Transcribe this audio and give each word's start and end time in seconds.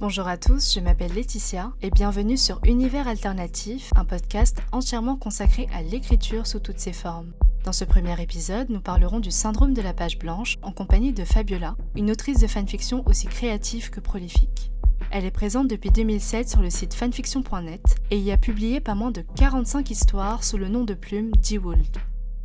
Bonjour 0.00 0.28
à 0.28 0.36
tous, 0.36 0.74
je 0.74 0.78
m'appelle 0.78 1.12
Laetitia 1.12 1.72
et 1.82 1.90
bienvenue 1.90 2.36
sur 2.36 2.60
Univers 2.64 3.08
Alternatif, 3.08 3.90
un 3.96 4.04
podcast 4.04 4.58
entièrement 4.70 5.16
consacré 5.16 5.66
à 5.74 5.82
l'écriture 5.82 6.46
sous 6.46 6.60
toutes 6.60 6.78
ses 6.78 6.92
formes. 6.92 7.32
Dans 7.64 7.72
ce 7.72 7.84
premier 7.84 8.22
épisode, 8.22 8.70
nous 8.70 8.78
parlerons 8.78 9.18
du 9.18 9.32
syndrome 9.32 9.74
de 9.74 9.82
la 9.82 9.92
page 9.92 10.16
blanche 10.16 10.54
en 10.62 10.70
compagnie 10.70 11.12
de 11.12 11.24
Fabiola, 11.24 11.74
une 11.96 12.12
autrice 12.12 12.38
de 12.38 12.46
fanfiction 12.46 13.02
aussi 13.06 13.26
créative 13.26 13.90
que 13.90 13.98
prolifique. 13.98 14.70
Elle 15.10 15.24
est 15.24 15.32
présente 15.32 15.66
depuis 15.66 15.90
2007 15.90 16.48
sur 16.48 16.62
le 16.62 16.70
site 16.70 16.94
fanfiction.net 16.94 17.96
et 18.12 18.20
y 18.20 18.30
a 18.30 18.36
publié 18.36 18.78
pas 18.78 18.94
moins 18.94 19.10
de 19.10 19.24
45 19.34 19.90
histoires 19.90 20.44
sous 20.44 20.58
le 20.58 20.68
nom 20.68 20.84
de 20.84 20.94
plume 20.94 21.32
D-Wold. 21.32 21.98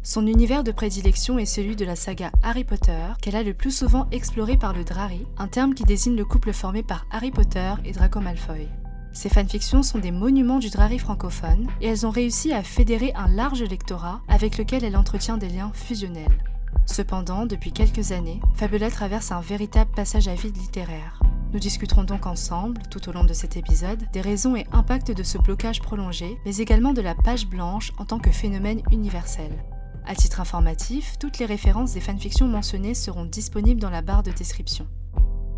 Son 0.05 0.27
univers 0.27 0.65
de 0.65 0.73
prédilection 0.73 1.39
est 1.39 1.45
celui 1.45 1.77
de 1.77 1.85
la 1.85 1.95
saga 1.95 2.29
Harry 2.43 2.65
Potter, 2.65 3.05
qu'elle 3.21 3.37
a 3.37 3.43
le 3.43 3.53
plus 3.53 3.71
souvent 3.71 4.09
exploré 4.11 4.57
par 4.57 4.73
le 4.73 4.83
Drari, 4.83 5.25
un 5.37 5.47
terme 5.47 5.73
qui 5.73 5.85
désigne 5.85 6.17
le 6.17 6.25
couple 6.25 6.51
formé 6.51 6.83
par 6.83 7.05
Harry 7.09 7.31
Potter 7.31 7.71
et 7.85 7.93
Draco 7.93 8.19
Malfoy. 8.19 8.67
Ces 9.13 9.29
fanfictions 9.29 9.81
sont 9.81 9.99
des 9.99 10.11
monuments 10.11 10.59
du 10.59 10.69
Drari 10.69 10.99
francophone 10.99 11.69
et 11.79 11.87
elles 11.87 12.05
ont 12.05 12.09
réussi 12.09 12.51
à 12.51 12.63
fédérer 12.63 13.13
un 13.15 13.29
large 13.29 13.63
lectorat 13.63 14.21
avec 14.27 14.57
lequel 14.57 14.83
elle 14.83 14.97
entretient 14.97 15.37
des 15.37 15.47
liens 15.47 15.71
fusionnels. 15.73 16.43
Cependant, 16.85 17.45
depuis 17.45 17.71
quelques 17.71 18.11
années, 18.11 18.41
Fabiola 18.55 18.91
traverse 18.91 19.31
un 19.31 19.39
véritable 19.39 19.91
passage 19.95 20.27
à 20.27 20.35
vide 20.35 20.57
littéraire. 20.57 21.21
Nous 21.53 21.59
discuterons 21.59 22.03
donc 22.03 22.25
ensemble, 22.25 22.81
tout 22.89 23.07
au 23.07 23.13
long 23.13 23.23
de 23.23 23.31
cet 23.31 23.55
épisode, 23.55 24.03
des 24.11 24.21
raisons 24.21 24.57
et 24.57 24.67
impacts 24.73 25.11
de 25.11 25.23
ce 25.23 25.37
blocage 25.37 25.81
prolongé, 25.81 26.37
mais 26.45 26.57
également 26.57 26.91
de 26.91 27.01
la 27.01 27.15
page 27.15 27.47
blanche 27.47 27.93
en 27.99 28.03
tant 28.03 28.19
que 28.19 28.31
phénomène 28.31 28.81
universel. 28.91 29.63
À 30.05 30.15
titre 30.15 30.41
informatif, 30.41 31.17
toutes 31.19 31.39
les 31.39 31.45
références 31.45 31.93
des 31.93 32.01
fanfictions 32.01 32.47
mentionnées 32.47 32.93
seront 32.93 33.25
disponibles 33.25 33.79
dans 33.79 33.89
la 33.89 34.01
barre 34.01 34.23
de 34.23 34.31
description. 34.31 34.87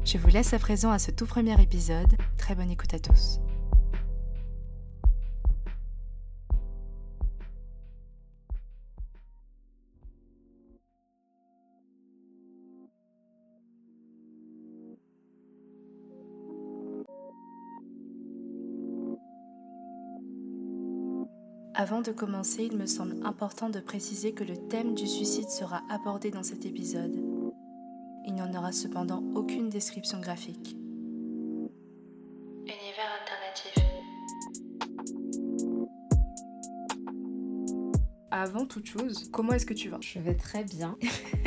Je 0.06 0.20
vous 0.20 0.28
laisse 0.28 0.54
à 0.54 0.60
présent 0.60 0.92
à 0.92 1.00
ce 1.00 1.10
tout 1.10 1.26
premier 1.26 1.60
épisode. 1.60 2.16
Très 2.38 2.54
bonne 2.54 2.70
écoute 2.70 2.94
à 2.94 3.00
tous. 3.00 3.40
Avant 21.78 22.00
de 22.00 22.14
commencer, 22.14 22.64
il 22.72 22.78
me 22.78 22.86
semble 22.86 23.18
important 23.26 23.70
de 23.70 23.82
préciser 23.82 24.32
que 24.32 24.46
le 24.46 24.56
thème 24.56 24.96
du 24.96 25.06
suicide 25.08 25.50
sera 25.50 25.82
abordé 25.90 26.32
dans 26.32 26.42
cet 26.42 26.66
épisode. 26.66 27.22
Il 28.26 28.34
n'y 28.34 28.42
en 28.42 28.54
aura 28.56 28.72
cependant 28.72 29.22
aucune 29.36 29.68
description 29.68 30.22
graphique. 30.22 30.78
Avant 38.38 38.66
toute 38.66 38.86
chose, 38.86 39.30
comment 39.32 39.54
est-ce 39.54 39.66
que 39.66 39.74
tu 39.74 39.88
vas? 39.88 39.98
Je 40.02 40.20
vais 40.20 40.34
très 40.34 40.66
bien. 40.66 40.98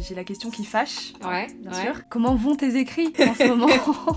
J'ai 0.00 0.14
la 0.14 0.24
question 0.24 0.50
qui 0.50 0.64
fâche. 0.64 1.12
Ouais, 1.22 1.46
bien 1.60 1.70
ouais. 1.72 1.82
sûr. 1.82 2.08
Comment 2.08 2.34
vont 2.34 2.56
tes 2.56 2.76
écrits 2.78 3.12
en 3.20 3.34
ce 3.34 3.46
moment? 3.48 3.66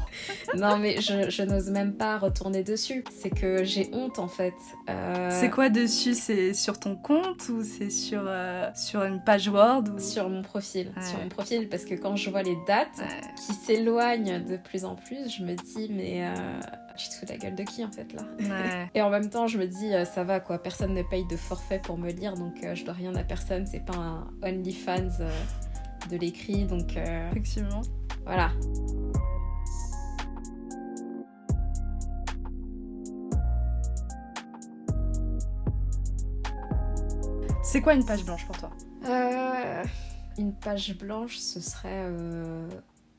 Non, 0.55 0.77
mais 0.79 0.99
je, 0.99 1.29
je 1.29 1.43
n'ose 1.43 1.69
même 1.69 1.93
pas 1.93 2.17
retourner 2.17 2.63
dessus. 2.63 3.03
C'est 3.11 3.29
que 3.29 3.63
j'ai 3.63 3.89
honte 3.93 4.17
en 4.17 4.27
fait. 4.27 4.53
Euh, 4.89 5.29
C'est 5.31 5.49
quoi 5.51 5.69
dessus? 5.69 6.13
C'est 6.15 6.53
sur 6.55 6.79
ton 6.79 6.95
compte 6.95 7.47
ou 7.49 7.63
c'est 7.63 7.89
sur, 7.91 8.23
euh, 8.25 8.67
sur 8.75 9.03
une 9.03 9.21
page 9.23 9.47
Word 9.49 9.83
ou... 9.95 9.99
Sur 9.99 10.27
mon 10.29 10.41
profil. 10.41 10.91
Ouais. 10.95 11.03
Sur 11.05 11.19
mon 11.19 11.29
profil, 11.29 11.69
parce 11.69 11.85
que 11.85 11.93
quand 11.95 12.15
je 12.15 12.29
vois 12.31 12.41
les 12.43 12.57
dates 12.65 12.87
Ouais. 12.97 13.05
qui 13.45 13.53
s'éloignent 13.53 14.43
de 14.43 14.57
plus 14.57 14.85
en 14.85 14.95
plus, 14.95 15.29
je 15.37 15.43
me 15.43 15.53
dis, 15.53 15.87
mais 15.91 16.25
euh, 16.25 16.59
je 16.99 17.09
te 17.09 17.13
fous 17.15 17.25
la 17.29 17.37
gueule 17.37 17.55
de 17.55 17.63
qui 17.63 17.83
en 17.85 17.91
fait 17.91 18.11
là 18.13 18.21
Ouais. 18.39 18.89
Et 18.95 19.01
en 19.01 19.09
même 19.09 19.29
temps, 19.29 19.47
je 19.47 19.57
me 19.57 19.65
dis, 19.67 19.93
euh, 19.93 20.05
ça 20.05 20.23
va 20.23 20.39
quoi, 20.39 20.61
personne 20.61 20.93
ne 20.93 21.01
paye 21.03 21.25
de 21.25 21.37
forfait 21.37 21.79
pour 21.79 21.97
me 21.97 22.11
lire, 22.11 22.35
donc 22.35 22.63
euh, 22.63 22.75
je 22.75 22.83
dois 22.85 22.93
rien 22.93 23.15
à 23.15 23.23
personne. 23.23 23.65
C'est 23.65 23.85
pas 23.85 23.95
un 23.97 24.27
OnlyFans 24.43 25.09
euh, 25.21 25.31
de 26.09 26.17
l'écrit, 26.17 26.65
donc 26.65 26.95
euh, 26.97 27.29
Effectivement. 27.31 27.81
voilà. 28.25 28.51
C'est 37.63 37.81
quoi 37.81 37.93
une 37.93 38.05
page 38.05 38.25
blanche 38.25 38.45
pour 38.45 38.57
toi? 38.57 38.71
Euh, 39.07 39.83
une 40.37 40.53
page 40.53 40.97
blanche, 40.97 41.37
ce 41.37 41.59
serait 41.61 42.09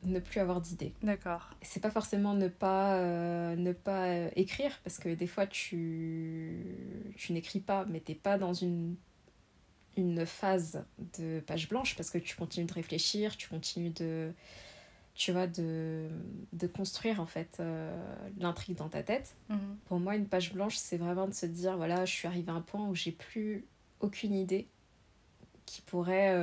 ne 0.03 0.19
plus 0.19 0.41
avoir 0.41 0.61
d'idées. 0.61 0.93
D'accord. 1.03 1.51
C'est 1.63 1.81
pas 1.81 1.91
forcément 1.91 2.35
ne 2.35 2.49
pas, 2.49 2.97
euh, 2.97 3.57
ne 3.57 3.73
pas 3.73 4.07
euh, 4.07 4.31
écrire, 4.37 4.79
parce 4.83 4.99
que 4.99 5.11
des 5.11 5.27
fois 5.27 5.47
tu, 5.47 6.65
tu 7.17 7.33
n'écris 7.33 7.61
pas, 7.61 7.85
mais 7.87 8.01
t'es 8.01 8.15
pas 8.15 8.39
dans 8.39 8.55
une, 8.55 8.97
une 9.97 10.25
phase 10.25 10.85
de 11.19 11.41
page 11.41 11.69
blanche, 11.69 11.97
parce 11.97 12.11
que 12.11 12.19
tu 12.19 12.37
continues 12.37 12.67
de 12.67 12.73
réfléchir, 12.73 13.37
tu 13.37 13.49
continues 13.49 13.91
de, 13.91 14.33
tu 15.15 15.33
vois, 15.33 15.47
de, 15.47 16.09
de 16.53 16.67
construire 16.67 17.21
en 17.21 17.27
fait 17.27 17.59
euh, 17.61 17.95
l'intrigue 18.39 18.77
dans 18.77 18.89
ta 18.89 19.03
tête. 19.03 19.37
Mhm. 19.49 19.77
Pour 19.85 20.01
moi, 20.01 20.17
une 20.17 20.27
page 20.27 20.53
blanche, 20.55 20.77
c'est 20.77 20.97
vraiment 20.97 21.29
de 21.29 21.35
se 21.35 21.47
dire 21.47 21.77
voilà, 21.77 22.05
je 22.07 22.13
suis 22.13 22.27
arrivée 22.27 22.51
à 22.51 22.55
un 22.55 22.63
point 22.63 22.87
où 22.87 22.95
j'ai 22.95 23.13
plus 23.13 23.67
aucune 24.01 24.35
idée 24.35 24.67
qui 25.67 25.83
pourrait, 25.83 26.35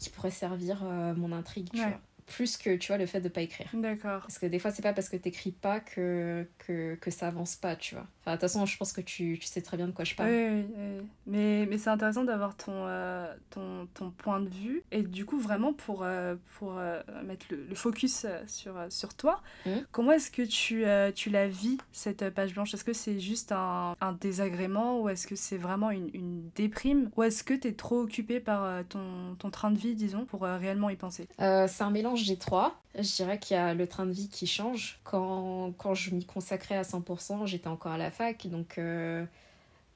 qui 0.00 0.10
pourrait 0.10 0.30
servir 0.30 0.80
euh, 0.84 1.14
mon 1.14 1.32
intrigue, 1.32 1.70
tu 1.72 1.78
Ouais. 1.80 1.88
vois. 1.88 2.00
Plus 2.28 2.56
que, 2.56 2.76
tu 2.76 2.88
vois, 2.88 2.98
le 2.98 3.06
fait 3.06 3.20
de 3.20 3.28
pas 3.28 3.40
écrire. 3.42 3.68
D'accord. 3.72 4.20
Parce 4.20 4.38
que 4.38 4.46
des 4.46 4.58
fois, 4.58 4.70
c'est 4.70 4.82
pas 4.82 4.92
parce 4.92 5.08
que 5.08 5.16
t'écris 5.16 5.52
pas 5.52 5.80
que, 5.80 6.46
que, 6.58 6.94
que 6.96 7.10
ça 7.10 7.28
avance 7.28 7.56
pas, 7.56 7.74
tu 7.76 7.94
vois. 7.94 8.06
Enfin, 8.20 8.32
de 8.32 8.36
toute 8.36 8.42
façon, 8.42 8.66
je 8.66 8.76
pense 8.76 8.92
que 8.92 9.00
tu, 9.00 9.38
tu 9.40 9.46
sais 9.46 9.62
très 9.62 9.76
bien 9.76 9.86
de 9.86 9.92
quoi 9.92 10.04
je 10.04 10.14
parle. 10.14 10.30
oui, 10.30 10.64
oui. 10.76 11.06
Mais, 11.26 11.66
mais 11.68 11.78
c'est 11.78 11.90
intéressant 11.90 12.24
d'avoir 12.24 12.56
ton, 12.56 12.72
euh, 12.86 13.34
ton, 13.50 13.86
ton 13.94 14.10
point 14.10 14.40
de 14.40 14.48
vue. 14.48 14.82
Et 14.90 15.02
du 15.02 15.24
coup, 15.24 15.38
vraiment, 15.38 15.72
pour, 15.72 16.02
euh, 16.02 16.36
pour 16.58 16.76
euh, 16.78 17.00
mettre 17.24 17.46
le, 17.50 17.64
le 17.68 17.74
focus 17.74 18.26
sur, 18.46 18.74
sur 18.90 19.14
toi, 19.14 19.42
Mhm. 19.66 19.84
comment 19.90 20.12
est-ce 20.12 20.30
que 20.30 20.42
tu, 20.42 20.84
tu 21.14 21.30
la 21.30 21.48
vis, 21.48 21.78
cette 21.92 22.28
page 22.30 22.54
blanche? 22.54 22.74
Est-ce 22.74 22.84
que 22.84 22.92
c'est 22.92 23.18
juste 23.20 23.52
un, 23.52 23.94
un 24.00 24.12
désagrément 24.12 25.00
ou 25.00 25.08
est-ce 25.08 25.26
que 25.26 25.36
c'est 25.36 25.56
vraiment 25.58 25.90
une, 25.90 26.10
une 26.14 26.48
déprime? 26.54 27.10
Ou 27.16 27.22
est-ce 27.22 27.42
que 27.42 27.54
tu 27.54 27.68
es 27.68 27.72
trop 27.72 28.00
occupé 28.00 28.40
par 28.40 28.84
ton, 28.88 29.34
ton 29.38 29.50
train 29.50 29.70
de 29.70 29.78
vie, 29.78 29.94
disons, 29.94 30.24
pour 30.26 30.42
réellement 30.42 30.90
y 30.90 30.96
penser? 30.96 31.26
C'est 31.38 31.82
un 31.82 31.90
mélange 31.90 32.17
des 32.26 32.36
trois. 32.36 32.80
Je 32.94 33.14
dirais 33.16 33.38
qu'il 33.38 33.54
y 33.56 33.58
a 33.60 33.74
le 33.74 33.86
train 33.86 34.06
de 34.06 34.12
vie 34.12 34.28
qui 34.28 34.46
change. 34.46 34.98
Quand, 35.04 35.72
quand 35.78 35.94
je 35.94 36.14
m'y 36.14 36.24
consacrais 36.24 36.76
à 36.76 36.82
100%, 36.82 37.46
j'étais 37.46 37.68
encore 37.68 37.92
à 37.92 37.98
la 37.98 38.10
fac. 38.10 38.46
Donc, 38.46 38.78
euh, 38.78 39.24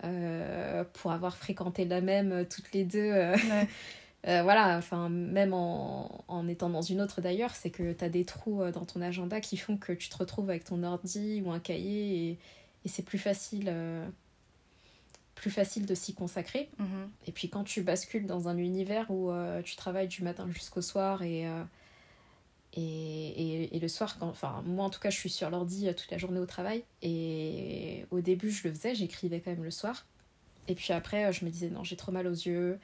euh, 0.04 0.84
pour 0.94 1.12
avoir 1.12 1.36
fréquenté 1.36 1.84
la 1.84 2.00
même 2.00 2.32
euh, 2.32 2.44
toutes 2.44 2.72
les 2.72 2.84
deux, 2.84 2.98
euh, 2.98 3.36
Ouais. 3.36 3.68
voilà, 4.42 4.76
enfin, 4.78 5.08
même 5.08 5.52
en, 5.52 6.24
en 6.28 6.46
étant 6.46 6.70
dans 6.70 6.82
une 6.82 7.00
autre 7.00 7.20
d'ailleurs, 7.20 7.54
c'est 7.54 7.70
que 7.70 7.92
tu 7.92 8.04
as 8.04 8.08
des 8.08 8.24
trous 8.24 8.62
dans 8.72 8.84
ton 8.84 9.00
agenda 9.02 9.40
qui 9.40 9.56
font 9.56 9.76
que 9.76 9.92
tu 9.92 10.08
te 10.08 10.16
retrouves 10.16 10.48
avec 10.48 10.64
ton 10.64 10.82
ordi 10.84 11.42
ou 11.44 11.50
un 11.50 11.58
cahier 11.58 12.28
et, 12.28 12.38
et 12.84 12.88
c'est 12.88 13.02
plus 13.02 13.18
facile. 13.18 13.72
plus 15.34 15.50
facile 15.50 15.86
de 15.86 15.94
s'y 15.96 16.14
consacrer. 16.14 16.68
Mhm. 16.78 17.10
Et 17.26 17.32
puis 17.32 17.48
quand 17.48 17.64
tu 17.64 17.82
bascules 17.82 18.26
dans 18.26 18.46
un 18.48 18.56
univers 18.58 19.10
où 19.10 19.30
euh, 19.30 19.60
tu 19.62 19.74
travailles 19.74 20.06
du 20.06 20.22
matin 20.22 20.46
jusqu'au 20.52 20.82
soir 20.82 21.22
et, 21.22 21.48
euh, 21.48 21.64
et, 22.74 22.82
et, 22.82 23.76
et 23.76 23.78
le 23.80 23.88
soir, 23.88 24.18
quand, 24.18 24.28
enfin 24.28 24.62
moi 24.66 24.84
en 24.84 24.90
tout 24.90 25.00
cas 25.00 25.10
je 25.10 25.18
suis 25.18 25.30
sur 25.30 25.50
l'ordi 25.50 25.88
euh, 25.88 25.92
toute 25.92 26.10
la 26.10 26.18
journée 26.18 26.40
au 26.40 26.46
travail 26.46 26.84
et 27.02 28.06
au 28.10 28.20
début 28.20 28.50
je 28.50 28.66
le 28.66 28.74
faisais, 28.74 28.94
j'écrivais 28.94 29.40
quand 29.40 29.50
même 29.50 29.64
le 29.64 29.70
soir. 29.70 30.06
Et 30.68 30.74
puis 30.74 30.92
après 30.92 31.26
euh, 31.26 31.32
je 31.32 31.44
me 31.44 31.50
disais 31.50 31.68
non 31.68 31.84
j'ai 31.84 31.96
trop 31.96 32.12
mal 32.12 32.26
aux 32.26 32.30
yeux, 32.30 32.78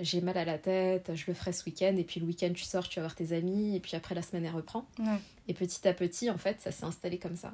j'ai 0.00 0.20
mal 0.20 0.38
à 0.38 0.44
la 0.44 0.58
tête, 0.58 1.14
je 1.14 1.24
le 1.26 1.34
ferai 1.34 1.52
ce 1.52 1.64
week-end 1.64 1.94
et 1.96 2.04
puis 2.04 2.20
le 2.20 2.26
week-end 2.26 2.52
tu 2.54 2.64
sors, 2.64 2.88
tu 2.88 3.00
vas 3.00 3.06
voir 3.06 3.14
tes 3.14 3.32
amis 3.32 3.76
et 3.76 3.80
puis 3.80 3.96
après 3.96 4.14
la 4.14 4.22
semaine 4.22 4.44
elle 4.44 4.54
reprend. 4.54 4.86
Ouais. 4.98 5.18
Et 5.48 5.54
petit 5.54 5.86
à 5.86 5.92
petit 5.92 6.30
en 6.30 6.38
fait 6.38 6.60
ça 6.60 6.72
s'est 6.72 6.84
installé 6.84 7.18
comme 7.18 7.36
ça. 7.36 7.52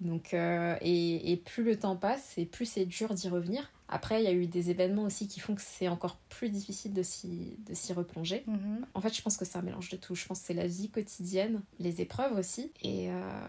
Donc, 0.00 0.34
euh, 0.34 0.76
et, 0.82 1.32
et 1.32 1.36
plus 1.36 1.64
le 1.64 1.78
temps 1.78 1.96
passe, 1.96 2.36
et 2.36 2.44
plus 2.44 2.66
c'est 2.66 2.84
dur 2.84 3.14
d'y 3.14 3.28
revenir. 3.28 3.70
Après, 3.88 4.20
il 4.20 4.24
y 4.24 4.28
a 4.28 4.32
eu 4.32 4.46
des 4.46 4.70
événements 4.70 5.04
aussi 5.04 5.28
qui 5.28 5.40
font 5.40 5.54
que 5.54 5.62
c'est 5.62 5.88
encore 5.88 6.16
plus 6.28 6.50
difficile 6.50 6.92
de 6.92 7.02
s'y, 7.02 7.56
replonger. 7.94 8.42
Mhm. 8.46 8.86
En 8.94 9.00
fait, 9.00 9.14
je 9.14 9.22
pense 9.22 9.36
que 9.36 9.44
c'est 9.44 9.58
un 9.58 9.62
mélange 9.62 9.90
de 9.90 9.96
tout. 9.96 10.14
Je 10.14 10.26
pense 10.26 10.40
que 10.40 10.46
c'est 10.46 10.54
la 10.54 10.66
vie 10.66 10.90
quotidienne, 10.90 11.62
les 11.78 12.00
épreuves 12.00 12.36
aussi. 12.36 12.72
Et, 12.82 13.10
euh, 13.10 13.46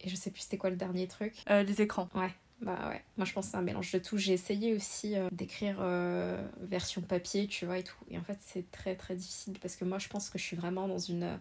et 0.00 0.08
je 0.08 0.16
sais 0.16 0.30
plus 0.30 0.42
c'était 0.42 0.58
quoi 0.58 0.70
le 0.70 0.76
dernier 0.76 1.06
truc. 1.06 1.42
Euh, 1.48 1.62
les 1.62 1.80
écrans. 1.80 2.08
Ouais, 2.14 2.32
bah 2.60 2.88
ouais. 2.88 3.02
Moi, 3.16 3.24
je 3.24 3.32
pense 3.32 3.46
que 3.46 3.50
c'est 3.52 3.56
un 3.56 3.62
mélange 3.62 3.92
de 3.92 3.98
tout. 3.98 4.18
J'ai 4.18 4.32
essayé 4.32 4.74
aussi 4.74 5.16
euh, 5.16 5.28
d'écrire 5.30 5.78
euh, 5.80 6.44
version 6.60 7.00
papier, 7.00 7.46
tu 7.46 7.66
vois, 7.66 7.78
et 7.78 7.84
tout. 7.84 7.96
Et 8.10 8.18
en 8.18 8.24
fait, 8.24 8.38
c'est 8.40 8.70
très 8.70 8.96
très 8.96 9.14
difficile 9.14 9.58
parce 9.60 9.76
que 9.76 9.84
moi, 9.84 9.98
je 9.98 10.08
pense 10.08 10.28
que 10.28 10.38
je 10.38 10.44
suis 10.44 10.56
vraiment 10.56 10.88
dans 10.88 10.98
une, 10.98 11.38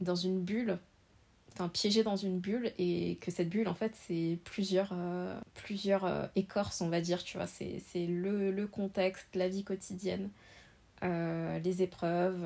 dans 0.00 0.16
une 0.16 0.40
bulle 0.40 0.78
enfin 1.54 1.68
piégée 1.68 2.02
dans 2.02 2.16
une 2.16 2.38
bulle 2.38 2.72
et 2.78 3.16
que 3.20 3.30
cette 3.30 3.48
bulle 3.48 3.68
en 3.68 3.74
fait 3.74 3.94
c'est 3.94 4.38
plusieurs 4.44 4.90
euh, 4.92 5.38
plusieurs 5.54 6.04
euh, 6.04 6.26
écorces 6.34 6.80
on 6.80 6.88
va 6.88 7.00
dire 7.00 7.22
tu 7.22 7.36
vois 7.36 7.46
c'est 7.46 7.80
le, 8.06 8.50
le 8.50 8.66
contexte 8.66 9.28
la 9.34 9.48
vie 9.48 9.64
quotidienne 9.64 10.30
euh, 11.02 11.58
les 11.60 11.82
épreuves 11.82 12.44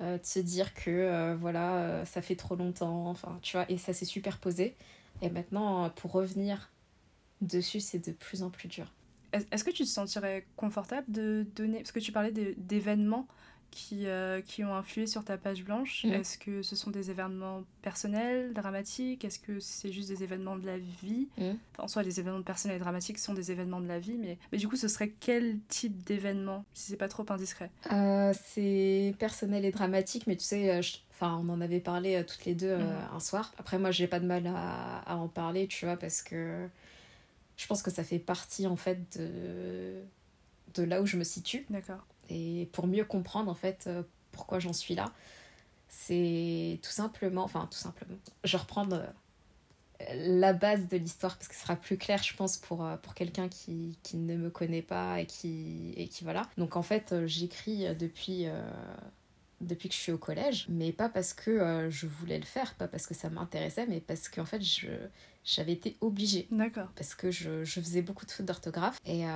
de 0.00 0.18
se 0.24 0.40
dire 0.40 0.74
que 0.74 1.34
voilà, 1.34 2.04
ça 2.04 2.20
fait 2.20 2.34
trop 2.34 2.56
longtemps, 2.56 3.06
enfin, 3.06 3.38
tu 3.42 3.56
vois, 3.56 3.70
et 3.70 3.78
ça 3.78 3.92
s'est 3.92 4.04
superposé. 4.04 4.74
Et 5.22 5.30
maintenant, 5.30 5.88
pour 5.90 6.10
revenir 6.10 6.72
dessus, 7.40 7.78
c'est 7.78 8.04
de 8.04 8.10
plus 8.10 8.42
en 8.42 8.50
plus 8.50 8.66
dur. 8.66 8.92
Est-ce 9.32 9.62
que 9.62 9.70
tu 9.70 9.84
te 9.84 9.88
sentirais 9.88 10.46
confortable 10.56 11.06
de 11.12 11.46
donner, 11.54 11.78
parce 11.78 11.92
que 11.92 12.00
tu 12.00 12.10
parlais 12.10 12.32
d'événements 12.32 13.28
qui, 13.74 14.06
euh, 14.06 14.40
qui 14.40 14.62
ont 14.62 14.74
influé 14.74 15.06
sur 15.08 15.24
ta 15.24 15.36
page 15.36 15.64
blanche, 15.64 16.04
mm. 16.04 16.12
est-ce 16.12 16.38
que 16.38 16.62
ce 16.62 16.76
sont 16.76 16.90
des 16.90 17.10
événements 17.10 17.64
personnels, 17.82 18.52
dramatiques? 18.52 19.24
Est-ce 19.24 19.40
que 19.40 19.58
c'est 19.58 19.90
juste 19.90 20.08
des 20.08 20.22
événements 20.22 20.56
de 20.56 20.64
la 20.64 20.78
vie? 20.78 21.26
Mm. 21.36 21.50
En 21.78 21.88
soi, 21.88 22.04
les 22.04 22.20
événements 22.20 22.42
personnels 22.42 22.76
et 22.76 22.80
dramatiques 22.80 23.18
sont 23.18 23.34
des 23.34 23.50
événements 23.50 23.80
de 23.80 23.88
la 23.88 23.98
vie, 23.98 24.16
mais, 24.16 24.38
mais 24.52 24.58
du 24.58 24.68
coup, 24.68 24.76
ce 24.76 24.86
serait 24.86 25.12
quel 25.18 25.58
type 25.68 26.04
d'événement, 26.04 26.64
si 26.72 26.92
c'est 26.92 26.96
pas 26.96 27.08
trop 27.08 27.26
indiscret? 27.28 27.70
Euh, 27.92 28.32
C'est 28.44 29.14
personnel 29.18 29.64
et 29.64 29.72
dramatique, 29.72 30.26
mais 30.28 30.36
tu 30.36 30.44
sais, 30.44 30.70
euh, 30.70 30.80
Enfin, 31.16 31.40
on 31.44 31.48
en 31.48 31.60
avait 31.60 31.78
parlé 31.78 32.24
toutes 32.26 32.44
les 32.44 32.56
deux 32.56 32.76
mm. 32.76 32.96
un 33.14 33.20
soir. 33.20 33.52
Après, 33.58 33.78
moi, 33.78 33.92
j'ai 33.92 34.08
pas 34.08 34.18
de 34.18 34.26
mal 34.26 34.48
à, 34.48 34.98
à, 35.06 35.14
en 35.14 35.28
parler, 35.28 35.68
tu 35.68 35.84
vois, 35.84 35.96
parce 35.96 36.22
que 36.22 36.68
je 37.56 37.66
pense 37.68 37.82
que 37.82 37.90
ça 37.92 38.02
fait 38.02 38.18
partie 38.18 38.66
en 38.66 38.74
fait 38.74 39.16
de, 39.16 40.02
de 40.74 40.82
là 40.82 41.00
où 41.02 41.06
je 41.06 41.16
me 41.16 41.22
situe. 41.22 41.66
D'accord. 41.70 42.04
Et 42.28 42.68
pour 42.72 42.86
mieux 42.86 43.04
comprendre 43.04 43.50
en 43.50 43.54
fait 43.54 43.84
euh, 43.86 44.02
pourquoi 44.32 44.58
j'en 44.58 44.72
suis 44.72 44.94
là, 44.94 45.12
c'est 45.88 46.80
tout 46.82 46.90
simplement, 46.90 47.44
enfin 47.44 47.68
tout 47.70 47.78
simplement, 47.78 48.16
je 48.42 48.56
reprends 48.56 48.90
euh, 48.92 49.06
la 50.14 50.52
base 50.52 50.88
de 50.88 50.96
l'histoire 50.96 51.36
parce 51.36 51.48
que 51.48 51.54
ce 51.54 51.62
sera 51.62 51.76
plus 51.76 51.96
clair 51.96 52.22
je 52.22 52.34
pense 52.34 52.56
pour, 52.56 52.84
euh, 52.84 52.96
pour 52.96 53.14
quelqu'un 53.14 53.48
qui, 53.48 53.96
qui, 54.02 54.16
ne 54.16 54.36
me 54.36 54.50
connaît 54.50 54.82
pas 54.82 55.20
et 55.20 55.26
qui, 55.26 55.92
et 55.96 56.08
qui 56.08 56.24
voilà. 56.24 56.42
Donc 56.58 56.76
en 56.76 56.82
fait 56.82 57.14
j'écris 57.26 57.94
depuis 57.96 58.46
depuis 59.60 59.88
que 59.88 59.94
je 59.94 60.00
suis 60.00 60.12
au 60.12 60.18
collège, 60.18 60.66
mais 60.68 60.92
pas 60.92 61.08
parce 61.08 61.32
que 61.32 61.88
je 61.88 62.06
voulais 62.06 62.38
le 62.38 62.44
faire, 62.44 62.74
pas 62.74 62.88
parce 62.88 63.06
que 63.06 63.14
ça 63.14 63.30
m'intéressait, 63.30 63.86
mais 63.86 64.00
parce 64.00 64.28
qu'en 64.28 64.44
fait, 64.44 64.60
je, 64.60 64.88
j'avais 65.44 65.72
été 65.72 65.96
obligée. 66.00 66.48
D'accord. 66.50 66.88
Parce 66.96 67.14
que 67.14 67.30
je, 67.30 67.64
je, 67.64 67.80
faisais 67.80 68.02
beaucoup 68.02 68.24
de 68.24 68.30
fautes 68.30 68.46
d'orthographe 68.46 68.98
et 69.04 69.26
euh, 69.26 69.28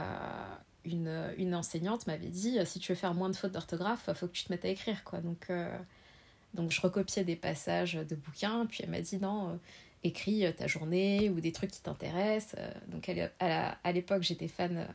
une, 0.89 1.33
une, 1.37 1.55
enseignante 1.55 2.07
m'avait 2.07 2.29
dit 2.29 2.59
si 2.65 2.79
tu 2.79 2.93
veux 2.93 2.97
faire 2.97 3.15
moins 3.15 3.31
de 3.31 3.37
fautes 3.37 3.53
d'orthographe, 3.53 4.05
il 4.09 4.15
faut 4.15 4.27
que 4.27 4.33
tu 4.33 4.45
te 4.45 4.53
mettes 4.53 4.65
à 4.65 4.69
écrire. 4.69 5.05
quoi. 5.05 5.21
Donc, 5.21 5.47
euh, 5.51 5.77
donc 6.55 6.71
je 6.71 6.81
recopiais 6.81 7.25
des 7.25 7.37
passages 7.37 7.95
de 7.95 8.15
bouquins, 8.15 8.67
puis 8.67 8.81
elle 8.83 8.91
m'a 8.91 9.01
dit 9.01 9.19
non, 9.19 9.51
euh, 9.51 9.57
écris 10.05 10.45
ta 10.57 10.67
journée 10.67 11.31
ou 11.31 11.41
des 11.41 11.53
trucs 11.53 11.71
qui 11.71 11.83
t'intéressent. 11.83 12.61
Donc 12.89 13.09
à 13.09 13.93
l'époque, 13.93 14.23
j'étais 14.23 14.49
fan, 14.49 14.87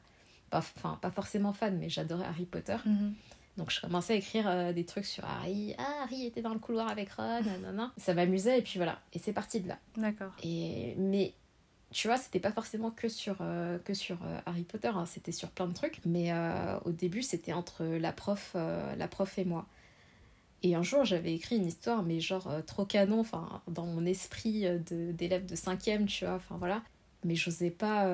pas, 0.49 0.59
enfin 0.59 0.97
pas 1.01 1.11
forcément 1.11 1.53
fan, 1.53 1.77
mais 1.77 1.89
j'adorais 1.89 2.25
Harry 2.25 2.45
Potter. 2.45 2.77
Mhm. 2.85 3.13
Donc 3.57 3.69
je 3.69 3.79
commençais 3.79 4.13
à 4.13 4.15
écrire 4.15 4.47
euh, 4.47 4.73
des 4.73 4.83
trucs 4.83 5.05
sur 5.05 5.23
Harry. 5.25 5.75
Ah, 5.77 6.03
Harry 6.03 6.25
était 6.25 6.41
dans 6.41 6.53
le 6.53 6.59
couloir 6.59 6.89
avec 6.89 7.11
Ron, 7.11 7.41
nanana. 7.45 7.91
Ça 7.97 8.13
m'amusait 8.13 8.59
et 8.59 8.61
puis 8.61 8.77
voilà. 8.77 8.99
Et 9.13 9.19
c'est 9.19 9.33
parti 9.33 9.59
de 9.59 9.67
là. 9.67 9.77
D'accord. 9.97 10.31
Et 10.43 10.95
mais 10.97 11.33
tu 11.93 12.07
vois, 12.07 12.17
c'était 12.17 12.39
pas 12.39 12.51
forcément 12.51 12.91
que 12.91 13.07
sur, 13.07 13.37
euh, 13.41 13.77
que 13.79 13.93
sur 13.93 14.17
euh, 14.23 14.39
Harry 14.45 14.63
Potter, 14.63 14.89
hein. 14.89 15.05
c'était 15.05 15.31
sur 15.31 15.49
plein 15.49 15.67
de 15.67 15.73
trucs. 15.73 15.99
Mais 16.05 16.31
au 16.85 16.91
début, 16.91 17.21
c'était 17.21 17.53
entre 17.53 17.85
la 17.85 18.11
prof, 18.11 18.55
la 18.55 19.07
prof 19.07 19.37
et 19.37 19.45
moi. 19.45 19.65
Et 20.63 20.75
un 20.75 20.83
jour, 20.83 21.03
j'avais 21.03 21.33
écrit 21.33 21.57
une 21.57 21.67
histoire, 21.67 22.03
mais 22.03 22.19
genre 22.19 22.49
trop 22.65 22.85
canon, 22.85 23.19
enfin, 23.19 23.61
dans 23.67 23.85
mon 23.85 24.05
esprit 24.05 24.65
d'élève 24.81 25.45
de 25.45 25.55
5 25.55 26.05
tu 26.07 26.25
vois, 26.25 26.35
enfin 26.35 26.57
voilà. 26.57 26.81
Mais 27.25 27.35
j'osais 27.35 27.71
pas 27.71 28.05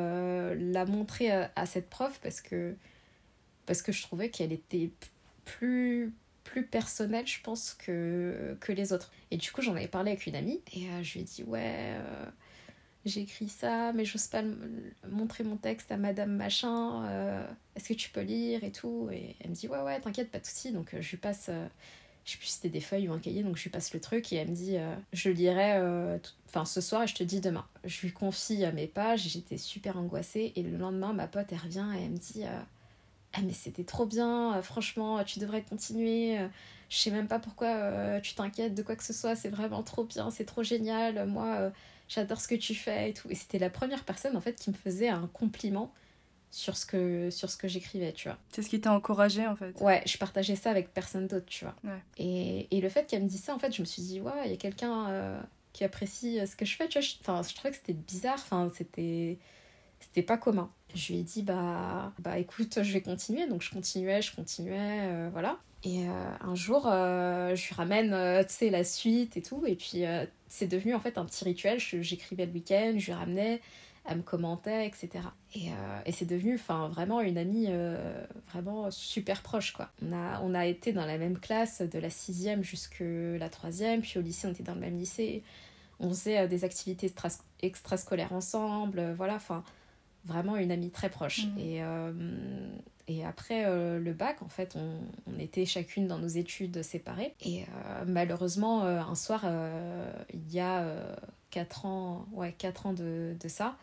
la 0.55 0.85
montrer 0.85 1.31
à, 1.31 1.51
à, 1.55 1.65
cette 1.65 1.89
prof 1.89 2.19
parce 2.21 2.41
que, 2.41 2.75
parce 3.65 3.81
que 3.81 3.91
je 3.91 4.01
trouvais 4.01 4.29
qu'elle 4.29 4.51
était 4.51 4.91
plus 5.45 6.13
plus 6.49 6.65
personnel, 6.65 7.27
je 7.27 7.41
pense, 7.41 7.75
que, 7.75 8.57
que 8.59 8.71
les 8.71 8.91
autres. 8.91 9.11
Et 9.29 9.37
du 9.37 9.51
coup, 9.51 9.61
j'en 9.61 9.75
avais 9.75 9.87
parlé 9.87 10.11
avec 10.11 10.25
une 10.25 10.35
amie 10.35 10.61
et 10.73 10.89
euh, 10.89 11.03
je 11.03 11.13
lui 11.13 11.19
ai 11.21 11.23
dit 11.23 11.43
Ouais, 11.43 11.95
euh, 13.07 13.19
écrit 13.19 13.49
ça, 13.49 13.93
mais 13.93 14.05
j'ose 14.05 14.27
pas 14.27 14.43
montrer 15.09 15.43
mon 15.43 15.57
texte 15.57 15.91
à 15.91 15.97
madame 15.97 16.31
machin. 16.31 17.05
Euh, 17.05 17.47
est-ce 17.75 17.89
que 17.89 17.93
tu 17.93 18.09
peux 18.09 18.21
lire 18.21 18.63
et 18.63 18.71
tout 18.71 19.09
Et 19.11 19.35
elle 19.39 19.51
me 19.51 19.55
dit 19.55 19.67
Ouais, 19.67 19.81
ouais, 19.81 19.99
t'inquiète, 19.99 20.31
pas 20.31 20.39
de 20.39 20.45
soucis. 20.45 20.71
Donc, 20.71 20.95
je 20.99 21.09
lui 21.09 21.17
passe. 21.17 21.49
je 22.25 22.31
sais 22.31 22.37
plus 22.37 22.47
si 22.47 22.53
c'était 22.53 22.69
des 22.69 22.81
feuilles 22.81 23.09
ou 23.09 23.13
un 23.13 23.19
cahier, 23.19 23.43
donc 23.43 23.57
je 23.57 23.63
lui 23.63 23.69
passe 23.69 23.93
le 23.93 23.99
truc 23.99 24.31
et 24.33 24.37
elle 24.37 24.49
me 24.49 24.55
dit 24.55 24.77
Je 25.13 25.29
lirai 25.29 25.81
ce 26.65 26.81
soir 26.81 27.03
et 27.03 27.07
je 27.07 27.15
te 27.15 27.23
dis 27.23 27.41
demain. 27.41 27.65
Je 27.85 28.01
lui 28.01 28.11
confie 28.11 28.65
mes 28.73 28.87
pages, 28.87 29.21
j'étais 29.27 29.57
super 29.57 29.97
angoissée 29.97 30.53
et 30.55 30.63
le 30.63 30.77
lendemain, 30.77 31.13
ma 31.13 31.27
pote, 31.27 31.47
elle 31.51 31.59
revient 31.59 31.87
et 31.97 32.03
elle 32.03 32.11
me 32.11 32.17
dit 32.17 32.43
ah 33.33 33.41
mais 33.43 33.53
c'était 33.53 33.83
trop 33.83 34.05
bien, 34.05 34.55
euh, 34.55 34.61
franchement, 34.61 35.23
tu 35.23 35.39
devrais 35.39 35.61
continuer. 35.61 36.39
Euh, 36.39 36.47
je 36.89 36.97
sais 36.97 37.11
même 37.11 37.27
pas 37.27 37.39
pourquoi 37.39 37.67
euh, 37.67 38.19
tu 38.21 38.33
t'inquiètes 38.33 38.73
de 38.73 38.81
quoi 38.81 38.95
que 38.95 39.03
ce 39.03 39.13
soit, 39.13 39.35
c'est 39.35 39.49
vraiment 39.49 39.83
trop 39.83 40.03
bien, 40.03 40.31
c'est 40.31 40.45
trop 40.45 40.63
génial. 40.63 41.27
Moi, 41.27 41.71
j'adore 42.09 42.41
ce 42.41 42.47
que 42.49 42.55
tu 42.55 42.75
fais 42.75 43.11
et 43.11 43.13
tout. 43.13 43.29
Et 43.29 43.35
c'était 43.35 43.59
la 43.59 43.69
première 43.69 44.03
personne 44.03 44.35
en 44.35 44.41
fait 44.41 44.55
qui 44.55 44.69
me 44.69 44.75
faisait 44.75 45.07
un 45.07 45.27
compliment 45.27 45.93
sur 46.51 46.75
ce 46.75 46.85
que 46.85 47.29
sur 47.29 47.49
ce 47.49 47.55
que 47.55 47.67
j'écrivais, 47.67 48.11
tu 48.11 48.27
vois. 48.27 48.37
C'est 48.51 48.63
ce 48.63 48.69
qui 48.69 48.81
t'a 48.81 48.91
encouragé 48.91 49.47
en 49.47 49.55
fait. 49.55 49.79
Ouais, 49.79 50.01
je 50.05 50.17
partageais 50.17 50.55
ça 50.55 50.71
avec 50.71 50.93
personne 50.93 51.27
d'autre, 51.27 51.45
tu 51.45 51.63
vois. 51.63 51.75
Et, 52.17 52.67
et, 52.75 52.81
le 52.81 52.89
fait 52.89 53.05
qu'elle 53.05 53.23
me 53.23 53.29
dise 53.29 53.43
ça, 53.43 53.53
en 53.53 53.59
fait, 53.59 53.73
je 53.73 53.81
me 53.81 53.85
suis 53.85 54.01
dit, 54.01 54.19
ouais, 54.19 54.31
il 54.45 54.51
y 54.51 54.53
a 54.53 54.57
quelqu'un 54.57 55.39
qui 55.73 55.83
apprécie 55.83 56.39
ce 56.45 56.55
que 56.55 56.65
je 56.65 56.75
fais, 56.75 56.87
tu 56.87 56.99
vois. 56.99 57.07
Enfin, 57.21 57.47
je 57.47 57.53
trouvais 57.53 57.69
que 57.69 57.77
c'était 57.77 57.93
bizarre, 57.93 58.39
enfin, 58.39 58.71
c'était 58.75 59.37
c'était 59.99 60.23
pas 60.23 60.37
commun. 60.37 60.71
Je 60.95 61.13
lui 61.13 61.19
ai 61.19 61.23
dit 61.23 61.43
bah 61.43 62.13
bah 62.19 62.37
écoute, 62.39 62.79
je 62.81 62.93
vais 62.93 63.01
continuer. 63.01 63.47
Donc 63.47 63.61
je 63.61 63.69
continuais, 63.69 64.21
je 64.21 64.35
continuais, 64.35 65.01
euh, 65.03 65.29
voilà. 65.31 65.59
Et 65.83 66.07
euh, 66.09 66.11
un 66.41 66.55
jour, 66.55 66.87
euh, 66.87 67.55
je 67.55 67.67
lui 67.67 67.75
ramène, 67.75 68.09
tu 68.45 68.53
sais, 68.53 68.69
la 68.69 68.83
suite 68.83 69.37
et 69.37 69.41
tout. 69.41 69.63
Et 69.65 69.75
puis 69.75 70.03
c'est 70.47 70.67
devenu 70.67 70.93
en 70.93 70.99
fait 70.99 71.17
un 71.17 71.25
petit 71.25 71.43
rituel. 71.43 71.79
J'écrivais 71.79 72.45
le 72.45 72.51
week-end, 72.51 72.95
je 72.97 73.07
lui 73.07 73.13
ramenais, 73.13 73.61
elle 74.05 74.17
me 74.17 74.23
commentait, 74.23 74.87
etc. 74.87 75.09
Et, 75.55 75.69
et 76.05 76.11
c'est 76.11 76.25
devenu 76.25 76.57
vraiment 76.57 77.21
une 77.21 77.37
amie 77.37 77.69
vraiment 78.51 78.91
super 78.91 79.41
proche 79.41 79.73
quoi. 79.73 79.89
On 80.01 80.11
a, 80.11 80.41
on 80.41 80.53
a 80.53 80.65
été 80.65 80.91
dans 80.91 81.05
la 81.05 81.17
même 81.17 81.39
classe 81.39 81.81
de 81.81 81.99
la 81.99 82.09
sixième 82.09 82.63
jusque 82.63 83.01
la 83.01 83.49
troisième, 83.49 84.01
puis 84.01 84.19
au 84.19 84.21
lycée 84.21 84.47
on 84.47 84.51
était 84.51 84.63
dans 84.63 84.75
le 84.75 84.81
même 84.81 84.97
lycée. 84.97 85.43
On 86.01 86.09
faisait 86.09 86.47
des 86.47 86.63
activités 86.63 87.13
extrascolaires 87.61 88.33
ensemble, 88.33 89.13
voilà, 89.15 89.35
enfin 89.35 89.63
vraiment 90.25 90.55
une 90.55 90.71
amie 90.71 90.91
très 90.91 91.09
proche. 91.09 91.45
Mm. 91.45 91.59
Et, 91.59 91.83
euh, 91.83 92.77
et 93.07 93.25
après 93.25 93.65
euh, 93.65 93.99
le 93.99 94.13
bac, 94.13 94.41
en 94.41 94.49
fait, 94.49 94.75
on, 94.75 94.99
on, 95.27 95.39
était 95.39 95.65
chacune 95.65 96.07
dans 96.07 96.19
nos 96.19 96.27
études 96.27 96.81
séparées. 96.83 97.35
Et 97.41 97.63
euh, 97.63 98.03
malheureusement, 98.05 98.83
un 98.83 99.15
soir, 99.15 99.45
il 100.33 100.51
y 100.51 100.59
a 100.59 100.85
4 101.51 101.85
ans, 101.85 102.25
ouais, 102.31 102.53
4 102.57 102.85
ans 102.87 102.93
de, 102.93 103.35
de 103.39 103.47
ça, 103.47 103.77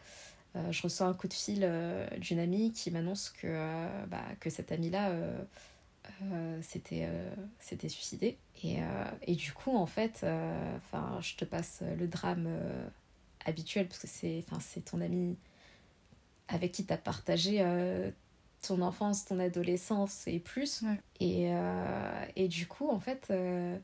je 0.71 0.83
reçois 0.83 1.07
un 1.07 1.13
coup 1.13 1.29
de 1.29 1.35
fil 1.35 1.71
d'une 2.19 2.39
amie 2.39 2.73
qui 2.73 2.91
m'annonce 2.91 3.29
que, 3.29 3.47
bah, 4.07 4.25
que 4.41 4.49
cette 4.49 4.73
amie-là 4.73 5.13
s'était 6.63 7.09
c'était 7.59 7.91
suicidée. 7.91 8.39
Et, 8.63 8.79
et, 9.27 9.35
du 9.35 9.53
coup, 9.53 9.77
en 9.77 9.85
fait, 9.85 10.25
enfin 10.77 11.19
je 11.21 11.35
te 11.35 11.45
passe 11.45 11.83
le 11.99 12.07
drame 12.09 12.49
habituel 13.45 13.87
parce 13.87 14.01
que 14.01 14.07
c'est 14.07 14.45
ton 14.85 15.03
amie 15.03 15.37
avec 16.49 16.73
qui 16.73 16.85
tu 16.85 16.93
as 16.93 16.99
partagé 16.99 17.59
euh, 17.61 18.11
ton 18.67 18.81
enfance, 18.83 19.25
ton 19.25 19.39
adolescence 19.39 20.27
et 20.27 20.39
plus. 20.39 20.85
Et, 21.21 21.53
euh, 21.53 22.25
et, 22.37 22.49
du 22.49 22.67
coup, 22.67 22.89
en 22.89 23.01
fait, 23.01 23.27
euh, 23.31 23.77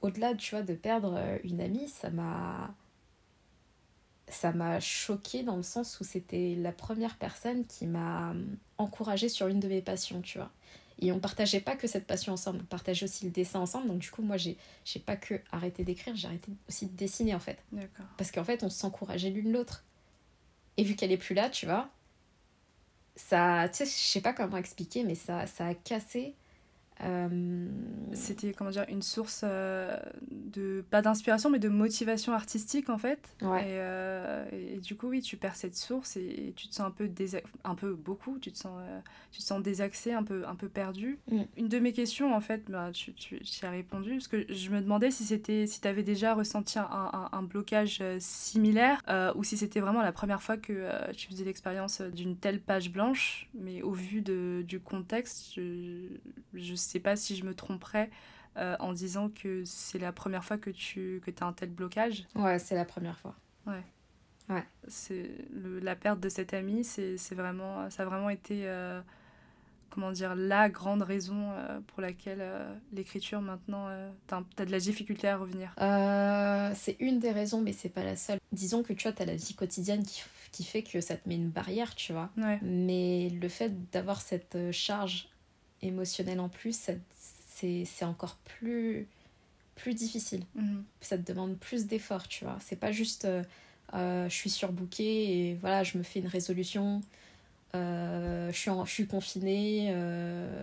au-delà, 0.00 0.34
tu 0.34 0.54
vois, 0.54 0.62
de 0.62 0.74
perdre 0.74 1.20
une 1.44 1.60
amie, 1.60 1.88
ça 1.88 2.10
m'a 2.10 2.74
ça 4.28 4.52
m'a 4.52 4.80
choqué 4.80 5.42
dans 5.42 5.56
le 5.56 5.62
sens 5.62 6.00
où 6.00 6.04
c'était 6.04 6.54
la 6.56 6.72
première 6.72 7.16
personne 7.18 7.66
qui 7.66 7.86
m'a 7.86 8.34
encouragée 8.78 9.28
sur 9.28 9.48
une 9.48 9.60
de 9.60 9.68
mes 9.68 9.82
passions, 9.82 10.22
tu 10.22 10.38
vois. 10.38 10.50
Et 11.00 11.12
on 11.12 11.18
partageait 11.18 11.60
pas 11.60 11.76
que 11.76 11.86
cette 11.86 12.06
passion 12.06 12.32
ensemble, 12.32 12.60
on 12.62 12.66
partageait 12.66 13.04
aussi 13.04 13.24
le 13.24 13.30
dessin 13.30 13.60
ensemble. 13.60 13.88
Donc 13.88 13.98
du 13.98 14.10
coup, 14.10 14.22
moi, 14.22 14.36
j'ai, 14.36 14.56
j'ai 14.84 15.00
pas 15.00 15.16
que 15.16 15.34
arrêté 15.50 15.84
d'écrire, 15.84 16.14
j'ai 16.16 16.28
arrêté 16.28 16.52
aussi 16.68 16.86
de 16.86 16.96
dessiner 16.96 17.34
en 17.34 17.40
fait. 17.40 17.58
Parce 18.16 18.30
qu'en 18.30 18.44
fait, 18.44 18.62
on 18.62 18.70
s'encourageait 18.70 19.30
l'une 19.30 19.52
l'autre. 19.52 19.84
Et 20.76 20.84
vu 20.84 20.96
qu'elle 20.96 21.12
est 21.12 21.16
plus 21.18 21.34
là, 21.34 21.50
tu 21.50 21.66
vois, 21.66 21.90
ça, 23.16 23.68
tu 23.68 23.84
je 23.84 23.90
sais 23.90 24.20
pas 24.20 24.32
comment 24.32 24.56
expliquer, 24.56 25.04
mais 25.04 25.14
ça, 25.14 25.46
ça 25.46 25.66
a 25.66 25.74
cassé 25.74 26.34
euh, 27.02 27.68
C'était 28.12 28.52
comment 28.52 28.70
dire 28.70 28.84
une 28.88 29.02
source 29.02 29.42
euh, 29.44 29.96
de 30.30 30.84
pas 30.90 31.02
d'inspiration 31.02 31.50
mais 31.50 31.58
de 31.58 31.68
motivation 31.68 32.32
artistique 32.32 32.90
en 32.90 32.98
fait. 32.98 33.36
Ouais. 33.40 33.62
Et, 33.62 33.78
euh, 33.80 34.44
et, 34.52 34.78
du 34.78 34.96
coup 34.96 35.08
oui 35.08 35.20
tu 35.20 35.36
perds 35.36 35.56
cette 35.56 35.76
source 35.76 36.16
et, 36.16 36.52
tu 36.56 36.68
te 36.68 36.74
sens 36.74 36.86
un 36.86 36.90
peu 36.90 37.10
un 37.64 37.74
peu 37.74 37.94
beaucoup 37.94 38.38
tu 38.38 38.52
te 38.52 38.58
sens 38.58 38.80
tu 39.30 39.40
te 39.40 39.44
sens 39.44 39.62
désaxé 39.62 40.12
un 40.12 40.22
peu 40.22 40.46
un 40.46 40.54
peu 40.54 40.68
perdu. 40.68 41.18
Mm. 41.30 41.42
Une 41.56 41.68
de 41.68 41.78
mes 41.78 41.92
questions 41.92 42.34
en 42.34 42.40
fait 42.40 42.70
bah, 42.70 42.90
tu, 42.92 43.12
tu, 43.14 43.40
as 43.62 43.70
répondu 43.70 44.12
parce 44.12 44.28
que 44.28 44.44
je 44.52 44.70
me 44.70 44.80
demandais 44.80 45.10
si 45.10 45.24
c'était 45.24 45.66
si 45.66 45.80
tu 45.80 45.88
avais 45.88 46.02
déjà 46.02 46.34
ressenti 46.34 46.78
un, 46.78 46.88
un, 46.90 47.28
un 47.32 47.42
blocage 47.42 48.02
similaire 48.18 49.02
ou 49.34 49.44
si 49.44 49.56
c'était 49.56 49.80
vraiment 49.80 50.02
la 50.02 50.12
première 50.12 50.42
fois 50.42 50.56
que 50.56 51.12
tu 51.12 51.28
faisais 51.28 51.44
l'expérience 51.44 52.00
d'une 52.00 52.36
telle 52.36 52.60
page 52.60 52.92
blanche 52.92 53.48
mais 53.54 53.82
au 53.82 53.92
vu 53.92 54.20
de, 54.20 54.62
du 54.66 54.78
contexte 54.78 55.52
je, 55.54 56.06
je 56.54 56.74
sais 56.74 56.91
pas 57.00 57.16
si 57.16 57.36
je 57.36 57.44
me 57.44 57.54
tromperais 57.54 58.10
euh, 58.58 58.76
en 58.80 58.92
disant 58.92 59.30
que 59.30 59.64
c'est 59.64 59.98
la 59.98 60.12
première 60.12 60.44
fois 60.44 60.58
que 60.58 60.68
tu 60.68 61.22
que 61.24 61.30
as 61.42 61.46
un 61.46 61.54
tel 61.54 61.70
blocage. 61.70 62.26
Ouais, 62.34 62.58
c'est 62.58 62.74
la 62.74 62.84
première 62.84 63.18
fois. 63.18 63.34
Ouais. 63.66 63.82
Ouais. 64.50 64.64
C'est 64.88 65.30
la 65.54 65.96
perte 65.96 66.20
de 66.20 66.28
cet 66.28 66.52
ami, 66.52 66.84
c'est 66.84 67.16
vraiment, 67.34 67.88
ça 67.88 68.02
a 68.02 68.06
vraiment 68.06 68.28
été, 68.28 68.68
euh, 68.68 69.00
comment 69.88 70.12
dire, 70.12 70.34
la 70.34 70.68
grande 70.68 71.00
raison 71.00 71.52
euh, 71.52 71.80
pour 71.86 72.02
laquelle 72.02 72.44
l'écriture 72.92 73.40
maintenant, 73.40 73.88
tu 74.28 74.34
as, 74.34 74.64
de 74.66 74.70
la 74.70 74.80
difficulté 74.80 75.28
à 75.28 75.38
revenir. 75.38 75.72
c'est 76.76 76.96
une 77.00 77.20
des 77.20 77.30
raisons, 77.30 77.62
mais 77.62 77.72
c'est 77.72 77.88
pas 77.88 78.04
la 78.04 78.16
seule. 78.16 78.38
Disons 78.50 78.82
que 78.82 78.92
tu 78.92 79.04
vois, 79.04 79.12
tu 79.12 79.22
as 79.22 79.26
la 79.26 79.36
vie 79.36 79.54
quotidienne 79.54 80.02
qui, 80.02 80.22
qui 80.50 80.64
fait 80.64 80.82
que 80.82 81.00
ça 81.00 81.16
te 81.16 81.26
met 81.26 81.36
une 81.36 81.48
barrière, 81.48 81.94
tu 81.94 82.12
vois. 82.12 82.28
Ouais. 82.36 82.58
Mais 82.60 83.30
le 83.30 83.48
fait 83.48 83.90
d'avoir 83.92 84.20
cette 84.20 84.58
charge 84.72 85.31
émotionnelle 85.82 86.40
en 86.40 86.48
plus, 86.48 86.90
c'est 87.54 88.04
encore 88.04 88.36
plus, 88.44 89.06
plus 89.74 89.94
difficile. 89.94 90.44
Mhm. 90.54 90.84
Ça 91.00 91.18
te 91.18 91.22
demande 91.22 91.58
plus 91.58 91.86
d'efforts, 91.86 92.28
tu 92.28 92.44
vois. 92.44 92.58
C'est 92.60 92.76
pas 92.76 92.92
juste 92.92 93.24
euh, 93.24 93.42
euh, 93.94 94.28
je 94.28 94.34
suis 94.34 94.50
surbookée 94.50 95.48
et 95.50 95.54
voilà, 95.54 95.82
je 95.82 95.98
me 95.98 96.02
fais 96.02 96.20
une 96.20 96.26
résolution. 96.26 97.00
Euh, 97.74 98.52
je, 98.52 98.58
suis 98.58 98.70
je 98.84 98.90
suis 98.90 99.06
confinée, 99.06 99.94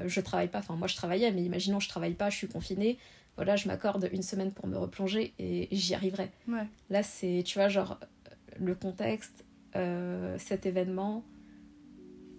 je 0.06 0.22
travaille 0.22 0.48
pas. 0.48 0.60
Enfin, 0.60 0.76
moi 0.76 0.88
je 0.88 0.96
travaillais, 0.96 1.32
mais 1.32 1.44
imaginons 1.44 1.80
je 1.80 1.90
travaille 1.90 2.14
pas, 2.14 2.30
je 2.30 2.38
suis 2.38 2.48
confinée. 2.48 2.98
Voilà, 3.36 3.56
je 3.56 3.68
m'accorde 3.70 4.10
une 4.12 4.22
semaine 4.22 4.52
pour 4.52 4.68
me 4.68 4.78
replonger 4.78 5.34
et 5.40 5.70
j'y 5.72 5.96
arriverai. 5.96 6.30
Ouais. 6.50 6.68
Là, 6.90 7.04
c'est, 7.04 7.42
tu 7.46 7.58
vois, 7.58 7.70
genre 7.70 7.98
le 8.60 8.76
contexte, 8.76 9.46
cet 9.74 10.66
événement, 10.66 11.24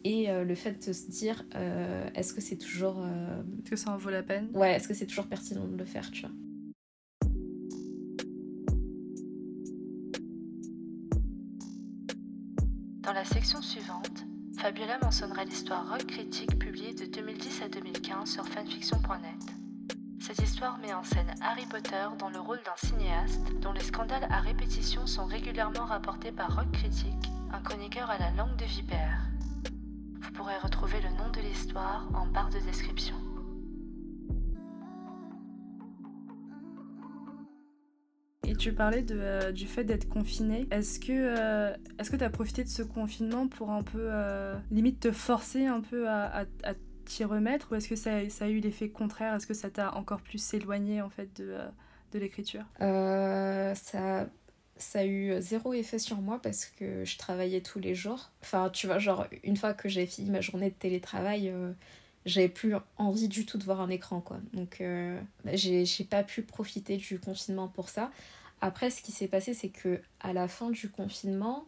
et 0.05 0.31
euh, 0.31 0.45
le 0.45 0.55
fait 0.55 0.87
de 0.87 0.93
se 0.93 1.11
dire 1.11 1.45
euh, 1.55 2.09
est-ce 2.15 2.33
que 2.33 2.41
c'est 2.41 2.57
toujours 2.57 3.01
euh, 3.01 3.43
est-ce 3.63 3.71
que 3.71 3.77
ça 3.77 3.91
en 3.91 3.97
vaut 3.97 4.11
la 4.11 4.23
peine? 4.23 4.49
ouais 4.55 4.75
est-ce 4.75 4.89
que 4.89 4.95
c'est 4.95 5.07
toujours 5.07 5.27
pertinent 5.27 5.67
de 5.67 5.77
le 5.77 5.85
faire 5.85 6.11
tu 6.11 6.23
vois? 6.23 6.31
Dans 13.03 13.13
la 13.13 13.25
section 13.25 13.61
suivante 13.61 14.25
Fabiola 14.59 14.99
mentionnera 15.03 15.45
l'histoire 15.45 15.91
rock 15.91 16.07
critique 16.07 16.59
publiée 16.59 16.95
de 16.95 17.07
2010 17.07 17.63
à 17.63 17.69
2015 17.69 18.31
sur 18.31 18.47
fanfiction.net 18.47 19.61
cette 20.21 20.43
histoire 20.43 20.79
met 20.79 20.93
en 20.93 21.03
scène 21.03 21.35
Harry 21.41 21.65
Potter 21.67 22.07
dans 22.19 22.29
le 22.29 22.39
rôle 22.39 22.61
d'un 22.65 22.89
cinéaste 22.89 23.41
dont 23.63 23.73
les 23.73 23.81
scandales 23.81 24.29
à 24.31 24.39
répétition 24.41 25.07
sont 25.07 25.25
régulièrement 25.25 25.87
rapportés 25.87 26.31
par 26.31 26.55
Rock 26.55 26.71
Critique, 26.73 27.33
un 27.53 27.61
chroniqueur 27.61 28.09
à 28.09 28.19
la 28.19 28.31
langue 28.33 28.55
de 28.55 28.65
vipère. 28.67 29.30
Pourrez 30.41 30.57
retrouver 30.57 31.03
le 31.03 31.11
nom 31.19 31.29
de 31.29 31.41
l'histoire 31.41 32.09
en 32.15 32.25
barre 32.25 32.49
de 32.49 32.59
description. 32.61 33.15
Et 38.47 38.57
tu 38.57 38.73
parlais 38.73 39.03
de, 39.03 39.19
euh, 39.19 39.53
du 39.53 39.67
fait 39.67 39.85
d'être 39.85 40.09
confiné. 40.09 40.67
Est-ce 40.71 40.99
que 40.99 41.13
euh, 41.13 41.77
est-ce 41.99 42.11
que 42.11 42.17
tu 42.17 42.25
as 42.25 42.31
profité 42.31 42.65
de 42.65 42.71
ce 42.71 42.83
confinement 42.83 43.49
pour 43.49 43.71
un 43.71 43.83
peu 43.83 43.99
euh, 44.01 44.57
limite 44.71 45.01
te 45.01 45.13
forcer 45.13 45.67
un 45.67 45.83
peu 45.83 46.09
à, 46.09 46.47
à, 46.65 46.75
t'y 47.05 47.23
remettre 47.25 47.71
ou 47.71 47.75
est-ce 47.75 47.91
que 47.91 47.97
ça, 47.97 48.27
ça, 48.31 48.47
a 48.47 48.49
eu 48.49 48.61
l'effet 48.61 48.89
contraire? 48.89 49.35
Est-ce 49.35 49.47
que 49.47 49.53
ça 49.53 49.69
t'a 49.69 49.95
encore 49.95 50.23
plus 50.23 50.55
éloigné 50.55 51.03
en 51.03 51.11
fait 51.11 51.37
de, 51.37 51.59
de 52.13 52.19
l'écriture? 52.19 52.65
Ça 52.79 54.27
ça 54.81 55.01
a 55.01 55.05
eu 55.05 55.41
zéro 55.41 55.73
effet 55.73 55.99
sur 55.99 56.19
moi 56.19 56.41
parce 56.43 56.67
que 56.67 57.05
je 57.05 57.19
travaillais 57.19 57.61
tous 57.61 57.79
les 57.79 57.95
jours. 57.95 58.31
Enfin, 58.43 58.71
tu 58.71 58.87
vois, 58.87 58.99
genre, 58.99 59.27
une 59.45 59.57
fois 59.57 59.75
que 59.75 59.89
j'ai 59.89 60.07
fini 60.07 60.31
ma 60.31 60.41
journée 60.41 60.71
de 60.71 60.75
télétravail, 60.75 61.49
euh, 61.49 61.73
j'avais 62.27 62.49
plus 62.49 62.75
envie 62.97 63.29
du 63.29 63.47
tout 63.47 63.59
de 63.59 63.65
voir 63.65 63.81
un 63.81 63.91
écran, 63.91 64.21
quoi. 64.21 64.39
Donc, 64.53 64.81
euh, 64.81 65.21
j'ai 65.53 66.05
pas 66.09 66.23
pu 66.23 66.43
profiter 66.43 66.97
du 66.97 67.19
confinement 67.19 67.69
pour 67.69 67.89
ça. 67.89 68.11
Après, 68.61 68.91
ce 68.91 69.03
qui 69.03 69.13
s'est 69.13 69.29
passé, 69.29 69.55
c'est 69.55 69.69
que 69.69 70.01
à 70.21 70.33
la 70.33 70.49
fin 70.49 70.71
du 70.71 70.89
confinement, 70.89 71.65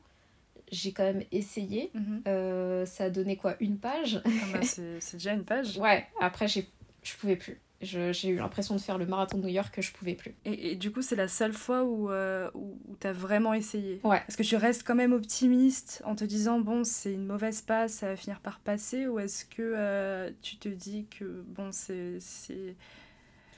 j'ai 0.71 0.93
quand 0.93 1.05
même 1.05 1.25
essayé. 1.33 1.91
Mhm. 1.95 2.23
Euh, 2.27 2.87
ça 2.87 3.05
a 3.05 3.11
donné 3.11 3.37
quoi 3.37 3.57
Une 3.61 3.79
page 3.79 4.23
ah 4.25 4.31
bah, 4.53 4.61
C'est 4.63 5.17
déjà 5.17 5.33
une 5.33 5.45
page. 5.45 5.79
ouais, 5.79 6.07
après, 6.21 6.49
je 6.49 6.63
pouvais 7.19 7.37
plus 7.37 7.61
j'ai 7.83 8.29
eu 8.29 8.37
l'impression 8.37 8.75
de 8.77 8.81
faire 8.81 8.99
le 8.99 9.07
marathon 9.07 9.39
de 9.39 9.43
New 9.43 9.49
York 9.49 9.75
que 9.75 9.83
je 9.83 9.93
pouvais 9.93 10.15
plus. 10.15 10.35
Et, 10.45 10.77
du 10.77 10.93
coup, 10.93 11.03
c'est 11.03 11.17
la 11.17 11.29
seule 11.29 11.53
fois 11.53 11.85
où, 11.85 12.11
euh, 12.11 12.51
où, 12.55 12.79
tu 13.01 13.07
as 13.07 13.13
vraiment 13.13 13.55
essayé. 13.55 14.01
Ouais. 14.05 14.23
Est-ce 14.29 14.37
que 14.37 14.43
tu 14.43 14.57
restes 14.57 14.85
quand 14.85 14.95
même 14.95 15.13
optimiste 15.13 16.03
en 16.05 16.15
te 16.15 16.25
disant, 16.25 16.61
bon, 16.61 16.85
c'est 16.85 17.13
une 17.13 17.27
mauvaise 17.27 17.61
passe, 17.61 17.95
ça 17.95 18.09
va 18.09 18.17
finir 18.17 18.41
par 18.41 18.61
passer 18.61 19.07
Ou 19.07 19.19
est-ce 19.19 19.45
que 19.45 19.63
euh, 19.63 20.31
tu 20.43 20.57
te 20.57 20.69
dis 20.69 21.07
que, 21.07 21.45
bon, 21.47 21.71
c'est. 21.73 22.19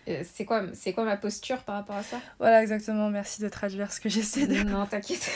Euh, 0.07 0.23
c'est 0.23 0.45
quoi, 0.45 0.65
quoi 0.95 1.05
ma 1.05 1.17
posture 1.17 1.63
par 1.63 1.77
rapport 1.77 1.97
à 1.97 2.03
ça? 2.03 2.21
Voilà, 2.39 2.63
exactement. 2.63 3.09
Merci 3.11 3.41
de 3.41 3.49
traduire 3.49 3.93
ce 3.93 4.01
que 4.01 4.09
j'essaie 4.09 4.47
de. 4.47 4.63
Non, 4.63 4.87
t'inquiète. 4.87 5.31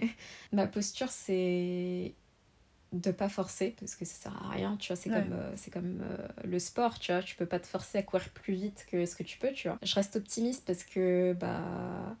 ma 0.52 0.66
posture, 0.66 1.10
c'est 1.10 2.14
de 2.94 3.10
pas 3.10 3.28
forcer 3.28 3.74
parce 3.78 3.96
que 3.96 4.04
ça 4.04 4.14
sert 4.14 4.42
à 4.44 4.50
rien 4.50 4.76
tu 4.78 4.88
vois 4.92 4.96
c'est 4.96 5.10
comme 5.10 5.32
euh, 5.32 5.52
c'est 5.56 5.72
comme 5.72 6.00
euh, 6.02 6.28
le 6.44 6.58
sport 6.58 6.98
tu 6.98 7.12
vois 7.12 7.22
tu 7.22 7.34
peux 7.36 7.46
pas 7.46 7.58
te 7.58 7.66
forcer 7.66 7.98
à 7.98 8.02
courir 8.02 8.28
plus 8.30 8.54
vite 8.54 8.86
que 8.90 9.04
ce 9.04 9.16
que 9.16 9.22
tu 9.22 9.38
peux 9.38 9.52
tu 9.52 9.68
vois. 9.68 9.78
Je 9.82 9.94
reste 9.94 10.16
optimiste 10.16 10.64
parce 10.66 10.84
que 10.84 11.32
bah 11.34 12.16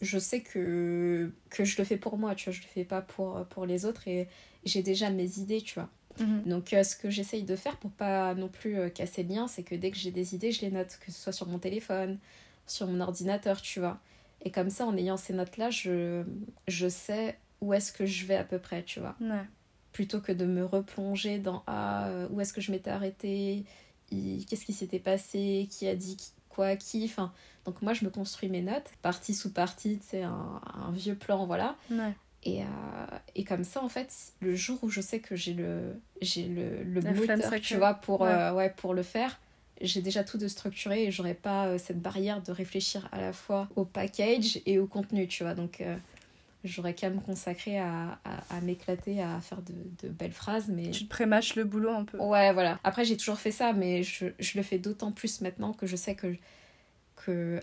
je 0.00 0.18
sais 0.18 0.40
que 0.40 1.32
que 1.50 1.64
je 1.64 1.76
le 1.78 1.84
fais 1.84 1.96
pour 1.96 2.16
moi 2.16 2.34
tu 2.34 2.44
vois 2.44 2.52
je 2.52 2.62
le 2.62 2.68
fais 2.68 2.84
pas 2.84 3.02
pour 3.02 3.44
pour 3.46 3.66
les 3.66 3.84
autres 3.84 4.06
et 4.08 4.28
j'ai 4.64 4.82
déjà 4.82 5.10
mes 5.10 5.38
idées 5.38 5.60
tu 5.60 5.74
vois. 5.74 5.88
Mhm. 6.20 6.42
donc 6.46 6.72
euh, 6.72 6.84
ce 6.84 6.94
que 6.94 7.10
j'essaye 7.10 7.42
de 7.42 7.56
faire 7.56 7.76
pour 7.76 7.90
pas 7.90 8.34
non 8.34 8.48
plus 8.48 8.88
casser 8.92 9.24
le 9.24 9.30
lien 9.34 9.48
c'est 9.48 9.64
que 9.64 9.74
dès 9.74 9.90
que 9.90 9.96
j'ai 9.96 10.12
des 10.12 10.36
idées 10.36 10.52
je 10.52 10.60
les 10.60 10.70
note 10.70 10.96
que 11.04 11.10
ce 11.10 11.18
soit 11.20 11.32
sur 11.32 11.48
mon 11.48 11.58
téléphone 11.58 12.18
sur 12.66 12.86
mon 12.86 13.00
ordinateur 13.00 13.60
tu 13.60 13.80
vois. 13.80 13.98
Et 14.46 14.50
comme 14.50 14.70
ça 14.70 14.86
en 14.86 14.96
ayant 14.96 15.16
ces 15.16 15.32
notes 15.32 15.56
là 15.56 15.70
je 15.70 16.22
je 16.68 16.88
sais 16.88 17.36
où 17.60 17.72
est-ce 17.74 17.92
que 17.92 18.06
je 18.06 18.26
vais 18.26 18.36
à 18.36 18.44
peu 18.44 18.58
près 18.58 18.82
tu 18.84 19.00
vois. 19.00 19.16
Ouais 19.20 19.44
plutôt 19.94 20.20
que 20.20 20.32
de 20.32 20.44
me 20.44 20.66
replonger 20.66 21.38
dans 21.38 21.62
ah, 21.66 22.08
euh, 22.08 22.28
où 22.30 22.40
est-ce 22.40 22.52
que 22.52 22.60
je 22.60 22.70
m'étais 22.70 22.90
arrêtée, 22.90 23.64
qu'est-ce 24.10 24.66
qui 24.66 24.74
s'était 24.74 24.98
passé, 24.98 25.68
qui 25.70 25.88
a 25.88 25.94
dit 25.94 26.18
quoi, 26.50 26.76
qui. 26.76 27.04
Enfin, 27.04 27.32
donc 27.64 27.80
moi, 27.80 27.94
je 27.94 28.04
me 28.04 28.10
construis 28.10 28.50
mes 28.50 28.60
notes, 28.60 28.90
partie 29.00 29.32
sous 29.32 29.52
partie, 29.52 30.00
c'est 30.02 30.22
un, 30.22 30.60
un, 30.74 30.90
vieux 30.92 31.14
plan, 31.14 31.46
voilà. 31.46 31.76
Et, 32.42 32.62
euh, 32.62 32.66
et 33.36 33.44
comme 33.44 33.64
ça, 33.64 33.82
en 33.82 33.88
fait, 33.88 34.12
le 34.40 34.54
jour 34.54 34.78
où 34.82 34.90
je 34.90 35.00
sais 35.00 35.20
que 35.20 35.36
j'ai 35.36 35.54
le, 35.54 35.94
j'ai 36.20 36.46
le, 36.46 36.82
le 36.82 37.00
moteur, 37.00 37.52
tu 37.62 37.76
vois, 37.76 37.94
pour, 37.94 38.20
ouais. 38.20 38.30
Euh, 38.30 38.52
ouais 38.52 38.70
pour 38.76 38.94
le 38.94 39.02
faire, 39.02 39.40
j'ai 39.80 40.02
déjà 40.02 40.24
tout 40.24 40.38
de 40.38 40.48
structuré 40.48 41.04
et 41.04 41.10
j'aurais 41.12 41.34
pas 41.34 41.78
cette 41.78 42.02
barrière 42.02 42.42
de 42.42 42.50
réfléchir 42.50 43.08
à 43.12 43.20
la 43.20 43.32
fois 43.32 43.68
au 43.76 43.84
package 43.84 44.60
et 44.66 44.78
au 44.80 44.86
contenu, 44.86 45.28
tu 45.28 45.44
vois. 45.44 45.54
Donc, 45.54 45.82
j'aurais 46.64 46.94
qu'à 46.94 47.10
me 47.10 47.20
consacrer 47.20 47.78
à, 47.78 48.18
à, 48.24 48.60
m'éclater, 48.62 49.22
à 49.22 49.40
faire 49.40 49.62
de, 49.62 49.74
de, 50.02 50.12
belles 50.12 50.32
phrases. 50.32 50.68
Mais... 50.68 50.90
Tu 50.90 51.04
te 51.04 51.10
prémâches 51.10 51.56
le 51.56 51.64
boulot 51.64 51.90
un 51.90 52.04
peu. 52.04 52.18
Ouais, 52.18 52.52
voilà. 52.52 52.78
Après, 52.84 53.04
j'ai 53.04 53.16
toujours 53.16 53.38
fait 53.38 53.50
ça, 53.50 53.72
mais 53.72 54.02
je, 54.02 54.26
je 54.38 54.56
le 54.56 54.62
fais 54.62 54.78
d'autant 54.78 55.12
plus 55.12 55.40
maintenant 55.40 55.72
que 55.72 55.86
je 55.86 55.96
sais 55.96 56.14
que 56.14 56.34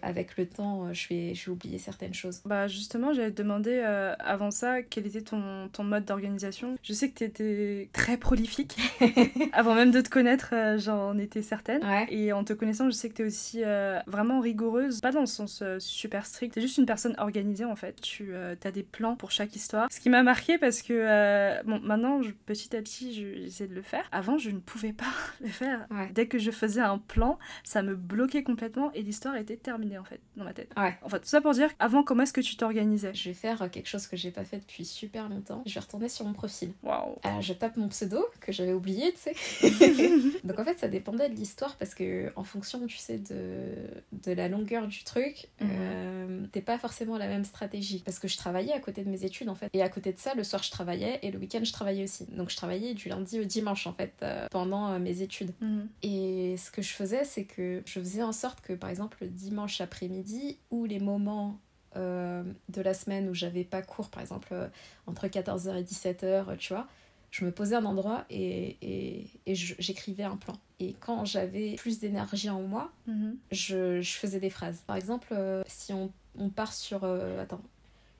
avec 0.02 0.38
le 0.38 0.46
temps, 0.46 0.86
euh, 0.86 0.94
je 0.94 1.08
vais, 1.10 1.34
je 1.34 1.46
vais 1.46 1.52
oublier 1.52 1.78
certaines 1.78 2.14
choses. 2.14 2.42
Bah 2.46 2.68
justement, 2.68 3.14
j'allais 3.14 3.32
te 3.32 3.42
demander 3.42 3.82
euh, 3.84 4.14
avant 4.20 4.52
ça 4.52 4.82
quel 4.82 5.08
était 5.08 5.22
ton, 5.22 5.70
ton 5.72 5.84
mode 5.84 6.06
d'organisation? 6.06 6.78
Je 6.84 6.94
sais 6.94 7.10
que 7.10 7.18
tu 7.18 7.24
étais 7.24 7.90
très 7.94 8.18
prolifique. 8.18 8.78
avant 9.54 9.76
même 9.76 9.92
de 9.92 10.02
te 10.02 10.10
connaître, 10.10 10.50
euh, 10.54 10.78
j'en 10.78 11.18
étais 11.18 11.42
certaine. 11.42 11.82
Et 12.10 12.34
en 12.34 12.44
te 12.44 12.54
connaissant, 12.54 12.86
je 12.90 12.96
sais 12.96 13.10
que 13.10 13.16
tu 13.16 13.22
es 13.24 13.26
aussi 13.26 13.62
vraiment 14.08 14.40
rigoureuse. 14.40 15.02
Pas 15.02 15.12
dans 15.12 15.22
le 15.22 15.26
sens 15.26 15.64
super 15.80 16.26
strict. 16.26 16.54
Tu 16.54 16.62
juste 16.62 16.78
une 16.78 16.86
personne 16.86 17.16
organisée 17.18 17.66
en 17.66 17.76
fait. 17.76 18.00
Tu 18.02 18.34
as 18.36 18.72
des 18.72 18.84
plans 18.84 19.16
pour 19.16 19.32
chaque 19.32 19.56
histoire. 19.56 19.88
Ce 19.92 20.00
qui 20.00 20.10
m'a 20.10 20.24
marqué 20.24 20.58
parce 20.58 20.82
que 20.82 21.64
bon, 21.66 21.80
maintenant, 21.82 22.22
petit 22.46 22.76
à 22.76 22.82
petit, 22.82 23.14
j'essaie 23.14 23.68
de 23.68 23.76
le 23.76 23.82
faire. 23.82 24.04
Avant, 24.12 24.38
je 24.38 24.50
ne 24.50 24.60
pouvais 24.60 24.94
pas 24.94 25.06
le 25.42 25.50
faire. 25.50 25.88
Dès 26.14 26.28
que 26.28 26.40
je 26.40 26.52
faisais 26.52 26.82
un 26.82 26.98
plan, 26.98 27.38
ça 27.64 27.82
me 27.82 27.96
bloquait 27.96 28.44
complètement 28.44 28.92
et 28.94 29.02
l'histoire 29.02 29.36
était 29.36 29.51
terminé 29.58 29.98
en 29.98 30.04
fait 30.04 30.20
dans 30.36 30.44
ma 30.44 30.54
tête. 30.54 30.72
Ouais. 30.78 30.98
En 31.02 31.10
fait, 31.10 31.20
tout 31.20 31.28
ça 31.28 31.42
pour 31.42 31.54
dire, 31.54 31.70
avant, 31.80 32.04
comment 32.04 32.24
est-ce 32.24 32.34
que 32.34 32.42
tu 32.42 32.56
t'organisais? 32.56 33.14
Je 33.14 33.30
vais 33.30 33.34
faire 33.34 33.70
quelque 33.72 33.88
chose 33.88 34.08
que 34.08 34.18
j'ai 34.18 34.32
pas 34.32 34.44
fait 34.44 34.58
depuis 34.58 34.86
super 34.86 35.30
longtemps. 35.30 35.64
Je 35.66 35.74
vais 35.74 35.80
retourner 35.80 36.10
sur 36.10 36.26
mon 36.26 36.34
profil. 36.34 36.72
Waouh. 36.84 37.18
Euh, 37.26 37.42
je 37.42 37.54
tape 37.54 37.78
mon 37.78 37.88
pseudo 37.90 38.26
que 38.40 38.52
j'avais 38.52 38.74
oublié, 38.74 39.14
tu 39.14 39.20
sais. 39.20 40.40
Donc 40.44 40.60
en 40.60 40.66
fait, 40.66 40.78
ça 40.80 40.88
dépendait 40.88 41.30
de 41.30 41.36
l'histoire 41.36 41.76
parce 41.76 41.96
que 41.96 42.32
en 42.36 42.44
fonction, 42.44 42.86
tu 42.88 42.98
sais, 42.98 43.18
de, 43.18 43.76
de 44.12 44.32
la 44.32 44.48
longueur 44.48 44.88
du 44.88 45.04
truc, 45.04 45.50
mhm. 45.60 45.70
euh, 45.72 46.46
t'es 46.52 46.62
pas 46.62 46.78
forcément 46.78 47.18
la 47.18 47.28
même 47.28 47.46
stratégie. 47.46 48.02
Parce 48.06 48.20
que 48.20 48.28
je 48.28 48.38
travaillais 48.38 48.74
à 48.74 48.80
côté 48.80 49.04
de 49.04 49.10
mes 49.10 49.26
études 49.26 49.50
en 49.50 49.56
fait. 49.56 49.70
Et 49.74 49.82
à 49.82 49.90
côté 49.90 50.14
de 50.14 50.20
ça, 50.20 50.34
le 50.36 50.44
soir, 50.44 50.64
je 50.64 50.72
travaillais 50.72 51.20
et 51.22 51.32
le 51.32 51.40
week-end, 51.40 51.62
je 51.64 51.74
travaillais 51.74 52.04
aussi. 52.04 52.26
Donc 52.26 52.50
je 52.50 52.58
travaillais 52.58 52.94
du 52.94 53.10
lundi 53.10 53.40
au 53.40 53.44
dimanche 53.44 53.88
en 53.88 53.94
fait 53.94 54.14
euh, 54.24 54.48
pendant 54.52 54.98
mes 55.00 55.22
études. 55.22 55.52
Mhm. 55.62 55.88
Et 56.04 56.56
ce 56.58 56.72
que 56.72 56.82
je 56.82 56.94
faisais, 56.94 57.24
c'est 57.24 57.46
que 57.46 57.82
je 57.86 58.00
faisais 58.00 58.24
en 58.24 58.32
sorte 58.32 58.62
que 58.62 58.74
par 58.74 58.90
exemple, 58.90 59.18
le 59.22 59.28
dimanche 59.42 59.82
après-midi 59.82 60.58
ou 60.70 60.86
les 60.86 61.00
moments 61.00 61.60
euh, 61.96 62.44
de 62.70 62.82
la 62.82 62.94
semaine 62.94 63.28
où 63.30 63.34
j'avais 63.34 63.64
pas 63.64 63.82
cours, 63.82 64.10
par 64.10 64.22
exemple 64.22 64.50
euh, 64.54 64.68
entre 65.08 65.28
14h 65.28 65.78
et 65.78 65.84
17h, 65.84 66.58
tu 66.58 66.74
vois, 66.74 66.88
je 67.32 67.44
me 67.46 67.52
posais 67.52 67.76
un 67.76 67.86
endroit 67.86 68.26
et, 68.30 68.78
et, 68.82 69.28
et 69.46 69.56
j'écrivais 69.56 70.24
un 70.24 70.38
plan. 70.38 70.58
Et 70.80 70.94
quand 71.00 71.26
j'avais 71.26 71.76
plus 71.76 72.00
d'énergie 72.00 72.50
en 72.50 72.62
moi, 72.62 72.92
Mhm. 73.08 73.38
je, 73.52 74.02
je 74.02 74.14
faisais 74.14 74.40
des 74.40 74.50
phrases. 74.50 74.82
Par 74.88 74.96
exemple, 74.96 75.28
euh, 75.32 75.64
si 75.68 75.92
on, 75.94 76.12
on 76.38 76.50
part 76.50 76.74
sur. 76.74 77.04
euh, 77.04 77.42
attends. 77.42 77.62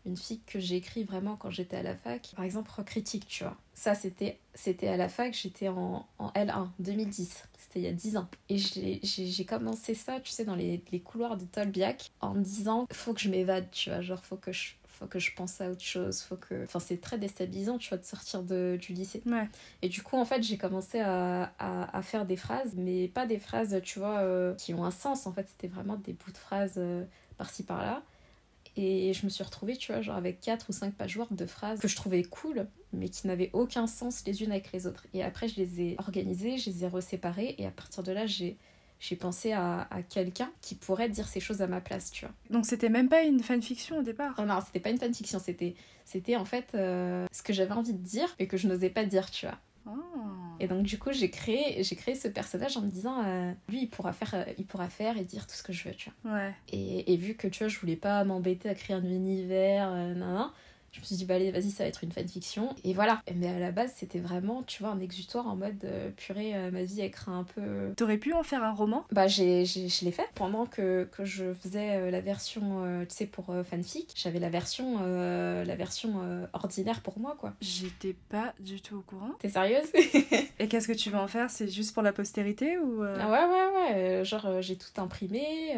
Une 0.08 0.18
fille 0.18 0.40
que 0.48 0.60
j'ai 0.60 0.78
écrit 0.78 1.04
vraiment 1.04 1.36
quand 1.36 1.52
j'étais 1.52 1.78
à 1.78 1.84
la 1.84 1.96
fac. 1.96 2.32
Par 2.36 2.44
exemple, 2.44 2.72
Critique, 2.84 3.28
tu 3.28 3.44
vois. 3.44 3.56
Ça, 3.76 3.94
c'était 3.94 4.40
c'était 4.56 4.88
à 4.88 4.98
la 4.98 5.08
fac, 5.08 5.32
j'étais 5.32 5.68
en, 5.68 6.08
en 6.18 6.30
L1, 6.32 6.70
2010. 6.80 7.44
C'était 7.72 7.80
il 7.80 7.90
y 7.90 7.90
a 7.90 7.94
10 7.94 8.18
ans. 8.18 8.30
Et 8.50 8.58
j'ai 8.58 9.46
commencé 9.46 9.94
ça, 9.94 10.20
tu 10.20 10.30
sais, 10.32 10.44
dans 10.44 10.56
les, 10.56 10.84
les 10.92 11.00
couloirs 11.00 11.38
de 11.38 11.46
Tolbiac, 11.46 12.12
en 12.20 12.34
me 12.34 12.44
disant, 12.44 12.86
faut 12.92 13.14
que 13.14 13.22
je 13.22 13.30
m'évade, 13.30 13.72
tu 13.72 13.90
vois. 13.90 14.02
Genre, 14.02 14.20
faut 14.20 14.36
que 14.36 14.52
je, 14.52 14.74
faut 14.88 15.06
que 15.06 15.20
je 15.20 15.34
pense 15.34 15.62
à 15.62 15.70
autre 15.70 15.82
chose. 15.84 16.20
Faut 16.20 16.36
que... 16.36 16.66
Enfin, 16.66 16.80
c'est 16.80 17.00
très 17.00 17.18
déstabilisant, 17.18 17.78
tu 17.78 17.88
vois, 17.88 17.98
de 17.98 18.04
sortir 18.04 18.44
de, 18.44 18.78
du 18.82 18.92
lycée. 18.92 19.22
Ouais. 19.26 19.48
Et 19.82 19.88
du 19.88 20.04
coup, 20.04 20.18
en 20.18 20.26
fait, 20.26 20.44
j'ai 20.44 20.58
commencé 20.58 21.00
à, 21.00 21.54
à, 21.60 21.98
à 21.98 22.02
faire 22.02 22.26
des 22.26 22.36
phrases, 22.36 22.74
mais 22.76 23.08
pas 23.08 23.26
des 23.26 23.40
phrases, 23.40 23.80
tu 23.84 24.00
vois, 24.00 24.20
euh, 24.20 24.54
qui 24.56 24.74
ont 24.74 24.84
un 24.84 24.92
sens. 24.92 25.26
En 25.26 25.32
fait, 25.32 25.48
c'était 25.48 25.74
vraiment 25.74 25.96
des 25.96 26.12
bouts 26.12 26.32
de 26.32 26.38
phrases 26.38 26.76
euh, 26.76 27.06
par-ci 27.38 27.64
par-là. 27.64 28.04
Et 28.78 29.14
je 29.14 29.26
me 29.26 29.30
suis 29.30 29.44
retrouvée, 29.44 29.76
tu 29.76 29.92
vois, 29.92 30.02
genre 30.02 30.16
avec 30.16 30.40
4 30.40 30.70
ou 30.70 30.72
5 30.72 30.94
pages 30.94 31.18
Word 31.18 31.28
de 31.32 31.46
phrases 31.46 31.80
que 31.80 31.88
je 31.88 31.96
trouvais 31.96 32.24
cool, 32.24 32.68
mais 32.94 33.10
qui 33.10 33.28
n'avaient 33.28 33.50
aucun 33.54 33.86
sens 33.86 34.24
les 34.26 34.44
unes 34.44 34.52
avec 34.52 34.72
les 34.72 34.88
autres. 34.88 35.06
Et 35.14 35.24
après, 35.24 35.48
je 35.48 35.58
les 35.58 35.82
ai 35.82 35.96
organisées, 36.00 36.58
je 36.58 36.70
les 36.70 36.84
ai 36.86 36.88
reséparées, 36.88 37.56
et 37.58 37.66
à 37.66 37.72
partir 37.72 38.04
de 38.04 38.12
là, 38.12 38.26
j'ai. 38.26 38.58
J'ai 39.04 39.16
pensé 39.16 39.52
à, 39.52 39.88
à 39.90 40.04
quelqu'un 40.04 40.52
qui 40.62 40.76
pourrait 40.76 41.10
dire 41.10 41.28
ces 41.28 41.40
choses 41.40 41.64
à 41.64 41.66
ma 41.66 41.82
place, 41.82 42.12
tu 42.12 42.24
vois. 42.24 42.36
Donc 42.52 42.68
c'était 42.68 42.88
même 42.88 43.10
pas 43.10 43.24
une 43.24 43.40
fanfiction 43.40 43.98
au 43.98 44.04
départ? 44.04 44.36
Oh 44.38 44.44
non, 44.44 44.60
c'était 44.64 44.80
pas 44.80 44.92
une 44.92 45.00
fanfiction, 45.00 45.40
c'était, 45.40 45.74
c'était 46.06 46.36
en 46.36 46.46
fait 46.46 46.68
euh, 46.76 47.26
ce 47.32 47.42
que 47.42 47.52
j'avais 47.52 47.72
envie 47.72 47.94
de 47.94 48.04
dire 48.04 48.28
et 48.38 48.46
que 48.46 48.58
je 48.58 48.68
n'osais 48.68 48.92
pas 48.92 49.04
dire, 49.04 49.32
tu 49.32 49.48
vois. 49.48 49.58
Ah. 49.86 49.92
Et 50.60 50.68
donc 50.68 50.84
du 50.84 51.00
coup, 51.00 51.12
j'ai 51.12 51.30
créé, 51.30 51.84
j'ai 51.84 51.96
créé 51.96 52.16
ce 52.16 52.28
personnage 52.28 52.78
en 52.78 52.82
me 52.82 52.90
disant, 52.90 53.24
euh, 53.26 53.52
lui, 53.70 53.84
il 53.84 53.88
pourra 53.90 54.14
faire, 54.14 54.34
euh, 54.36 54.44
il 54.58 54.66
pourra 54.66 54.90
faire 54.90 55.18
et 55.18 55.24
dire 55.24 55.48
tout 55.48 55.56
ce 55.56 55.64
que 55.64 55.74
je 55.74 55.90
veux, 55.90 55.96
tu 55.96 56.12
vois. 56.24 56.34
Ouais. 56.36 56.54
Et, 56.70 57.14
et 57.14 57.18
vu 57.18 57.36
que 57.36 57.48
tu 57.48 57.64
vois, 57.64 57.68
je 57.68 57.80
voulais 57.80 57.96
pas 57.96 58.24
m'embêter 58.24 58.70
à 58.70 58.76
créer 58.76 58.96
un 58.96 59.04
univers, 59.04 59.90
euh, 59.92 60.14
nan, 60.14 60.34
nan, 60.34 60.52
je 60.92 61.00
me 61.00 61.06
suis 61.06 61.16
dit, 61.16 61.26
bah 61.26 61.36
allez, 61.36 61.52
vas-y, 61.52 61.72
ça 61.72 61.84
va 61.84 61.90
être 61.90 62.04
une 62.04 62.12
fanfiction. 62.12 62.76
Et 62.84 62.94
voilà. 62.94 63.22
Mais 63.36 63.48
à 63.48 63.60
la 63.60 63.72
base, 63.72 63.94
c'était 63.96 64.20
vraiment, 64.20 64.62
tu 64.64 64.84
vois, 64.84 64.92
un 64.92 65.00
exutoire 65.00 65.48
en 65.48 65.56
mode, 65.56 65.84
euh, 65.86 66.10
purée, 66.12 66.54
euh, 66.56 66.70
ma 66.70 66.84
vie, 66.84 67.00
elle 67.02 67.12
craint 67.12 67.40
un 67.40 67.44
peu. 67.46 67.94
T'aurais 67.96 68.18
pu 68.18 68.34
en 68.34 68.44
faire 68.44 68.62
un 68.64 68.74
roman? 68.74 69.06
Bah, 69.12 69.28
j'ai, 69.28 69.64
j'ai- 69.64 69.88
je 69.88 70.04
l'ai 70.04 70.12
fait. 70.12 70.28
Pendant 70.36 70.66
que, 70.66 71.08
que 71.12 71.24
je 71.24 71.54
faisais 71.54 71.96
euh, 71.96 72.12
la 72.12 72.20
version, 72.20 72.84
euh, 72.84 73.06
tu 73.06 73.16
sais, 73.16 73.26
pour 73.26 73.46
fanfic, 73.70 74.14
j'avais 74.16 74.40
la 74.40 74.50
version, 74.50 75.00
la 75.02 75.76
version 75.76 76.48
ordinaire 76.54 77.02
pour 77.02 77.20
moi, 77.20 77.36
quoi. 77.40 77.54
J'étais 77.62 78.16
pas 78.30 78.54
du 78.60 78.82
tout 78.82 78.98
au 78.98 79.02
courant. 79.02 79.32
T'es 79.40 79.50
sérieuse? 79.50 79.88
Et 80.60 80.68
qu'est-ce 80.68 80.88
que 80.88 80.94
tu 80.94 81.10
vas 81.10 81.22
en 81.22 81.28
faire? 81.28 81.50
C'est 81.50 81.70
juste 81.70 81.94
pour 81.94 82.04
la 82.04 82.12
postérité 82.14 82.78
ou 82.78 83.04
Ah 83.04 83.30
ouais, 83.32 83.46
ouais, 83.46 83.96
ouais. 84.20 84.26
genre, 84.26 84.62
j'ai 84.62 84.76
tout 84.78 84.90
imprimé. 85.02 85.76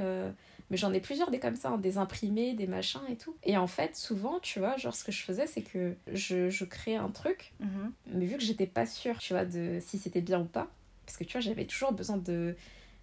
Mais 0.74 0.78
j'en 0.78 0.92
ai 0.92 1.00
plusieurs 1.00 1.30
des 1.30 1.38
comme 1.38 1.56
ça, 1.56 1.70
hein, 1.70 1.78
des 1.78 2.00
imprimés, 2.00 2.56
des 2.56 2.66
machins 2.66 3.04
et 3.08 3.16
tout. 3.16 3.36
Et 3.44 3.58
en 3.58 3.68
fait, 3.68 3.96
souvent, 3.96 4.40
tu 4.40 4.58
vois, 4.58 4.76
genre, 4.76 4.96
ce 4.96 5.04
que 5.04 5.12
je 5.12 5.22
faisais, 5.22 5.46
c'est 5.46 5.62
que 5.62 5.96
je, 6.12 6.50
je 6.50 6.66
créais 6.66 6.96
un 6.96 7.12
truc, 7.12 7.54
mhm. 7.60 7.92
mais 8.08 8.26
vu 8.26 8.38
que 8.38 8.42
j'étais 8.42 8.66
pas 8.66 8.88
sûre, 8.88 9.20
tu 9.20 9.34
vois, 9.34 9.46
de 9.46 9.78
si 9.80 10.00
c'était 10.00 10.20
bien 10.20 10.40
ou 10.40 10.46
pas, 10.46 10.72
parce 11.06 11.16
que 11.16 11.26
tu 11.26 11.34
vois, 11.34 11.42
j'avais 11.42 11.66
toujours 11.66 11.92
besoin 11.92 12.18
de 12.18 12.56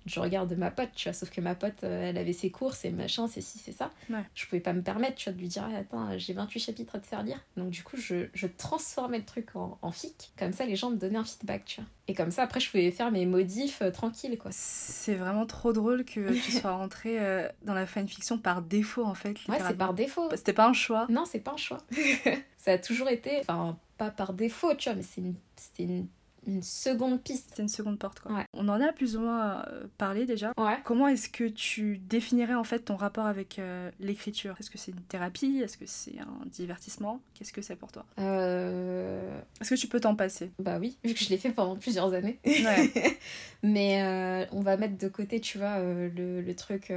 du 0.07 0.19
regard 0.19 0.47
de 0.47 0.54
ma 0.54 0.71
pote, 0.71 0.90
tu 0.95 1.09
vois, 1.09 1.12
sauf 1.12 1.30
que 1.30 1.40
ma 1.40 1.54
pote, 1.54 1.85
euh, 1.85 2.09
elle 2.09 2.19
avait 2.19 2.33
ses 2.33 2.50
courses 2.50 2.85
et 2.85 2.90
machin, 2.90 3.28
c'est 3.28 3.40
ci, 3.40 3.59
c'est 3.59 3.73
ça. 3.73 3.90
Ouais. 4.09 4.25
Je 4.35 4.47
pouvais 4.47 4.61
pas 4.61 4.73
me 4.73 4.83
permettre, 4.83 5.16
tu 5.16 5.25
vois, 5.25 5.35
de 5.35 5.38
lui 5.38 5.49
dire, 5.49 5.66
Ah, 5.71 5.78
attends, 5.78 6.19
j'ai 6.19 6.33
28 6.33 6.61
chapitres 6.61 6.97
à 6.97 6.99
te 7.00 7.07
faire 7.07 7.23
lire. 7.23 7.38
Donc 7.57 7.71
du 7.71 7.83
coup, 7.83 7.97
je, 7.97 8.26
je 8.35 8.47
transformais 8.47 9.19
le 9.19 9.25
truc 9.25 9.54
en, 9.57 9.78
en 9.83 9.92
fic, 9.92 10.33
comme 10.38 10.52
ça, 10.52 10.64
les 10.64 10.76
gens 10.76 10.90
me 10.90 10.97
donnaient 10.97 11.19
un 11.19 11.25
feedback, 11.25 11.64
tu 11.64 11.80
vois. 11.80 11.88
Et 12.09 12.14
comme 12.14 12.30
ça, 12.30 12.42
après, 12.42 12.59
je 12.61 12.69
pouvais 12.71 12.90
faire 12.90 13.12
mes 13.12 13.26
modifs 13.26 13.83
euh, 13.83 13.90
tranquilles, 13.90 14.37
quoi. 14.37 14.50
C'est 14.52 15.14
vraiment 15.14 15.47
trop 15.47 15.73
drôle 15.73 16.04
que 16.04 16.33
tu 16.33 16.50
sois 16.52 16.73
rentrée 16.73 17.21
euh, 17.21 17.49
dans 17.62 17.75
la 17.75 17.87
fanfiction 17.87 18.38
par 18.38 18.62
défaut 18.62 19.04
en 19.04 19.14
fait. 19.14 19.37
Ouais, 19.49 19.59
c'est 19.66 19.76
par 19.76 19.95
défaut. 19.95 20.28
C'était 20.35 20.52
pas 20.52 20.66
un 20.66 20.73
choix. 20.73 21.07
Non, 21.09 21.25
c'est 21.25 21.40
pas 21.40 21.52
un 21.52 21.57
choix. 21.57 21.78
ça 22.56 22.73
a 22.73 22.78
toujours 22.78 23.08
été, 23.08 23.39
enfin, 23.41 23.78
pas 23.97 24.10
par 24.10 24.32
défaut, 24.32 24.75
tu 24.75 24.89
vois, 24.89 24.97
mais 24.97 25.02
c'est 25.02 25.21
une, 25.21 25.34
c'était 25.56 25.84
une, 25.84 26.08
une 26.46 26.62
seconde 26.62 27.22
piste. 27.22 27.46
C'était 27.50 27.62
une 27.62 27.68
seconde 27.68 27.98
porte 27.98 28.20
quoi. 28.20 28.32
Ouais. 28.32 28.44
On 28.54 28.68
en 28.68 28.80
a 28.80 28.92
plus 28.92 29.16
ou 29.16 29.20
moins 29.20 29.64
euh, 29.68 29.84
parlé 29.98 30.26
déjà. 30.26 30.52
Ouais. 30.58 30.78
Comment 30.84 31.08
est-ce 31.08 31.28
que 31.28 31.44
tu 31.44 31.98
définirais 31.98 32.54
en 32.54 32.64
fait 32.64 32.80
ton 32.80 32.96
rapport 32.96 33.26
avec 33.26 33.58
euh, 33.58 33.90
l'écriture? 34.00 34.56
Est-ce 34.58 34.70
que 34.70 34.78
c'est 34.78 34.92
une 34.92 35.00
thérapie? 35.02 35.60
Est-ce 35.62 35.76
que 35.76 35.86
c'est 35.86 36.18
un 36.18 36.46
divertissement? 36.46 37.20
Qu'est-ce 37.34 37.52
que 37.52 37.62
c'est 37.62 37.76
pour 37.76 37.92
toi? 37.92 38.04
Euh... 38.18 39.40
Est-ce 39.60 39.70
que 39.70 39.80
tu 39.80 39.86
peux 39.86 40.00
t'en 40.00 40.14
passer? 40.14 40.50
Bah 40.58 40.78
oui, 40.80 40.98
vu 41.04 41.14
que 41.14 41.20
je 41.20 41.28
l'ai 41.28 41.38
fait 41.38 41.50
pendant 41.50 41.76
plusieurs 41.76 42.12
années. 42.14 42.38
Ouais. 42.44 43.18
mais 43.62 44.02
euh, 44.02 44.46
on 44.52 44.60
va 44.60 44.76
mettre 44.76 44.98
de 44.98 45.08
côté, 45.08 45.40
tu 45.40 45.58
vois, 45.58 45.78
le, 45.80 46.40
le 46.40 46.54
truc 46.54 46.92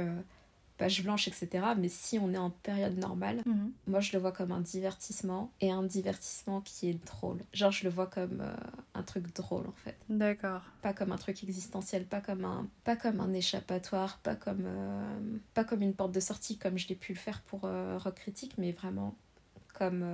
page 0.76 1.02
blanche, 1.04 1.28
etc. 1.28 1.64
Mais 1.78 1.88
si 1.88 2.18
on 2.18 2.32
est 2.32 2.38
en 2.38 2.50
période 2.50 2.98
normale, 2.98 3.42
Mhm. 3.46 3.72
moi 3.86 4.00
je 4.00 4.12
le 4.12 4.18
vois 4.18 4.32
comme 4.32 4.50
un 4.52 4.60
divertissement 4.60 5.52
et 5.60 5.70
un 5.70 5.82
divertissement 5.84 6.60
qui 6.62 6.88
est 6.90 7.04
drôle. 7.06 7.38
Genre, 7.52 7.70
je 7.70 7.84
le 7.84 7.90
vois 7.90 8.06
comme 8.08 8.40
euh, 8.40 8.54
un 8.94 9.02
truc 9.02 9.32
drôle 9.34 9.66
en 9.66 9.72
fait. 9.84 9.96
D'accord. 10.08 10.62
pas 10.82 10.92
comme 10.92 11.12
un 11.12 11.16
truc 11.16 11.42
existentiel, 11.44 12.04
pas 12.04 12.20
comme 12.20 12.44
un, 12.44 12.66
pas 12.84 12.96
comme 12.96 13.20
un 13.20 13.32
échappatoire, 13.32 14.18
pas 14.18 14.34
comme, 14.34 14.64
euh, 14.66 15.18
pas 15.54 15.64
comme 15.64 15.82
une 15.82 15.94
porte 15.94 16.12
de 16.12 16.20
sortie 16.20 16.58
comme 16.58 16.76
je 16.76 16.88
l'ai 16.88 16.94
pu 16.96 17.12
le 17.12 17.18
faire 17.18 17.40
pour 17.42 17.60
euh, 17.64 17.96
Rock 17.98 18.16
Critique, 18.16 18.54
mais 18.58 18.72
vraiment 18.72 19.14
comme 19.74 20.04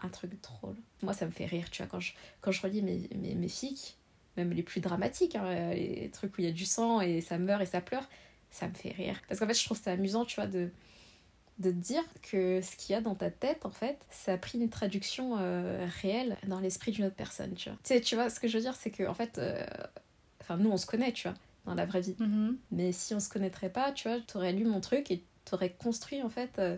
un 0.00 0.08
truc 0.10 0.40
drôle. 0.42 0.76
Moi, 1.02 1.12
ça 1.12 1.26
me 1.26 1.30
fait 1.30 1.46
rire, 1.46 1.70
tu 1.70 1.82
vois, 1.82 1.88
quand 1.90 2.00
je, 2.00 2.12
quand 2.40 2.52
je 2.52 2.60
relis 2.62 2.82
mes, 2.82 3.08
mes, 3.16 3.34
mes 3.34 3.48
fics, 3.48 3.96
même 4.36 4.50
les 4.50 4.62
plus 4.62 4.80
dramatiques, 4.80 5.34
hein, 5.36 5.70
les 5.74 6.10
trucs 6.12 6.36
où 6.36 6.40
il 6.42 6.44
y 6.44 6.48
a 6.50 6.52
du 6.52 6.66
sang 6.66 7.00
et 7.00 7.20
ça 7.20 7.38
meurt 7.38 7.62
et 7.62 7.66
ça 7.66 7.80
pleure, 7.80 8.06
ça 8.56 8.68
me 8.68 8.74
fait 8.74 8.90
rire. 8.90 9.20
Parce 9.28 9.40
qu'en 9.40 9.46
fait, 9.46 9.58
je 9.58 9.64
trouve 9.64 9.80
ça 9.80 9.92
amusant, 9.92 10.24
tu 10.24 10.36
vois, 10.36 10.46
de 10.46 10.70
de 11.58 11.70
te 11.70 11.76
dire 11.76 12.02
que 12.22 12.60
ce 12.60 12.76
qu'il 12.76 12.92
y 12.92 12.96
a 12.96 13.00
dans 13.00 13.14
ta 13.14 13.30
tête, 13.30 13.64
en 13.64 13.70
fait, 13.70 13.98
ça 14.10 14.34
a 14.34 14.38
pris 14.38 14.58
une 14.58 14.68
traduction 14.68 15.38
euh, 15.38 15.86
réelle 16.02 16.36
dans 16.46 16.60
l'esprit 16.60 16.92
d'une 16.92 17.06
autre 17.06 17.14
personne, 17.14 17.54
tu 17.54 17.70
vois. 17.70 17.78
Tu 17.82 17.94
sais, 17.94 18.00
tu 18.00 18.14
vois, 18.14 18.28
ce 18.28 18.40
que 18.40 18.48
je 18.48 18.58
veux 18.58 18.62
dire, 18.62 18.76
c'est 18.76 18.90
que, 18.90 19.06
en 19.06 19.14
fait, 19.14 19.38
euh, 19.38 19.64
enfin, 20.42 20.58
nous, 20.58 20.70
on 20.70 20.76
se 20.76 20.84
connaît, 20.84 21.12
tu 21.12 21.28
vois, 21.28 21.36
dans 21.64 21.74
la 21.74 21.86
vraie 21.86 22.02
vie. 22.02 22.16
Mhm. 22.18 22.58
Mais 22.72 22.92
si 22.92 23.14
on 23.14 23.20
se 23.20 23.30
connaîtrait 23.30 23.70
pas, 23.70 23.92
tu 23.92 24.08
vois, 24.08 24.20
t'aurais 24.20 24.52
lu 24.52 24.66
mon 24.66 24.80
truc 24.80 25.10
et 25.10 25.24
t'aurais 25.46 25.70
construit, 25.70 26.22
en 26.22 26.28
fait, 26.28 26.58
euh, 26.58 26.76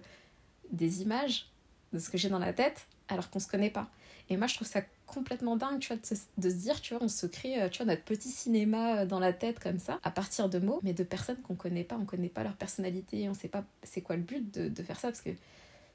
des 0.70 1.02
images 1.02 1.50
de 1.92 1.98
ce 1.98 2.08
que 2.08 2.18
j'ai 2.18 2.28
dans 2.28 2.38
la 2.38 2.52
tête, 2.52 2.86
alors 3.09 3.31
qu'on 3.31 3.40
se 3.40 3.49
connaît 3.49 3.71
pas. 3.71 3.88
Et 4.31 4.37
moi, 4.37 4.47
je 4.47 4.55
trouve 4.55 4.68
ça 4.68 4.83
complètement 5.07 5.57
dingue, 5.57 5.79
tu 5.79 5.88
vois, 5.88 5.97
de 5.97 6.51
se, 6.51 6.55
dire, 6.55 6.81
tu 6.81 6.94
vois, 6.94 7.03
on 7.03 7.09
se 7.09 7.27
crée, 7.27 7.62
euh, 7.62 7.68
tu 7.68 7.79
vois, 7.79 7.87
notre 7.87 8.05
petit 8.05 8.29
cinéma 8.29 8.99
euh, 8.99 9.07
dans 9.07 9.21
la 9.21 9.33
tête 9.33 9.59
comme 9.59 9.79
ça, 9.79 9.99
à 10.03 10.11
partir 10.11 10.49
de 10.51 10.59
mots, 10.59 10.81
mais 10.83 10.92
de 10.92 11.03
personnes 11.03 11.40
qu'on 11.40 11.55
connaît 11.55 11.85
pas, 11.85 11.97
on 11.97 12.05
connaît 12.05 12.29
pas 12.29 12.42
leur 12.42 12.55
personnalité, 12.55 13.29
on 13.29 13.35
sait 13.35 13.49
pas 13.49 13.64
c'est 13.83 14.03
quoi 14.03 14.16
le 14.16 14.23
but 14.23 14.53
de, 14.55 14.68
de 14.68 14.83
faire 14.83 15.01
ça, 15.01 15.09
parce 15.09 15.23
que 15.23 15.31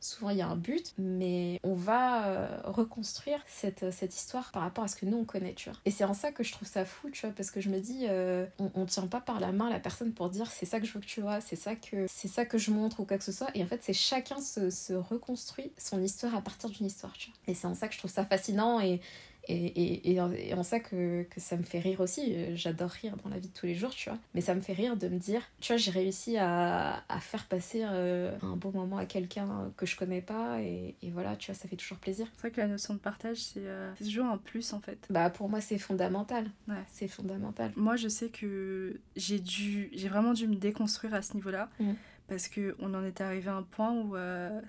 souvent 0.03 0.29
il 0.29 0.37
y 0.37 0.41
a 0.41 0.47
un 0.47 0.55
but, 0.55 0.93
mais 0.97 1.59
on 1.63 1.75
va 1.75 2.27
euh, 2.27 2.47
reconstruire 2.65 3.39
cette, 3.47 3.91
cette 3.91 4.15
histoire 4.15 4.51
par 4.51 4.63
rapport 4.63 4.83
à 4.83 4.87
ce 4.87 4.95
que 4.95 5.05
nous 5.05 5.17
on 5.17 5.25
connaît, 5.25 5.53
tu 5.53 5.69
vois. 5.69 5.79
Et 5.85 5.91
c'est 5.91 6.03
en 6.03 6.13
ça 6.13 6.31
que 6.31 6.43
je 6.43 6.51
trouve 6.51 6.67
ça 6.67 6.85
fou, 6.85 7.09
tu 7.09 7.25
vois, 7.25 7.33
parce 7.35 7.51
que 7.51 7.61
je 7.61 7.69
me 7.69 7.79
dis, 7.79 8.05
euh, 8.09 8.45
on, 8.59 8.71
on 8.75 8.85
tient 8.85 9.07
pas 9.07 9.21
par 9.21 9.39
la 9.39 9.51
main 9.51 9.69
la 9.69 9.79
personne 9.79 10.13
pour 10.13 10.29
dire 10.29 10.51
c'est 10.51 10.65
ça 10.65 10.79
que 10.79 10.85
je 10.85 10.93
veux 10.93 10.99
que 10.99 11.05
tu 11.05 11.21
vois, 11.21 11.41
c'est 11.41 11.55
ça 11.55 11.75
que 11.75 12.05
c'est 12.07 12.27
ça 12.27 12.45
que 12.45 12.57
je 12.57 12.71
montre 12.71 12.99
ou 12.99 13.05
quoi 13.05 13.17
que 13.17 13.23
ce 13.23 13.31
soit. 13.31 13.49
Et 13.55 13.63
en 13.63 13.67
fait, 13.67 13.81
c'est 13.83 13.93
chacun 13.93 14.39
se, 14.39 14.69
se 14.69 14.93
reconstruit 14.93 15.71
son 15.77 16.01
histoire 16.01 16.35
à 16.35 16.41
partir 16.41 16.69
d'une 16.69 16.85
histoire, 16.85 17.13
tu 17.13 17.29
vois. 17.29 17.37
Et 17.47 17.53
c'est 17.53 17.67
en 17.67 17.75
ça 17.75 17.87
que 17.87 17.93
je 17.93 17.99
trouve 17.99 18.11
ça 18.11 18.25
fascinant 18.25 18.79
et 18.79 19.01
et, 19.47 19.55
et, 19.65 20.11
et, 20.13 20.21
en- 20.21 20.31
et 20.31 20.53
en 20.53 20.63
ça 20.63 20.79
que, 20.79 21.23
que 21.23 21.39
ça 21.39 21.57
me 21.57 21.63
fait 21.63 21.79
rire 21.79 21.99
aussi. 21.99 22.33
Euh, 22.35 22.55
J'adore 22.55 22.89
rire 22.91 23.15
dans 23.23 23.29
la 23.29 23.39
vie 23.39 23.49
de 23.49 23.53
tous 23.53 23.65
les 23.65 23.75
jours, 23.75 23.91
tu 23.91 24.09
vois. 24.09 24.17
Mais 24.33 24.41
ça 24.41 24.55
me 24.55 24.61
fait 24.61 24.73
rire 24.73 24.95
de 24.95 25.07
me 25.09 25.17
dire, 25.19 25.41
tu 25.59 25.73
vois, 25.73 25.77
j'ai 25.77 25.91
réussi 25.91 26.37
à, 26.37 27.03
à 27.09 27.19
faire 27.19 27.45
passer 27.47 27.81
euh, 27.83 28.35
un 28.41 28.55
bon 28.55 28.71
moment 28.71 28.97
à 28.97 29.05
quelqu'un 29.05 29.71
que 29.77 29.85
je 29.85 29.95
connais 29.97 30.21
pas. 30.21 30.61
Et, 30.61 30.95
et 31.01 31.09
voilà, 31.11 31.35
tu 31.35 31.51
vois, 31.51 31.59
ça 31.59 31.67
fait 31.67 31.75
toujours 31.75 31.97
plaisir. 31.97 32.27
C'est 32.35 32.41
vrai 32.41 32.51
que 32.51 32.61
la 32.61 32.67
notion 32.67 32.93
de 32.93 32.99
partage, 32.99 33.37
c'est 33.37 33.59
euh, 33.65 33.91
toujours 33.97 34.25
un 34.25 34.37
plus 34.37 34.73
en 34.73 34.79
fait. 34.79 35.05
Bah, 35.09 35.29
pour 35.29 35.49
moi, 35.49 35.61
c'est 35.61 35.77
fondamental. 35.77 36.45
Ouais. 36.67 36.75
C'est 36.91 37.07
fondamental. 37.07 37.71
Moi, 37.75 37.95
je 37.95 38.07
sais 38.07 38.29
que 38.29 38.99
j'ai 39.15 39.39
dû, 39.39 39.89
j'ai 39.93 40.07
vraiment 40.07 40.33
dû 40.33 40.47
me 40.47 40.55
déconstruire 40.55 41.13
à 41.13 41.21
ce 41.21 41.33
niveau-là. 41.35 41.69
Mhm. 41.79 41.95
Parce 42.27 42.47
que 42.47 42.75
on 42.79 42.93
en 42.93 43.03
est 43.03 43.19
arrivé 43.21 43.49
à 43.49 43.55
un 43.55 43.63
point 43.63 43.91
où 43.91 44.15
euh, 44.15 44.61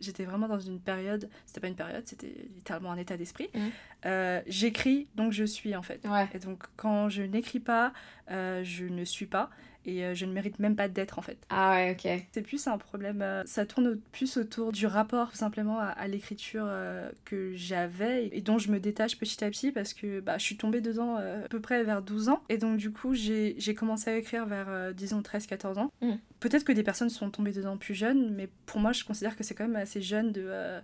j'étais 0.00 0.24
vraiment 0.24 0.48
dans 0.48 0.58
une 0.58 0.80
période, 0.80 1.30
c'était 1.46 1.60
pas 1.60 1.68
une 1.68 1.76
période, 1.76 2.06
c'était 2.06 2.34
littéralement 2.54 2.90
un 2.90 2.96
état 2.96 3.16
d'esprit. 3.16 3.48
Mhm. 3.54 3.70
Euh, 4.06 4.42
J'écris, 4.46 5.06
donc 5.14 5.32
je 5.32 5.44
suis 5.44 5.76
en 5.76 5.82
fait. 5.82 6.04
Ouais. 6.06 6.28
Et 6.34 6.38
donc 6.38 6.64
quand 6.76 7.08
je 7.08 7.22
n'écris 7.22 7.60
pas, 7.60 7.92
euh, 8.30 8.62
je 8.64 8.84
ne 8.84 9.04
suis 9.04 9.26
pas. 9.26 9.50
Et 9.84 10.04
euh, 10.04 10.14
je 10.14 10.26
ne 10.26 10.32
mérite 10.32 10.58
même 10.58 10.76
pas 10.76 10.88
d'être 10.88 11.18
en 11.18 11.22
fait. 11.22 11.38
Ah 11.50 11.70
ouais, 11.72 11.92
ok. 11.92 12.26
C'est 12.32 12.42
plus 12.42 12.66
un 12.66 12.78
problème, 12.78 13.22
euh, 13.22 13.42
ça 13.46 13.64
tourne 13.64 13.98
plus 14.12 14.36
autour 14.36 14.72
du 14.72 14.86
rapport 14.86 15.30
tout 15.30 15.36
simplement 15.36 15.78
à, 15.78 15.86
à 15.86 16.06
l'écriture 16.08 16.64
euh, 16.66 17.10
que 17.24 17.52
j'avais 17.54 18.28
et, 18.32 18.40
dont 18.40 18.58
je 18.58 18.70
me 18.70 18.80
détache 18.80 19.18
petit 19.18 19.42
à 19.44 19.50
petit 19.50 19.72
parce 19.72 19.94
que 19.94 20.20
bah, 20.20 20.38
je 20.38 20.44
suis 20.44 20.56
tombée 20.56 20.80
dedans 20.80 21.16
euh, 21.18 21.44
à 21.44 21.48
peu 21.48 21.60
près 21.60 21.82
vers 21.84 22.02
12 22.02 22.28
ans. 22.28 22.42
Et 22.48 22.58
donc 22.58 22.76
du 22.76 22.90
coup 22.90 23.14
j'ai 23.14 23.54
j'ai 23.58 23.74
commencé 23.74 24.10
à 24.10 24.16
écrire 24.16 24.46
vers 24.46 24.68
euh, 24.68 24.92
disons 24.92 25.20
13-14 25.20 25.78
ans. 25.78 25.92
Mm. 26.00 26.14
Peut-être 26.40 26.64
que 26.64 26.72
des 26.72 26.82
personnes 26.82 27.10
sont 27.10 27.30
tombées 27.30 27.52
dedans 27.52 27.76
plus 27.76 27.94
jeunes, 27.94 28.34
mais 28.34 28.48
pour 28.66 28.80
moi 28.80 28.92
je 28.92 29.04
considère 29.04 29.36
que 29.36 29.44
c'est 29.44 29.54
quand 29.54 29.66
même 29.66 29.76
assez 29.76 30.00
jeune 30.00 30.32
de... 30.32 30.80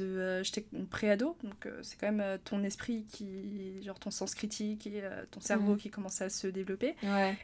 euh, 0.00 0.40
de 0.40 0.44
j'étais 0.44 0.66
préado 0.90 1.36
donc 1.42 1.68
c'est 1.82 1.98
quand 1.98 2.10
même 2.10 2.38
ton 2.44 2.62
esprit 2.64 3.04
qui 3.04 3.82
genre 3.82 3.98
ton 3.98 4.10
sens 4.10 4.34
critique 4.34 4.86
et 4.86 5.02
ton 5.30 5.40
cerveau 5.40 5.74
mm. 5.74 5.78
qui 5.78 5.90
commence 5.90 6.20
à 6.20 6.28
se 6.28 6.46
développer 6.46 6.94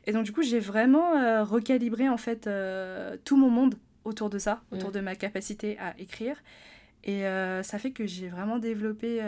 et 0.06 0.12
donc 0.12 0.24
du 0.24 0.32
coup 0.32 0.42
j'ai 0.42 0.60
vraiment 0.60 1.44
recalibré 1.44 2.08
en 2.08 2.16
fait 2.16 2.48
tout 3.24 3.36
mon 3.36 3.50
monde 3.50 3.74
autour 4.04 4.30
de 4.30 4.38
ça 4.38 4.62
autour 4.72 4.90
mm. 4.90 4.94
de 4.94 5.00
ma 5.00 5.14
capacité 5.14 5.78
à 5.78 5.94
écrire 5.98 6.36
et 7.04 7.22
ça 7.62 7.78
fait 7.78 7.92
que 7.92 8.06
j'ai 8.06 8.28
vraiment 8.28 8.58
développé 8.58 9.20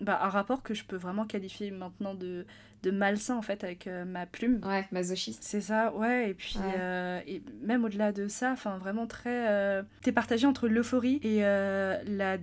bah, 0.00 0.20
un 0.22 0.28
rapport 0.28 0.62
que 0.62 0.74
je 0.74 0.84
peux 0.84 0.96
vraiment 0.96 1.26
qualifier 1.26 1.70
maintenant 1.70 2.14
de, 2.14 2.46
de 2.82 2.90
malsain 2.90 3.36
en 3.36 3.42
fait 3.42 3.64
avec 3.64 3.86
euh, 3.86 4.04
ma 4.04 4.26
plume. 4.26 4.60
Ouais, 4.64 4.86
masochiste. 4.92 5.42
C'est 5.44 5.60
ça, 5.60 5.92
ouais. 5.94 6.30
Et 6.30 6.34
puis, 6.34 6.58
euh, 6.78 7.20
et 7.26 7.42
même 7.62 7.84
au-delà 7.84 8.12
de 8.12 8.28
ça, 8.28 8.52
enfin 8.52 8.78
vraiment 8.78 9.06
très. 9.06 9.48
Euh, 9.48 9.82
t'es 10.02 10.12
partagé 10.12 10.46
entre 10.46 10.68
l'euphorie 10.68 11.20
et 11.22 11.40
la 11.40 12.38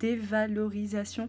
dévalorisation 0.00 1.28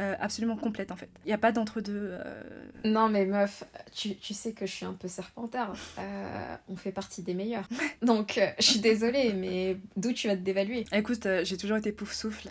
euh, 0.00 0.14
absolument 0.18 0.56
complète 0.56 0.92
en 0.92 0.96
fait. 0.96 1.10
Il 1.24 1.28
n'y 1.28 1.34
a 1.34 1.38
pas 1.38 1.52
d'entre-deux. 1.52 1.92
Euh. 2.12 2.42
Non 2.84 3.10
mais 3.10 3.26
meuf, 3.26 3.64
tu, 3.94 4.16
tu, 4.16 4.32
sais 4.32 4.52
que 4.52 4.64
je 4.64 4.72
suis 4.72 4.86
un 4.86 4.94
peu 4.94 5.08
serpentard. 5.08 5.74
Euh, 5.98 6.56
on 6.68 6.76
fait 6.76 6.92
partie 6.92 7.22
des 7.22 7.34
meilleurs. 7.34 7.68
Donc 8.02 8.40
je 8.58 8.64
suis 8.64 8.80
désolée, 8.80 9.34
mais 9.34 9.76
d'où 9.96 10.12
tu 10.14 10.26
vas 10.26 10.36
te 10.36 10.40
dévaluer? 10.40 10.86
Écoute, 10.92 11.28
j'ai 11.42 11.56
toujours 11.58 11.76
été 11.76 11.92
pouf 11.92 12.12
souffle. 12.14 12.48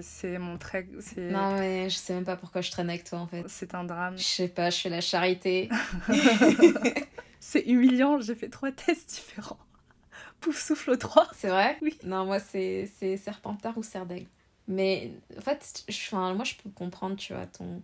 C'est 0.00 0.38
mon 0.38 0.58
trait. 0.58 0.86
Non 1.16 1.56
mais 1.58 1.90
je 1.90 1.96
sais 1.96 2.14
même 2.14 2.24
pas 2.24 2.36
pourquoi 2.36 2.60
je 2.60 2.70
traîne 2.70 2.88
avec 2.88 3.02
toi 3.02 3.18
en 3.18 3.26
fait. 3.26 3.42
C'est 3.48 3.74
un 3.74 3.82
drame. 3.82 4.16
Je 4.16 4.22
sais 4.22 4.48
pas, 4.48 4.70
je 4.70 4.78
fais 4.78 4.90
la 4.90 5.00
charité. 5.00 5.68
c'est 7.40 7.62
humiliant, 7.62 8.20
j'ai 8.20 8.36
fait 8.36 8.48
trois 8.48 8.70
tests 8.70 9.10
différents. 9.10 9.58
Pouf 10.40 10.62
souffle 10.62 10.90
aux 10.90 10.96
trois. 10.96 11.26
C'est 11.34 11.48
vrai? 11.48 11.78
Oui. 11.82 11.98
Non, 12.04 12.26
moi 12.26 12.38
c'est 12.38 12.86
serpentard 13.16 13.76
ou 13.76 13.82
serdaigle. 13.82 14.28
Mais 14.68 15.12
en 15.36 15.40
fait, 15.40 15.84
je, 15.88 16.16
moi 16.16 16.44
je 16.44 16.54
peux 16.54 16.70
comprendre, 16.70 17.16
tu 17.16 17.32
vois, 17.32 17.46
ton, 17.46 17.82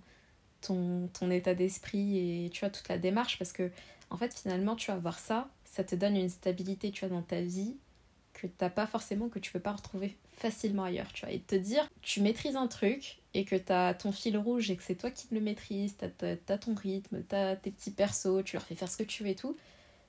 ton, 0.60 1.08
ton 1.12 1.30
état 1.30 1.54
d'esprit 1.54 2.46
et 2.46 2.50
tu 2.50 2.60
vois, 2.60 2.70
toute 2.70 2.88
la 2.88 2.98
démarche 2.98 3.38
parce 3.38 3.52
que, 3.52 3.70
en 4.10 4.16
fait, 4.16 4.34
finalement, 4.34 4.76
tu 4.76 4.90
vas 4.90 4.96
voir 4.96 5.18
ça, 5.18 5.48
ça 5.64 5.84
te 5.84 5.94
donne 5.94 6.16
une 6.16 6.28
stabilité, 6.28 6.90
tu 6.90 7.06
vois, 7.06 7.14
dans 7.14 7.22
ta 7.22 7.40
vie 7.40 7.76
que 8.32 8.46
t'as 8.46 8.70
pas 8.70 8.86
forcément, 8.86 9.28
que 9.28 9.38
tu 9.38 9.52
peux 9.52 9.60
pas 9.60 9.72
retrouver 9.72 10.16
facilement 10.36 10.84
ailleurs, 10.84 11.12
tu 11.12 11.24
vois. 11.24 11.34
Et 11.34 11.40
te 11.40 11.54
dire, 11.54 11.88
tu 12.00 12.20
maîtrises 12.20 12.56
un 12.56 12.66
truc 12.66 13.18
et 13.34 13.44
que 13.44 13.56
t'as 13.56 13.94
ton 13.94 14.12
fil 14.12 14.36
rouge 14.36 14.70
et 14.70 14.76
que 14.76 14.82
c'est 14.82 14.94
toi 14.94 15.10
qui 15.10 15.28
le 15.30 15.40
maîtrises, 15.40 15.96
t'as 15.96 16.08
as, 16.48 16.58
ton 16.58 16.74
rythme, 16.74 17.22
t'as 17.22 17.56
tes 17.56 17.70
petits 17.70 17.90
persos, 17.90 18.42
tu 18.44 18.56
leur 18.56 18.64
fais 18.64 18.74
faire 18.74 18.90
ce 18.90 18.96
que 18.96 19.02
tu 19.04 19.22
veux 19.22 19.30
et 19.30 19.36
tout, 19.36 19.56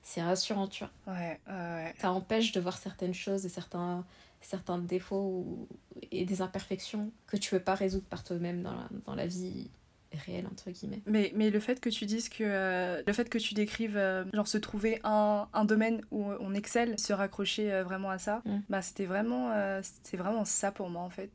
c'est 0.02 0.22
rassurant, 0.22 0.68
tu 0.68 0.84
vois. 0.84 1.14
Ouais, 1.14 1.40
ouais. 1.46 1.94
Ça 1.98 2.12
empêche 2.12 2.52
de 2.52 2.60
voir 2.60 2.76
certaines 2.76 3.14
choses 3.14 3.46
et 3.46 3.48
certains 3.48 4.04
certains 4.44 4.78
défauts 4.78 5.68
et 6.10 6.24
des 6.24 6.42
imperfections 6.42 7.12
que 7.26 7.36
tu 7.36 7.50
peux 7.50 7.60
pas 7.60 7.74
résoudre 7.74 8.06
par 8.06 8.24
toi-même 8.24 8.62
dans 8.62 8.72
la, 8.72 8.88
dans 9.06 9.14
la 9.14 9.26
vie 9.26 9.70
réelle 10.14 10.46
entre 10.46 10.70
guillemets. 10.70 11.02
Mais, 11.06 11.32
mais 11.34 11.50
le 11.50 11.60
fait 11.60 11.80
que 11.80 11.88
tu 11.88 12.06
dises 12.06 12.28
que 12.28 12.44
euh, 12.44 13.02
le 13.06 13.12
fait 13.12 13.28
que 13.28 13.38
tu 13.38 13.54
décrives 13.54 13.96
euh, 13.96 14.24
genre 14.32 14.48
se 14.48 14.58
trouver 14.58 15.00
un, 15.04 15.48
un, 15.52 15.64
domaine 15.64 16.00
où 16.10 16.24
on 16.40 16.54
excelle, 16.54 16.98
se 16.98 17.12
raccrocher 17.12 17.72
euh, 17.72 17.84
vraiment 17.84 18.10
à 18.10 18.18
ça, 18.18 18.42
mm. 18.44 18.58
bah 18.68 18.82
c'était 18.82 19.06
vraiment 19.06 19.50
c'était 19.82 20.16
vraiment 20.16 20.44
ça 20.44 20.72
pour 20.72 20.88
moi 20.88 21.02
en 21.02 21.10
fait. 21.10 21.30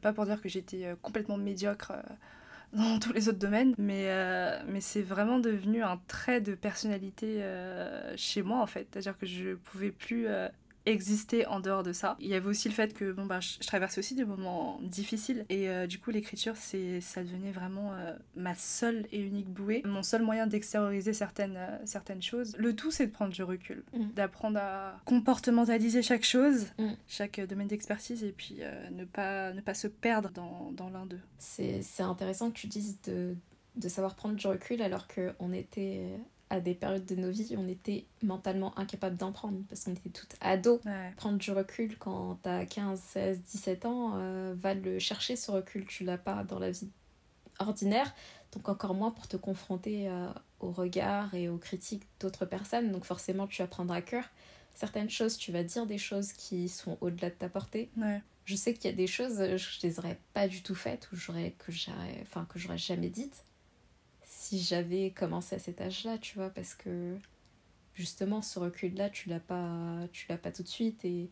pas 0.00 0.12
pour 0.12 0.26
dire 0.26 0.40
que 0.40 0.48
j'étais 0.48 0.94
complètement 1.02 1.36
médiocre 1.36 1.92
dans 2.72 2.98
tous 2.98 3.12
les 3.12 3.28
autres 3.28 3.38
domaines, 3.38 3.74
mais, 3.78 4.08
mais 4.66 4.80
c'est 4.80 5.02
vraiment 5.02 5.38
devenu 5.38 5.82
un 5.82 6.00
trait 6.08 6.40
de 6.40 6.54
personnalité 6.54 7.42
chez 8.16 8.42
moi 8.42 8.60
en 8.60 8.66
fait. 8.66 8.88
C'est-à-dire 8.92 9.18
que 9.18 9.26
je 9.26 9.54
pouvais 9.54 9.90
plus 9.90 10.26
exister 10.86 11.46
en 11.46 11.60
dehors 11.60 11.82
de 11.82 11.92
ça. 11.92 12.16
Il 12.20 12.28
y 12.28 12.34
avait 12.34 12.48
aussi 12.48 12.68
le 12.68 12.74
fait 12.74 12.92
que 12.94 13.12
bon 13.12 13.24
bah 13.26 13.40
je, 13.40 13.58
traversais 13.66 13.98
aussi 13.98 14.14
des 14.14 14.24
moments 14.24 14.78
difficiles 14.82 15.46
et 15.48 15.68
euh, 15.68 15.86
du 15.86 15.98
coup 15.98 16.10
l'écriture 16.10 16.56
c'est 16.56 17.00
ça 17.00 17.22
devenait 17.22 17.52
vraiment 17.52 17.94
euh, 17.94 18.14
ma 18.36 18.54
seule 18.54 19.06
et 19.10 19.20
unique 19.20 19.48
bouée, 19.48 19.82
mon 19.84 20.02
seul 20.02 20.22
moyen 20.22 20.46
d'extérioriser 20.46 21.12
certaines 21.12 21.56
euh, 21.56 21.78
certaines 21.84 22.22
choses. 22.22 22.54
Le 22.58 22.76
tout 22.76 22.90
c'est 22.90 23.06
de 23.06 23.12
prendre 23.12 23.32
du 23.32 23.42
recul, 23.42 23.82
mm. 23.94 24.12
d'apprendre 24.14 24.58
à 24.60 25.00
comportementaliser 25.04 26.02
chaque 26.02 26.24
chose, 26.24 26.66
mm. 26.78 26.92
chaque 27.08 27.40
domaine 27.40 27.68
d'expertise 27.68 28.22
et 28.22 28.32
puis 28.32 28.60
ne 28.92 29.04
pas 29.04 29.52
ne 29.52 29.60
pas 29.60 29.74
se 29.74 29.86
perdre 29.86 30.30
dans, 30.30 30.70
dans 30.72 30.90
l'un 30.90 31.06
d'eux. 31.06 31.20
C'est 31.38 31.82
intéressant 32.00 32.50
que 32.50 32.58
tu 32.58 32.66
dises 32.66 33.00
de 33.02 33.34
de 33.76 33.88
savoir 33.88 34.14
prendre 34.14 34.36
du 34.36 34.46
recul 34.46 34.82
alors 34.82 35.08
qu'on 35.08 35.52
était 35.52 36.20
à 36.50 36.60
des 36.60 36.74
périodes 36.74 37.06
de 37.06 37.16
nos 37.16 37.30
vies, 37.30 37.54
on 37.58 37.68
était 37.68 38.06
mentalement 38.22 38.76
incapable 38.78 39.16
d'en 39.16 39.32
prendre 39.32 39.58
parce 39.68 39.84
qu'on 39.84 39.92
était 39.92 40.10
toutes 40.10 40.36
ados. 40.40 40.80
Prendre 41.16 41.38
du 41.38 41.50
recul 41.50 41.96
quand 41.98 42.38
t'as 42.42 42.64
15, 42.64 43.00
16, 43.00 43.42
17 43.42 43.86
ans, 43.86 44.12
euh, 44.16 44.54
va 44.56 44.74
le 44.74 44.98
chercher 44.98 45.36
ce 45.36 45.50
recul. 45.50 45.86
Tu 45.86 46.04
l'as 46.04 46.18
pas 46.18 46.44
dans 46.44 46.58
la 46.58 46.70
vie 46.70 46.90
ordinaire, 47.58 48.14
donc 48.52 48.68
encore 48.68 48.94
moins 48.94 49.10
pour 49.10 49.28
te 49.28 49.36
confronter 49.36 50.08
euh, 50.08 50.28
au 50.60 50.70
regard 50.70 51.34
et 51.34 51.48
aux 51.48 51.58
critiques 51.58 52.04
d'autres 52.20 52.46
personnes. 52.46 52.92
Donc 52.92 53.04
forcément, 53.04 53.46
tu 53.46 53.62
vas 53.62 53.68
prendre 53.68 53.92
à 53.92 54.02
cœur 54.02 54.24
certaines 54.74 55.10
choses, 55.10 55.36
tu 55.36 55.52
vas 55.52 55.62
dire 55.62 55.86
des 55.86 55.98
choses 55.98 56.32
qui 56.32 56.68
sont 56.68 56.98
au-delà 57.00 57.30
de 57.30 57.34
ta 57.34 57.48
portée. 57.48 57.90
Je 58.44 58.56
sais 58.56 58.74
qu'il 58.74 58.90
y 58.90 58.92
a 58.92 58.96
des 58.96 59.06
choses, 59.06 59.56
je 59.56 59.86
les 59.86 59.98
aurais 59.98 60.18
pas 60.34 60.48
du 60.48 60.62
tout 60.62 60.74
faites 60.74 61.08
ou 61.12 61.16
j'aurais 61.16 61.54
que 61.58 61.72
j'aurais 61.72 62.18
enfin 62.22 62.44
que 62.44 62.58
j'aurais 62.58 62.76
jamais 62.76 63.08
dites 63.08 63.44
si 64.44 64.60
j'avais 64.60 65.10
commencé 65.10 65.56
à 65.56 65.58
cet 65.58 65.80
âge-là, 65.80 66.18
tu 66.18 66.36
vois, 66.36 66.50
parce 66.50 66.74
que 66.74 67.16
justement 67.94 68.42
ce 68.42 68.58
recul-là, 68.58 69.08
tu 69.08 69.30
l'as 69.30 69.40
pas, 69.40 70.06
tu 70.12 70.26
l'as 70.28 70.36
pas 70.36 70.52
tout 70.52 70.62
de 70.62 70.68
suite 70.68 71.02
et, 71.04 71.30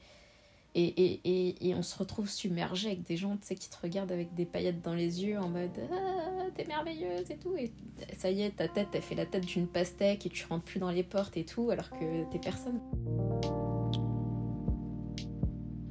et, 0.75 0.87
et, 0.87 1.69
et, 1.69 1.75
on 1.75 1.83
se 1.83 1.99
retrouve 1.99 2.31
submergé 2.31 2.89
avec 2.89 3.03
des 3.03 3.19
gens, 3.19 3.37
tu 3.37 3.49
sais, 3.49 3.55
qui 3.55 3.69
te 3.69 3.77
regardent 3.83 4.13
avec 4.13 4.33
des 4.33 4.47
paillettes 4.47 4.81
dans 4.81 4.95
les 4.95 5.23
yeux 5.23 5.39
en 5.39 5.51
mode 5.51 5.79
ah, 5.93 6.47
t'es 6.55 6.65
merveilleuse 6.65 7.31
et 7.31 7.37
tout, 7.37 7.55
et 7.55 7.71
ça 8.17 8.31
y 8.31 8.43
est, 8.43 8.57
ta 8.57 8.69
tête, 8.69 8.89
t'as 8.93 9.03
fait 9.03 9.15
la 9.15 9.27
tête 9.27 9.45
d'une 9.45 9.69
pastèque 9.69 10.25
et 10.25 10.31
tu 10.31 10.47
rentres 10.47 10.65
plus 10.65 10.81
dans 10.81 10.91
les 10.91 11.03
portes 11.03 11.37
et 11.37 11.45
tout, 11.45 11.71
alors 11.71 11.91
que 11.91 12.31
t'es 12.31 12.39
personne. 12.39 12.81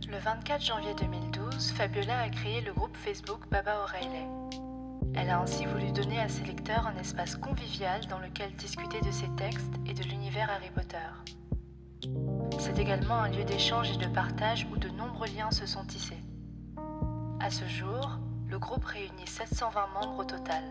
Le 0.09 0.17
24 0.17 0.61
janvier 0.61 0.95
2012, 0.95 1.71
Fabiola 1.73 2.21
a 2.21 2.29
créé 2.29 2.61
le 2.61 2.73
groupe 2.73 2.97
Facebook 2.97 3.47
Baba 3.51 3.83
O'Reilly. 3.83 4.70
Elle 5.13 5.29
a 5.29 5.41
ainsi 5.41 5.65
voulu 5.65 5.91
donner 5.91 6.19
à 6.19 6.29
ses 6.29 6.43
lecteurs 6.43 6.87
un 6.87 6.97
espace 6.97 7.35
convivial 7.35 8.05
dans 8.07 8.19
lequel 8.19 8.55
discuter 8.55 9.01
de 9.01 9.11
ses 9.11 9.29
textes 9.35 9.73
et 9.85 9.93
de 9.93 10.03
l'univers 10.03 10.49
Harry 10.49 10.69
Potter. 10.73 10.97
C'est 12.59 12.79
également 12.79 13.21
un 13.21 13.29
lieu 13.29 13.43
d'échange 13.43 13.91
et 13.91 13.97
de 13.97 14.07
partage 14.07 14.67
où 14.71 14.77
de 14.77 14.89
nombreux 14.89 15.27
liens 15.35 15.51
se 15.51 15.65
sont 15.65 15.85
tissés. 15.85 16.21
À 17.39 17.49
ce 17.49 17.65
jour, 17.65 18.19
le 18.47 18.57
groupe 18.57 18.85
réunit 18.85 19.27
720 19.27 19.87
membres 19.93 20.19
au 20.19 20.23
total. 20.23 20.63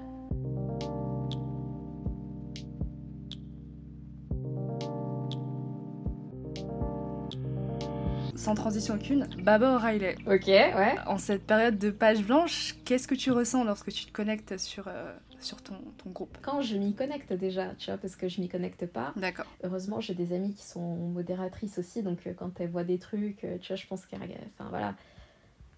Sans 8.40 8.54
transition 8.54 8.94
aucune, 8.94 9.28
Baba 9.42 9.74
O'Reilly. 9.74 10.14
Ok, 10.26 10.46
ouais. 10.46 10.94
En 11.06 11.18
cette 11.18 11.46
période 11.46 11.78
de 11.78 11.90
page 11.90 12.24
blanche, 12.24 12.74
qu'est-ce 12.86 13.06
que 13.06 13.14
tu 13.14 13.30
ressens 13.30 13.64
lorsque 13.64 13.92
tu 13.92 14.06
te 14.06 14.12
connectes 14.12 14.56
sur, 14.56 14.88
euh, 14.88 15.14
sur 15.40 15.60
ton, 15.60 15.74
ton, 15.98 16.08
groupe? 16.08 16.38
Quand 16.40 16.62
je 16.62 16.76
m'y 16.78 16.94
connecte 16.94 17.34
déjà, 17.34 17.74
tu 17.74 17.90
vois, 17.90 17.98
parce 17.98 18.16
que 18.16 18.28
je 18.28 18.40
m'y 18.40 18.48
connecte 18.48 18.86
pas. 18.86 19.12
D'accord. 19.16 19.44
Heureusement, 19.62 20.00
j'ai 20.00 20.14
des 20.14 20.32
amies 20.32 20.54
qui 20.54 20.64
sont 20.64 20.80
modératrices 20.80 21.78
aussi, 21.78 22.02
donc 22.02 22.26
euh, 22.26 22.32
quand 22.32 22.58
elles 22.60 22.70
voient 22.70 22.82
des 22.82 22.98
trucs, 22.98 23.44
euh, 23.44 23.58
tu 23.58 23.68
vois, 23.68 23.76
je 23.76 23.86
pense 23.86 24.06
qu'elles. 24.06 24.22
Enfin 24.58 24.70
voilà. 24.70 24.94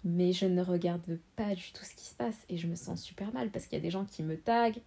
Mais 0.05 0.31
je 0.31 0.45
ne 0.45 0.61
regarde 0.61 1.19
pas 1.35 1.55
du 1.55 1.73
tout 1.73 1.83
ce 1.83 1.93
qui 1.95 2.05
se 2.05 2.15
passe 2.15 2.37
et 2.47 2.57
je 2.57 2.67
me 2.67 2.75
sens 2.75 3.01
super 3.01 3.33
mal 3.33 3.49
parce 3.49 3.65
qu'il 3.65 3.77
y 3.77 3.81
a 3.81 3.83
des 3.83 3.91
gens 3.91 4.05
qui 4.05 4.23
me 4.23 4.37
taguent, 4.37 4.81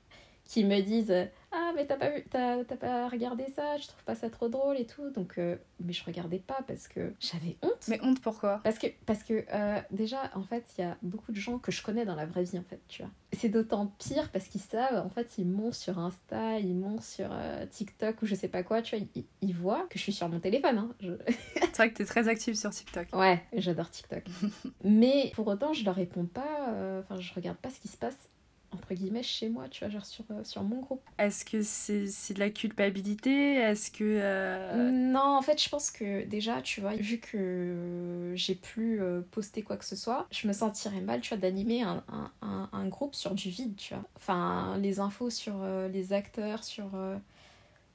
qui 0.46 0.64
me 0.64 0.80
disent 0.80 1.28
ah 1.58 1.72
mais 1.74 1.86
t'as 1.86 1.96
pas 1.96 2.10
vu 2.10 2.22
t'as, 2.28 2.62
pas 2.76 3.08
regardé 3.08 3.46
ça 3.54 3.78
je 3.78 3.86
trouve 3.86 4.04
pas 4.04 4.14
ça 4.14 4.28
trop 4.28 4.48
drôle 4.48 4.78
et 4.78 4.86
tout. 4.86 5.10
Donc 5.10 5.38
euh, 5.38 5.56
mais 5.80 5.94
je 5.94 6.04
regardais 6.04 6.38
pas 6.38 6.58
parce 6.66 6.86
que 6.86 7.14
j'avais 7.18 7.56
honte. 7.62 7.88
Mais 7.88 7.98
honte 8.02 8.20
pourquoi 8.20 8.60
parce 8.62 8.78
que 8.78 8.88
parce 9.06 9.22
que 9.22 9.44
euh, 9.52 9.80
déjà 9.90 10.30
en 10.34 10.42
fait 10.42 10.64
il 10.76 10.82
y 10.82 10.84
a 10.84 10.98
beaucoup 11.00 11.32
de 11.32 11.38
gens 11.38 11.58
que 11.58 11.72
je 11.72 11.82
connais 11.82 12.04
dans 12.04 12.14
la 12.14 12.26
vraie 12.26 12.44
vie 12.44 12.58
en 12.58 12.62
fait 12.62 12.80
tu 12.88 13.02
vois. 13.02 13.10
C'est 13.32 13.48
d'autant 13.48 13.86
pire 13.98 14.30
parce 14.32 14.48
qu'ils 14.48 14.60
savent 14.60 15.04
en 15.04 15.08
fait 15.08 15.38
ils 15.38 15.46
montent 15.46 15.74
sur 15.74 15.98
Insta 15.98 16.58
ils 16.58 16.74
montent 16.74 17.02
sur 17.02 17.28
euh, 17.32 17.64
TikTok 17.66 18.20
ou 18.20 18.26
je 18.26 18.34
sais 18.34 18.48
pas 18.48 18.62
quoi 18.62 18.82
tu 18.82 18.96
vois. 18.96 19.06
Ils, 19.40 19.54
voient 19.54 19.86
que 19.88 19.98
je 19.98 20.02
suis 20.02 20.12
sur 20.12 20.28
mon 20.28 20.40
téléphone 20.40 20.76
hein. 20.76 20.90
c'est 21.32 21.76
vrai 21.76 21.90
que 21.90 21.96
t'es 21.96 22.04
très 22.04 22.28
active 22.28 22.54
sur 22.54 22.70
TikTok. 22.70 23.08
Ouais 23.14 23.42
j'adore 23.54 23.90
TikTok. 23.90 24.24
Mais 24.84 25.32
pour 25.34 25.46
autant 25.46 25.72
je 25.72 25.84
leur 25.84 25.94
réponds 25.94 26.26
pas 26.26 27.00
enfin 27.00 27.18
je 27.18 27.32
regarde 27.32 27.56
pas 27.56 27.70
ce 27.70 27.80
qui 27.80 27.88
se 27.88 27.96
passe 27.96 28.28
entre 28.76 28.94
guillemets 28.94 29.22
chez 29.22 29.48
moi, 29.48 29.68
tu 29.68 29.84
vois, 29.84 29.90
genre 29.90 30.04
sur, 30.04 30.24
euh, 30.30 30.44
sur 30.44 30.62
mon 30.62 30.80
groupe. 30.80 31.02
Est-ce 31.18 31.44
que 31.44 31.62
c'est 31.62 32.34
de 32.34 32.38
la 32.38 32.50
culpabilité? 32.50 33.54
Est-ce 33.54 33.90
que... 33.90 34.04
Euh, 34.04 34.90
non, 34.90 35.36
en 35.36 35.42
fait, 35.42 35.62
je 35.62 35.68
pense 35.68 35.90
que 35.90 36.24
déjà, 36.24 36.60
tu 36.62 36.80
vois, 36.80 36.94
vu 36.94 37.18
que 37.18 38.32
j'ai 38.34 38.54
plus 38.54 39.00
euh, 39.00 39.22
posté 39.30 39.62
quoi 39.62 39.76
que 39.76 39.84
ce 39.84 39.96
soit, 39.96 40.26
je 40.30 40.46
me 40.46 40.52
sentirais 40.52 41.00
mal, 41.00 41.20
tu 41.20 41.30
vois, 41.30 41.38
d'animer 41.38 41.82
un, 41.82 42.04
un, 42.42 42.68
un, 42.72 42.88
groupe 42.88 43.14
sur 43.14 43.34
du 43.34 43.48
vide, 43.50 43.76
tu 43.76 43.94
vois. 43.94 44.04
Enfin, 44.16 44.76
les 44.78 45.00
infos 45.00 45.30
sur 45.30 45.54
les 45.92 46.12
acteurs, 46.12 46.62
sur... 46.62 46.90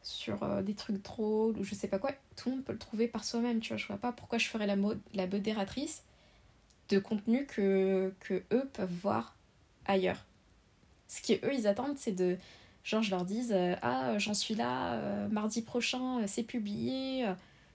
sur 0.03 0.63
des 0.63 0.73
trucs 0.73 1.01
drôles 1.03 1.57
ou 1.59 1.63
je 1.63 1.75
sais 1.75 1.87
pas 1.87 1.99
quoi, 1.99 2.11
tout 2.35 2.49
le 2.49 2.55
monde 2.55 2.65
peut 2.65 2.73
le 2.73 2.79
trouver 2.79 3.07
par 3.07 3.23
soi-même, 3.23 3.59
tu 3.59 3.69
vois. 3.69 3.77
Je 3.77 3.87
vois 3.87 3.97
pas 3.97 4.11
pourquoi 4.11 4.37
je 4.39 4.47
ferais 4.47 4.67
la, 4.67 4.75
la 5.13 5.27
modératrice 5.27 6.03
de 6.89 6.99
contenu 6.99 7.45
que, 7.45 8.13
que 8.19 8.43
eux 8.51 8.69
peuvent 8.73 8.93
voir 9.01 9.35
ailleurs. 9.85 10.25
Ce 11.11 11.21
qu'eux, 11.21 11.53
ils 11.53 11.67
attendent, 11.67 11.97
c'est 11.97 12.13
de... 12.13 12.37
Genre, 12.85 13.03
je 13.03 13.11
leur 13.11 13.25
dise, 13.25 13.51
euh, 13.53 13.75
ah, 13.81 14.17
j'en 14.17 14.33
suis 14.33 14.55
là, 14.55 14.93
euh, 14.93 15.27
mardi 15.27 15.61
prochain, 15.61 16.25
c'est 16.25 16.43
publié. 16.43 17.27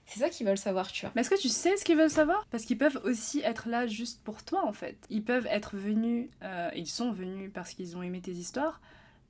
C'est 0.07 0.19
ça 0.19 0.29
qu'ils 0.29 0.47
veulent 0.47 0.57
savoir, 0.57 0.91
tu 0.91 1.05
vois. 1.05 1.11
Mais 1.15 1.21
est-ce 1.21 1.29
que 1.29 1.39
tu 1.39 1.49
sais 1.49 1.75
ce 1.77 1.85
qu'ils 1.85 1.97
veulent 1.97 2.09
savoir? 2.09 2.47
Parce 2.49 2.63
qu'ils 2.63 2.77
peuvent 2.77 2.99
aussi 3.03 3.41
être 3.41 3.67
là 3.67 3.87
juste 3.87 4.21
pour 4.23 4.43
toi, 4.43 4.65
en 4.65 4.71
fait. 4.71 4.97
Ils 5.09 5.23
peuvent 5.23 5.47
être 5.47 5.75
venus, 5.75 6.29
euh, 6.43 6.69
ils 6.75 6.87
sont 6.87 7.11
venus 7.11 7.51
parce 7.53 7.73
qu'ils 7.73 7.95
ont 7.95 8.01
aimé 8.01 8.21
tes 8.21 8.31
histoires, 8.31 8.81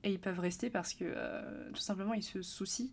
et 0.04 0.12
ils 0.12 0.20
peuvent 0.20 0.38
rester 0.38 0.70
parce 0.70 0.94
que, 0.94 1.04
euh, 1.04 1.68
tout 1.70 1.80
simplement, 1.80 2.14
ils 2.14 2.22
se 2.22 2.42
soucient 2.42 2.86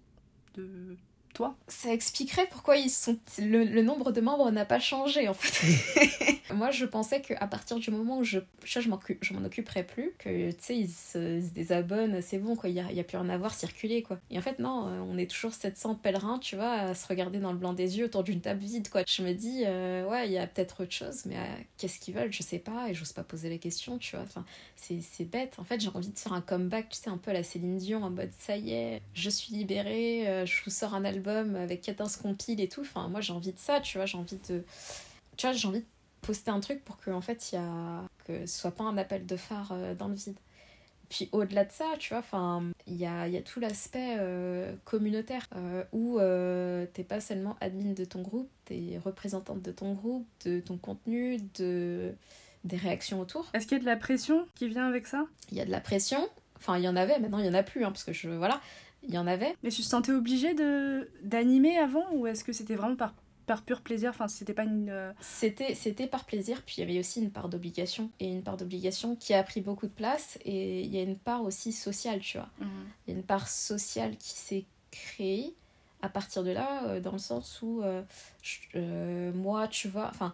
de 0.55 0.97
toi. 1.35 1.55
Ça 1.67 1.93
expliquerait 1.93 2.47
pourquoi 2.49 2.77
ils 2.77 2.89
sont 2.89 3.17
le, 3.37 3.81
nombre 3.81 4.11
de 4.11 4.21
membres 4.21 4.49
n'a 4.51 4.65
pas 4.65 4.79
changé 4.79 5.27
en 5.27 5.33
fait. 5.33 6.41
Moi 6.53 6.71
je 6.71 6.85
pensais 6.85 7.21
qu'à 7.21 7.47
partir 7.47 7.77
du 7.77 7.91
moment 7.91 8.19
où 8.19 8.23
je 8.23 8.39
je, 8.63 8.79
je 8.79 9.33
m'en 9.33 9.45
occuperais 9.45 9.83
plus, 9.83 10.13
que 10.17 10.51
tu 10.51 10.57
sais 10.59 10.77
ils 10.77 10.89
se, 10.89 11.39
désabonnent, 11.53 12.21
c'est 12.21 12.37
bon 12.37 12.55
quoi, 12.55 12.69
il 12.69 12.75
y 12.75 12.79
a, 12.79 12.91
y 12.91 12.99
a, 12.99 13.03
plus 13.03 13.17
rien 13.17 13.29
à 13.29 13.37
voir 13.37 13.53
circuler 13.53 14.01
quoi. 14.01 14.19
Et 14.31 14.37
en 14.37 14.41
fait 14.41 14.59
non, 14.59 14.87
euh, 14.87 14.99
on 15.07 15.17
est 15.17 15.29
toujours 15.29 15.53
700 15.53 15.95
pèlerins, 15.95 16.39
tu 16.39 16.55
vois, 16.55 16.71
à 16.71 16.95
se 16.95 17.07
regarder 17.07 17.39
dans 17.39 17.51
le 17.51 17.57
blanc 17.57 17.73
des 17.73 17.97
yeux 17.97 18.05
autour 18.05 18.23
d'une 18.23 18.41
table 18.41 18.61
vide 18.61 18.89
quoi. 18.89 19.03
Je 19.05 19.21
me 19.21 19.33
dis 19.33 19.63
euh, 19.65 20.07
ouais, 20.07 20.27
il 20.27 20.31
y 20.31 20.37
a 20.37 20.47
peut-être 20.47 20.83
autre 20.83 20.93
chose 20.93 21.25
mais 21.25 21.35
euh, 21.35 21.45
qu'est-ce 21.77 21.99
qu'ils 21.99 22.15
veulent, 22.15 22.31
je 22.31 22.41
sais 22.41 22.59
pas 22.59 22.89
et 22.89 22.93
j'ose 22.93 23.11
pas 23.11 23.23
poser 23.23 23.49
les 23.49 23.59
questions, 23.59 23.97
tu 23.97 24.15
vois. 24.15 24.25
Enfin, 24.25 24.45
c'est 24.77 25.25
bête. 25.25 25.55
En 25.57 25.63
fait, 25.63 25.79
j'ai 25.79 25.89
envie 25.89 26.09
de 26.09 26.17
faire 26.17 26.33
un 26.33 26.41
comeback, 26.41 26.89
tu 26.89 26.97
sais 26.97 27.09
un 27.09 27.17
peu 27.17 27.31
à 27.31 27.33
la 27.33 27.43
Céline 27.43 27.77
Dion 27.77 28.03
en 28.03 28.09
mode 28.09 28.31
ça 28.39 28.55
y 28.55 28.71
est, 28.71 29.01
je 29.13 29.29
suis 29.29 29.53
libérée, 29.53 30.45
je 30.45 30.63
vous 30.63 30.71
sors 30.71 30.93
un 30.93 31.03
album 31.03 31.24
avec 31.27 31.81
14 31.81 32.17
compiles 32.17 32.61
et 32.61 32.67
tout. 32.69 32.81
Enfin, 32.81 33.07
moi 33.07 33.21
j'ai 33.21 33.33
envie 33.33 33.53
de 33.53 33.59
ça, 33.59 33.79
tu 33.81 33.97
vois, 33.97 34.05
j'ai 34.05 34.17
envie 34.17 34.39
de. 34.49 34.63
Tu 35.37 35.47
vois, 35.47 35.53
j'ai 35.53 35.67
envie 35.67 35.81
de 35.81 35.85
poster 36.25 36.51
un 36.51 36.59
truc 36.59 36.83
pour 36.83 36.97
que 36.97 37.11
en 37.11 37.21
fait 37.21 37.51
il 37.51 37.55
y 37.55 37.57
a 37.57 38.03
que 38.25 38.45
ce 38.45 38.59
soit 38.59 38.71
pas 38.71 38.83
un 38.83 38.97
appel 38.97 39.25
de 39.25 39.35
phare 39.37 39.71
euh, 39.71 39.93
dans 39.93 40.07
le 40.07 40.15
vide 40.15 40.37
puis 41.07 41.29
au-delà 41.31 41.65
de 41.65 41.71
ça 41.71 41.85
tu 41.99 42.09
vois 42.09 42.19
enfin 42.19 42.63
il 42.87 42.95
y 42.95 43.05
a, 43.05 43.27
y 43.27 43.37
a, 43.37 43.41
tout 43.41 43.59
l'aspect 43.59 44.15
euh, 44.17 44.73
communautaire 44.85 45.45
euh, 45.55 45.83
où 45.91 46.19
t'es 46.93 47.03
pas 47.03 47.21
seulement 47.21 47.55
admin 47.61 47.93
de 47.93 48.05
ton 48.05 48.21
groupe 48.21 48.49
t'es 48.65 48.99
représentante 49.03 49.61
de 49.61 49.71
ton 49.71 49.93
groupe 49.93 50.27
de 50.45 50.59
ton 50.59 50.77
contenu 50.77 51.37
de 51.55 52.13
des 52.63 52.77
réactions 52.77 53.19
autour 53.19 53.45
est-ce 53.53 53.67
qu'il 53.67 53.77
y 53.77 53.81
a 53.81 53.83
de 53.83 53.85
la 53.85 53.97
pression 53.97 54.47
qui 54.55 54.67
vient 54.67 54.87
avec 54.87 55.05
ça? 55.05 55.25
Il 55.51 55.57
y 55.57 55.61
a 55.61 55.65
de 55.65 55.71
la 55.71 55.81
pression 55.81 56.27
enfin 56.57 56.77
il 56.77 56.83
y 56.83 56.89
en 56.89 56.95
avait 56.95 57.19
maintenant 57.19 57.37
il 57.37 57.45
y 57.45 57.49
en 57.49 57.53
a 57.53 57.61
plus 57.61 57.85
hein, 57.85 57.91
parce 57.91 58.03
que 58.03 58.13
je 58.13 58.29
voilà 58.29 58.59
il 59.07 59.13
y 59.13 59.17
en 59.17 59.27
avait. 59.27 59.55
Mais 59.63 59.69
tu 59.69 59.81
te 59.81 59.87
sentais 59.87 60.11
obligée 60.11 60.53
de 60.53 61.09
d'animer 61.23 61.77
avant 61.77 62.05
ou 62.13 62.27
est-ce 62.27 62.43
que 62.43 62.53
c'était 62.53 62.75
vraiment 62.75 62.95
par 62.95 63.13
par 63.45 63.63
pur 63.63 63.81
plaisir? 63.81 64.09
Enfin 64.09 64.27
c'était 64.27 64.53
pas 64.53 64.63
une 64.63 64.89
euh, 64.89 65.11
c'était 65.19 65.75
c'était 65.75 66.07
par 66.07 66.25
plaisir 66.25 66.63
puis 66.65 66.75
il 66.77 66.79
y 66.81 66.83
avait 66.83 66.99
aussi 66.99 67.21
une 67.21 67.31
part 67.31 67.49
d'obligation 67.49 68.09
et 68.19 68.27
une 68.27 68.43
part 68.43 68.57
d'obligation 68.57 69.15
qui 69.15 69.33
a 69.33 69.43
pris 69.43 69.61
beaucoup 69.61 69.87
de 69.87 69.91
place 69.91 70.37
et 70.45 70.81
il 70.81 70.93
y 70.93 70.99
a 70.99 71.03
une 71.03 71.17
part 71.17 71.43
aussi 71.43 71.71
sociale 71.71 72.19
tu 72.19 72.37
vois 72.37 72.49
mhm. 72.59 72.69
il 73.07 73.13
y 73.13 73.15
a 73.15 73.19
une 73.19 73.25
part 73.25 73.47
sociale 73.47 74.17
qui 74.17 74.31
s'est 74.31 74.65
créée 74.91 75.53
à 76.01 76.09
partir 76.09 76.43
de 76.43 76.51
là 76.51 76.85
euh, 76.87 76.99
dans 76.99 77.11
le 77.11 77.19
sens 77.19 77.61
où 77.61 77.83
euh, 77.83 79.31
moi 79.33 79.67
tu 79.67 79.87
vois 79.87 80.07
enfin 80.07 80.33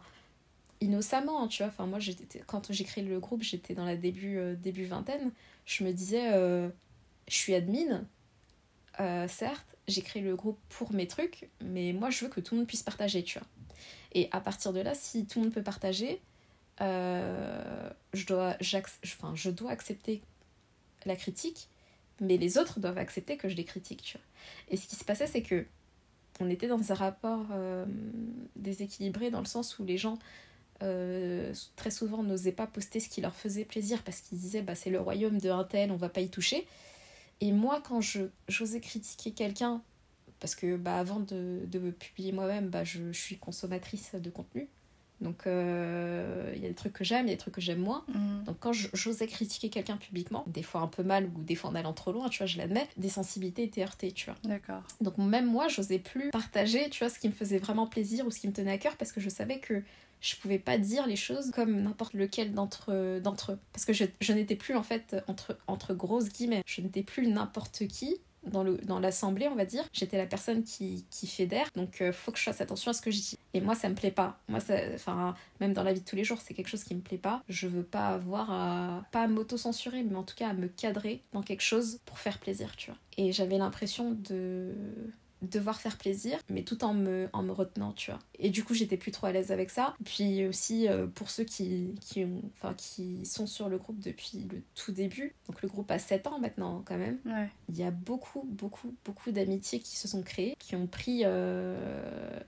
innocemment 0.80 1.48
tu 1.48 1.64
vois 1.64 1.70
enfin 1.70 1.86
moi 1.86 2.00
j'étais 2.00 2.42
quand 2.48 2.72
j'ai 2.72 2.84
créé 2.84 3.04
le 3.04 3.20
groupe 3.20 3.44
j'étais 3.44 3.76
dans 3.76 3.86
la 3.86 3.96
début 3.96 4.40
début 4.56 4.86
vingtaine 4.86 5.32
je 5.66 5.84
me 5.84 5.92
disais 5.92 6.32
je 7.28 7.36
suis 7.36 7.54
admin 7.54 8.04
euh, 9.02 9.28
certes, 9.28 9.66
j'ai 9.88 10.02
créé 10.02 10.22
le 10.22 10.36
groupe 10.36 10.60
pour 10.70 10.94
mes 10.94 11.08
trucs, 11.08 11.50
mais 11.64 11.92
moi 11.92 12.10
je 12.10 12.24
veux 12.24 12.30
que 12.30 12.40
tout 12.40 12.54
le 12.54 12.60
monde 12.60 12.68
puisse 12.68 12.84
partager, 12.84 13.24
tu 13.24 13.40
vois. 13.40 13.48
Et 14.14 14.30
à 14.32 14.40
partir 14.40 14.74
de 14.74 14.80
là, 14.80 14.94
si 14.94 15.26
tout 15.26 15.40
le 15.40 15.46
monde 15.46 15.54
peut 15.54 15.64
partager, 15.64 16.22
euh, 16.82 17.90
je, 18.14 18.26
dois, 18.26 18.56
enfin, 19.06 19.34
je 19.36 19.50
dois 19.50 19.72
accepter 19.72 20.22
la 21.06 21.16
critique, 21.16 21.68
mais 22.20 22.38
les 22.38 22.58
autres 22.58 22.80
doivent 22.80 23.00
accepter 23.00 23.38
que 23.38 23.50
je 23.50 23.56
les 23.56 23.64
critique, 23.64 24.04
tu 24.04 24.18
vois. 24.18 24.26
Et 24.70 24.78
ce 24.78 24.88
qui 24.88 24.96
se 24.96 25.04
passait, 25.04 25.28
c'est 25.28 25.42
que 25.42 25.66
on 26.40 26.50
était 26.50 26.68
dans 26.68 26.92
un 26.92 26.96
rapport 26.96 27.46
euh, 27.52 27.86
déséquilibré 28.56 29.32
dans 29.32 29.40
le 29.40 29.46
sens 29.46 29.80
où 29.80 29.84
les 29.84 29.98
gens 29.98 30.18
très 31.76 31.92
souvent 31.92 32.24
n'osaient 32.24 32.52
pas 32.52 32.66
poster 32.66 33.00
ce 33.00 33.08
qui 33.08 33.22
leur 33.22 33.36
faisait 33.36 33.66
plaisir 33.66 34.02
parce 34.02 34.20
qu'ils 34.20 34.40
disaient 34.40 34.64
bah, 34.64 34.74
c'est 34.74 34.90
le 34.90 35.00
royaume 35.00 35.38
de 35.38 35.52
un 35.52 35.64
tel, 35.64 35.92
on 35.92 35.96
va 35.96 36.10
pas 36.10 36.22
y 36.22 36.30
toucher. 36.30 36.66
Et 37.42 37.52
moi, 37.52 37.82
quand 37.82 38.02
je, 38.02 38.22
j'osais 38.48 38.80
critiquer 38.80 39.32
quelqu'un, 39.32 39.82
parce 40.40 40.56
que 40.56 40.78
bah, 40.78 40.98
avant 40.98 41.20
de, 41.20 41.62
de 41.66 41.92
publier 41.92 42.32
moi-même, 42.32 42.70
bah, 42.70 42.84
je, 42.84 43.12
je, 43.12 43.20
suis 43.20 43.38
consommatrice 43.38 44.16
de 44.16 44.30
contenu. 44.30 44.68
Donc 45.22 45.46
euh, 45.46 46.52
il 46.56 46.62
y 46.62 46.66
a 46.66 46.70
des 46.70 46.76
trucs 46.76 46.94
que 46.94 47.04
j'aime, 47.04 47.28
il 47.28 47.30
y 47.30 47.34
a 47.34 47.36
des 47.36 47.40
trucs 47.40 47.54
que 47.54 47.62
j'aime 47.62 47.80
moins. 47.80 48.04
Mm. 48.08 48.44
Donc 48.46 48.58
quand 48.60 48.74
j'osais 48.74 49.28
critiquer 49.28 49.70
quelqu'un 49.70 49.98
publiquement, 49.98 50.44
des 50.48 50.64
fois 50.64 50.82
un 50.82 50.88
peu 50.88 51.04
mal 51.04 51.30
ou 51.36 51.44
des 51.44 51.56
fois 51.56 51.70
en 51.70 51.76
allant 51.76 51.94
trop 51.94 52.12
loin, 52.12 52.28
tu 52.28 52.40
vois, 52.40 52.48
je 52.48 52.58
l'admets, 52.58 52.88
des 52.98 53.10
sensibilités 53.10 53.64
étaient 53.64 53.84
heurtées, 53.84 54.12
tu 54.12 54.26
vois. 54.26 54.36
D'accord. 54.44 54.82
Donc 55.00 55.18
même 55.20 55.46
moi, 55.46 55.68
j'osais 55.68 56.00
plus 56.00 56.32
partager, 56.32 56.90
tu 56.90 57.04
vois, 57.04 57.10
ce 57.10 57.20
qui 57.20 57.28
me 57.28 57.34
faisait 57.34 57.60
vraiment 57.60 57.86
plaisir 57.86 58.26
ou 58.26 58.32
ce 58.32 58.40
qui 58.40 58.48
me 58.48 58.54
tenait 58.54 58.72
à 58.72 58.78
cœur 58.80 58.98
parce 58.98 59.12
que 59.12 59.22
je 59.22 59.30
savais 59.30 59.60
que 59.60 59.84
je 60.22 60.36
pouvais 60.36 60.60
pas 60.60 60.78
dire 60.78 61.08
les 61.08 61.16
choses 61.16 61.52
comme 61.52 61.82
n'importe 61.82 62.14
lequel 62.14 62.54
d'entre 62.54 63.20
d'entre 63.20 63.54
eux. 63.54 63.60
Parce 63.74 63.86
que 63.86 63.94
je, 63.94 64.06
je 64.22 64.34
n'étais 64.34 64.56
plus 64.56 64.76
en 64.76 64.84
fait 64.84 65.18
entre 65.28 65.58
entre 65.68 65.94
grosses 65.94 66.30
guillemets. 66.30 66.64
Je 66.66 66.82
n'étais 66.82 67.04
plus 67.04 67.28
n'importe 67.28 67.88
qui 67.88 68.18
dans 68.46 68.64
le 68.64 68.78
dans 68.78 69.00
l'assemblée 69.00 69.48
on 69.48 69.56
va 69.56 69.66
dire. 69.66 69.84
J'étais 69.94 70.18
la 70.18 70.26
personne 70.26 70.64
qui, 70.64 71.06
qui 71.10 71.28
fédère. 71.28 71.68
Donc 71.76 72.02
euh, 72.02 72.12
faut 72.12 72.32
que 72.32 72.38
je 72.38 72.44
fasse 72.44 72.62
attention 72.62 72.92
à 72.92 72.94
ce 72.94 73.02
que 73.02 73.12
je 73.12 73.18
dis. 73.18 73.40
Et 73.54 73.62
moi 73.62 73.76
ça 73.76 73.90
me 73.90 73.96
plaît 73.96 74.12
pas. 74.12 74.40
Moi 74.48 74.60
ça 74.60 74.76
enfin 74.94 75.36
même 75.60 75.74
dans 75.74 75.84
la 75.84 75.94
vie 75.94 76.02
de 76.02 76.06
tous 76.06 76.16
les 76.16 76.24
jours 76.24 76.40
c'est 76.42 76.54
quelque 76.54 76.70
chose 76.70 76.84
qui 76.84 76.96
me 76.96 77.02
plaît 77.02 77.18
pas. 77.18 77.44
Je 77.50 77.68
veux 77.68 77.84
pas 77.84 78.10
avoir 78.10 78.52
à 78.52 79.04
pas 79.12 79.28
m'auto-censurer 79.28 80.04
mais 80.04 80.16
en 80.16 80.24
tout 80.24 80.36
cas 80.36 80.50
à 80.50 80.54
me 80.54 80.68
cadrer 80.68 81.24
dans 81.34 81.42
quelque 81.42 81.64
chose 81.64 82.00
pour 82.06 82.20
faire 82.20 82.40
plaisir 82.40 82.76
tu 82.76 82.92
vois. 82.92 83.00
Et 83.18 83.32
j'avais 83.32 83.58
l'impression 83.58 84.12
de 84.12 84.74
devoir 85.42 85.82
faire 85.82 85.98
plaisir, 85.98 86.40
mais 86.50 86.64
tout 86.64 86.84
en 86.84 86.94
me, 86.94 87.30
en 87.34 87.42
me 87.42 87.52
retenant, 87.52 87.94
tu 87.94 88.12
vois. 88.12 88.20
Et 88.38 88.50
du 88.50 88.64
coup, 88.64 88.74
j'étais 88.74 88.98
plus 88.98 89.12
trop 89.12 89.28
à 89.28 89.32
l'aise 89.32 89.52
avec 89.52 89.70
ça. 89.70 89.96
Puis 90.06 90.46
aussi, 90.46 90.88
euh, 90.88 91.08
pour 91.08 91.30
ceux 91.30 91.44
qui, 91.44 91.96
qui, 92.00 92.24
ont, 92.24 92.42
qui 92.78 93.26
sont 93.26 93.48
sur 93.48 93.70
le 93.70 93.78
groupe 93.78 94.00
depuis 94.00 94.48
le 94.52 94.62
tout 94.76 94.92
début, 94.92 95.36
donc 95.48 95.62
le 95.62 95.68
groupe 95.68 95.90
a 95.92 96.00
7 96.00 96.28
ans 96.28 96.40
maintenant 96.40 96.84
quand 96.86 96.98
même, 96.98 97.20
il 97.70 97.78
y 97.78 97.84
a 97.84 97.92
beaucoup, 97.92 98.48
beaucoup, 98.50 98.96
beaucoup 99.06 99.32
d'amitiés 99.32 99.80
qui 99.80 99.98
se 99.98 100.08
sont 100.08 100.22
créées, 100.22 100.56
qui 100.60 100.76
ont 100.76 100.88
pris 100.88 101.22
euh, 101.24 102.40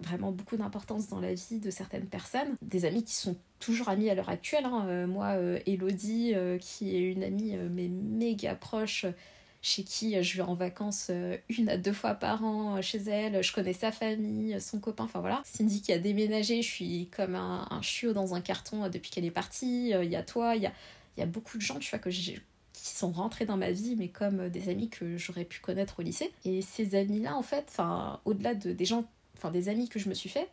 vraiment 0.00 0.32
beaucoup 0.32 0.56
d'importance 0.56 1.08
dans 1.08 1.20
la 1.20 1.34
vie 1.34 1.58
de 1.58 1.70
certaines 1.70 2.06
personnes. 2.06 2.54
Des 2.62 2.84
amis 2.84 3.04
qui 3.04 3.14
sont 3.14 3.36
toujours 3.58 3.88
amis 3.88 4.10
à 4.10 4.14
l'heure 4.14 4.28
actuelle. 4.28 4.64
Hein. 4.64 4.86
Euh, 4.88 5.06
moi, 5.06 5.36
Elodie, 5.66 6.34
qui 6.60 6.96
est 6.96 7.00
une 7.00 7.22
amie 7.22 7.56
mais 7.70 7.88
méga 7.88 8.54
proche, 8.54 9.06
chez 9.62 9.84
qui 9.84 10.20
je 10.22 10.36
vais 10.36 10.42
en 10.42 10.54
vacances 10.54 11.06
euh, 11.10 11.36
une 11.48 11.68
à 11.68 11.76
deux 11.76 11.92
fois 11.92 12.14
par 12.14 12.44
an 12.44 12.76
euh, 12.76 12.82
chez 12.82 12.98
elle, 12.98 13.42
je 13.42 13.52
connais 13.52 13.72
sa 13.72 13.92
famille, 13.92 14.60
son 14.60 14.80
copain, 14.80 15.04
enfin 15.04 15.20
voilà. 15.20 15.40
Cindy 15.44 15.80
qui 15.80 15.92
a 15.92 15.98
déménagé, 15.98 16.60
je 16.62 16.68
suis 16.68 17.08
comme 17.16 17.36
un, 17.36 17.80
chiot 17.80 18.12
dans 18.12 18.34
un 18.34 18.40
carton 18.40 18.84
euh, 18.84 18.88
depuis 18.88 19.10
qu'elle 19.10 19.24
est 19.24 19.30
partie, 19.30 19.90
il 19.90 20.10
y 20.10 20.16
a 20.16 20.22
toi, 20.24 20.56
il 20.56 20.62
y 20.62 21.22
a, 21.22 21.26
beaucoup 21.26 21.56
de 21.56 21.62
gens, 21.62 21.78
qui 21.78 22.88
sont 22.88 23.12
rentrés 23.12 23.46
dans 23.46 23.56
ma 23.56 23.70
vie, 23.70 23.94
mais 23.96 24.08
comme 24.08 24.48
des 24.48 24.68
amis 24.68 24.88
que 24.88 25.16
j'aurais 25.16 25.44
pu 25.44 25.60
connaître 25.60 26.00
au 26.00 26.02
lycée. 26.02 26.32
Et 26.44 26.62
ces 26.62 26.96
amis-là, 26.96 27.36
en 27.36 27.42
fait, 27.42 27.66
enfin, 27.68 28.20
au-delà 28.24 28.54
de, 28.54 28.72
des 28.72 28.84
gens, 28.84 29.04
des 29.52 29.68
amis 29.68 29.88
que 29.88 29.98
je 29.98 30.08
me 30.08 30.14
suis 30.14 30.28
fait, 30.28 30.48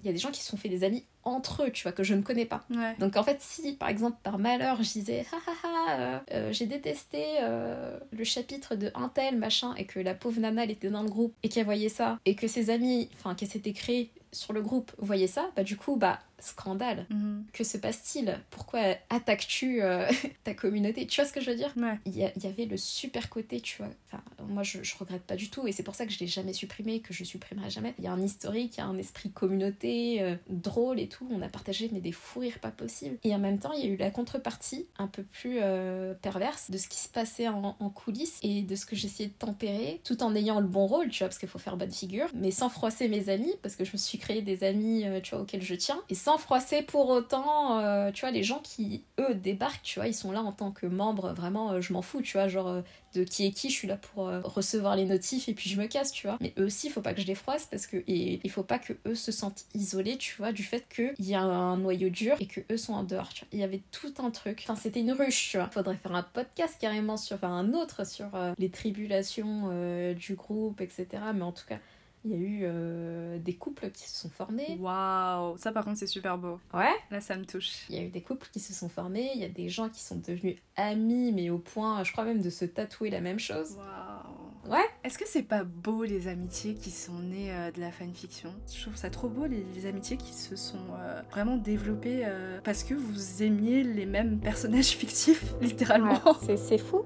il 0.00 0.06
y 0.06 0.08
a 0.08 0.12
des 0.12 0.18
gens 0.18 0.30
qui 0.30 0.42
se 0.42 0.48
sont 0.48 0.56
fait 0.56 0.68
des 0.68 0.84
amis 0.84 1.04
entre 1.24 1.64
eux, 1.64 1.70
tu 1.70 1.82
vois, 1.82 1.92
que 1.92 2.04
je 2.04 2.14
ne 2.14 2.22
connais 2.22 2.46
pas. 2.46 2.64
Donc 2.98 3.16
en 3.16 3.22
fait, 3.22 3.40
si 3.40 3.74
par 3.74 3.88
exemple 3.88 4.18
par 4.22 4.38
malheur 4.38 4.82
je 4.82 4.92
disais, 4.92 5.26
ha, 5.32 5.98
euh, 5.98 6.18
euh, 6.32 6.52
j'ai 6.52 6.66
détesté 6.66 7.24
euh, 7.42 7.98
le 8.10 8.24
chapitre 8.24 8.76
de 8.76 8.90
un 8.94 9.08
tel 9.08 9.36
machin, 9.36 9.74
et 9.76 9.84
que 9.84 10.00
la 10.00 10.14
pauvre 10.14 10.40
nana 10.40 10.64
elle 10.64 10.70
était 10.70 10.90
dans 10.90 11.02
le 11.02 11.10
groupe 11.10 11.34
et 11.42 11.48
qu'elle 11.48 11.64
voyait 11.64 11.88
ça, 11.88 12.18
et 12.24 12.34
que 12.34 12.46
ses 12.46 12.70
amis, 12.70 13.10
enfin 13.14 13.34
qu'elle 13.34 13.48
s'était 13.48 13.72
créée 13.72 14.10
sur 14.32 14.52
le 14.52 14.62
groupe 14.62 14.92
voyaient 14.98 15.26
ça, 15.26 15.50
bah 15.56 15.64
du 15.64 15.76
coup, 15.76 15.96
bah 15.96 16.20
scandale. 16.38 17.06
Mhm. 17.10 17.44
Que 17.52 17.64
se 17.64 17.78
passe-t-il? 17.78 18.38
Pourquoi 18.50 18.80
attaques-tu 19.10 19.82
euh, 19.82 20.08
ta 20.44 20.54
communauté? 20.54 21.06
Tu 21.06 21.20
vois 21.20 21.28
ce 21.28 21.32
que 21.32 21.40
je 21.40 21.50
veux 21.50 21.56
dire? 21.56 21.74
Il 22.06 22.16
y, 22.16 22.46
avait 22.46 22.66
le 22.66 22.76
super 22.76 23.28
côté, 23.28 23.60
tu 23.60 23.78
vois. 23.78 23.90
Enfin, 24.06 24.22
moi, 24.48 24.62
je, 24.62 24.82
je 24.82 24.96
regrette 24.96 25.22
pas 25.22 25.36
du 25.36 25.50
tout, 25.50 25.66
et 25.66 25.72
c'est 25.72 25.82
pour 25.82 25.94
ça 25.94 26.06
que 26.06 26.12
je 26.12 26.18
l'ai 26.18 26.26
jamais 26.26 26.52
supprimé, 26.52 27.00
que 27.00 27.12
je 27.12 27.24
supprimerai 27.24 27.70
jamais. 27.70 27.94
Il 27.98 28.04
y 28.04 28.06
a 28.06 28.12
un 28.12 28.22
historique, 28.22 28.76
il 28.76 28.80
y 28.80 28.82
a 28.82 28.86
un 28.86 28.98
esprit 28.98 29.30
communauté, 29.30 30.22
euh, 30.22 30.36
drôle 30.48 31.00
et 31.00 31.08
tout. 31.08 31.26
On 31.30 31.42
a 31.42 31.48
partagé 31.48 31.88
mais 31.92 32.00
des 32.00 32.12
fous 32.12 32.40
rires 32.40 32.60
pas 32.60 32.70
possibles. 32.70 33.18
Et 33.24 33.34
en 33.34 33.38
même 33.38 33.58
temps, 33.58 33.72
il 33.72 33.84
y 33.84 33.88
a 33.88 33.92
eu 33.92 33.96
la 33.96 34.10
contrepartie, 34.10 34.86
un 34.98 35.06
peu 35.06 35.22
plus 35.22 35.58
euh, 35.60 36.14
perverse, 36.14 36.70
de 36.70 36.78
ce 36.78 36.88
qui 36.88 36.98
se 36.98 37.08
passait 37.08 37.48
en, 37.48 37.76
en 37.78 37.90
coulisses 37.90 38.38
et 38.42 38.62
de 38.62 38.76
ce 38.76 38.86
que 38.86 38.96
j'essayais 38.96 39.28
de 39.28 39.34
tempérer, 39.34 40.00
tout 40.04 40.22
en 40.22 40.34
ayant 40.34 40.60
le 40.60 40.66
bon 40.66 40.86
rôle, 40.86 41.08
tu 41.08 41.18
vois, 41.20 41.28
parce 41.28 41.38
qu'il 41.38 41.48
faut 41.48 41.58
faire 41.58 41.76
bonne 41.76 41.92
figure, 41.92 42.28
mais 42.34 42.50
sans 42.50 42.68
froisser 42.68 43.08
mes 43.08 43.28
amis, 43.28 43.54
parce 43.62 43.76
que 43.76 43.84
je 43.84 43.92
me 43.92 43.98
suis 43.98 44.18
créer 44.18 44.42
des 44.42 44.64
amis, 44.64 45.04
tu 45.22 45.34
vois, 45.34 45.42
auxquels 45.42 45.62
je 45.62 45.74
tiens, 45.74 46.00
et 46.08 46.14
sans 46.14 46.27
froisser 46.36 46.82
pour 46.82 47.08
autant, 47.08 47.78
euh, 47.78 48.10
tu 48.10 48.20
vois, 48.22 48.30
les 48.30 48.42
gens 48.42 48.58
qui, 48.58 49.04
eux, 49.18 49.34
débarquent, 49.34 49.82
tu 49.82 49.98
vois, 49.98 50.08
ils 50.08 50.14
sont 50.14 50.32
là 50.32 50.42
en 50.42 50.52
tant 50.52 50.70
que 50.72 50.84
membres, 50.84 51.32
vraiment, 51.32 51.72
euh, 51.72 51.80
je 51.80 51.92
m'en 51.92 52.02
fous, 52.02 52.20
tu 52.20 52.36
vois, 52.36 52.48
genre, 52.48 52.82
de 53.14 53.24
qui 53.24 53.46
est 53.46 53.52
qui, 53.52 53.70
je 53.70 53.74
suis 53.74 53.88
là 53.88 53.96
pour 53.96 54.26
recevoir 54.26 54.96
les 54.96 55.06
notifs 55.06 55.48
et 55.48 55.54
puis 55.54 55.70
je 55.70 55.80
me 55.80 55.86
casse, 55.86 56.12
tu 56.12 56.26
vois. 56.26 56.36
Mais 56.40 56.52
eux 56.58 56.66
aussi, 56.66 56.88
il 56.88 56.90
faut 56.90 57.00
pas 57.00 57.14
que 57.14 57.22
je 57.22 57.26
les 57.26 57.34
froisse 57.34 57.66
parce 57.70 57.86
que, 57.86 57.96
et 58.06 58.40
il 58.44 58.50
faut 58.50 58.62
pas 58.62 58.78
que 58.78 58.92
eux 59.06 59.14
se 59.14 59.32
sentent 59.32 59.64
isolés, 59.74 60.18
tu 60.18 60.36
vois, 60.36 60.52
du 60.52 60.62
fait 60.62 60.86
qu'il 60.94 61.14
y 61.26 61.34
a 61.34 61.40
un 61.40 61.78
noyau 61.78 62.10
dur 62.10 62.36
et 62.40 62.46
que 62.46 62.60
eux 62.70 62.76
sont 62.76 62.92
en 62.92 63.04
dehors, 63.04 63.30
tu 63.30 63.40
vois. 63.40 63.48
Il 63.52 63.60
y 63.60 63.62
avait 63.62 63.80
tout 63.92 64.12
un 64.18 64.30
truc, 64.30 64.60
enfin, 64.64 64.76
c'était 64.76 65.00
une 65.00 65.12
ruche, 65.12 65.50
tu 65.52 65.56
vois. 65.56 65.68
Faudrait 65.68 65.96
faire 65.96 66.14
un 66.14 66.22
podcast 66.22 66.76
carrément 66.78 67.16
sur, 67.16 67.36
enfin, 67.36 67.48
un 67.48 67.72
autre 67.72 68.06
sur 68.06 68.26
les 68.58 68.70
tribulations 68.70 70.12
du 70.12 70.34
groupe, 70.34 70.82
etc. 70.82 71.06
Mais 71.34 71.42
en 71.42 71.52
tout 71.52 71.64
cas, 71.66 71.78
il 72.24 72.30
y 72.30 72.34
a 72.34 72.36
eu 72.36 72.60
euh, 72.62 73.38
des 73.38 73.54
couples 73.54 73.90
qui 73.90 74.08
se 74.08 74.18
sont 74.18 74.30
formés. 74.30 74.76
Waouh, 74.80 75.56
ça 75.56 75.72
par 75.72 75.84
contre 75.84 75.98
c'est 75.98 76.06
super 76.06 76.38
beau. 76.38 76.60
Ouais. 76.74 76.94
Là 77.10 77.20
ça 77.20 77.36
me 77.36 77.44
touche. 77.44 77.86
Il 77.88 77.96
y 77.96 77.98
a 77.98 78.02
eu 78.02 78.08
des 78.08 78.22
couples 78.22 78.48
qui 78.52 78.60
se 78.60 78.72
sont 78.72 78.88
formés, 78.88 79.30
il 79.34 79.40
y 79.40 79.44
a 79.44 79.48
des 79.48 79.68
gens 79.68 79.88
qui 79.88 80.02
sont 80.02 80.16
devenus 80.16 80.56
amis, 80.76 81.32
mais 81.32 81.50
au 81.50 81.58
point, 81.58 82.02
je 82.04 82.12
crois 82.12 82.24
même, 82.24 82.42
de 82.42 82.50
se 82.50 82.64
tatouer 82.64 83.10
la 83.10 83.20
même 83.20 83.38
chose. 83.38 83.76
Waouh. 83.76 84.72
Ouais. 84.72 84.84
Est-ce 85.02 85.16
que 85.16 85.26
c'est 85.26 85.44
pas 85.44 85.64
beau 85.64 86.04
les 86.04 86.28
amitiés 86.28 86.74
qui 86.74 86.90
sont 86.90 87.20
nées 87.20 87.52
euh, 87.52 87.70
de 87.70 87.80
la 87.80 87.90
fanfiction? 87.90 88.52
Je 88.70 88.82
trouve 88.82 88.96
ça 88.96 89.08
trop 89.08 89.28
beau 89.28 89.46
les, 89.46 89.86
amitiés 89.86 90.18
qui 90.18 90.34
se 90.34 90.56
sont 90.56 90.76
euh, 90.98 91.22
vraiment 91.30 91.56
développées 91.56 92.28
parce 92.64 92.84
que 92.84 92.94
vous 92.94 93.42
aimiez 93.42 93.82
les 93.82 94.06
mêmes 94.06 94.38
personnages 94.40 94.88
fictifs, 94.96 95.54
littéralement. 95.60 96.20
C'est 96.56 96.78
fou. 96.78 97.02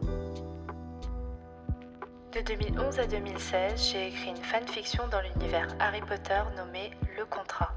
De 2.33 2.41
2011 2.41 2.99
à 2.99 3.07
2016, 3.07 3.91
j'ai 3.93 4.07
écrit 4.07 4.31
une 4.31 4.43
fanfiction 4.43 5.07
dans 5.09 5.21
l'univers 5.21 5.69
Harry 5.79 6.01
Potter 6.01 6.41
nommée 6.57 6.91
Le 7.19 7.27
Contrat. 7.27 7.73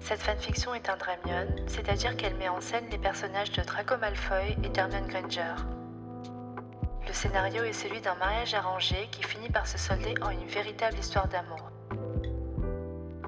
Cette 0.00 0.20
fanfiction 0.20 0.74
est 0.74 0.88
un 0.88 0.96
dramion, 0.96 1.46
c'est-à-dire 1.68 2.16
qu'elle 2.16 2.34
met 2.34 2.48
en 2.48 2.60
scène 2.60 2.86
les 2.90 2.98
personnages 2.98 3.52
de 3.52 3.62
Draco 3.62 3.96
Malfoy 3.96 4.56
et 4.64 4.68
d'Hermione 4.70 5.06
Granger. 5.06 5.54
Le 7.06 7.12
scénario 7.12 7.62
est 7.62 7.72
celui 7.72 8.00
d'un 8.00 8.16
mariage 8.16 8.54
arrangé 8.54 9.08
qui 9.12 9.22
finit 9.22 9.50
par 9.50 9.68
se 9.68 9.78
solder 9.78 10.14
en 10.20 10.30
une 10.30 10.48
véritable 10.48 10.98
histoire 10.98 11.28
d'amour. 11.28 11.70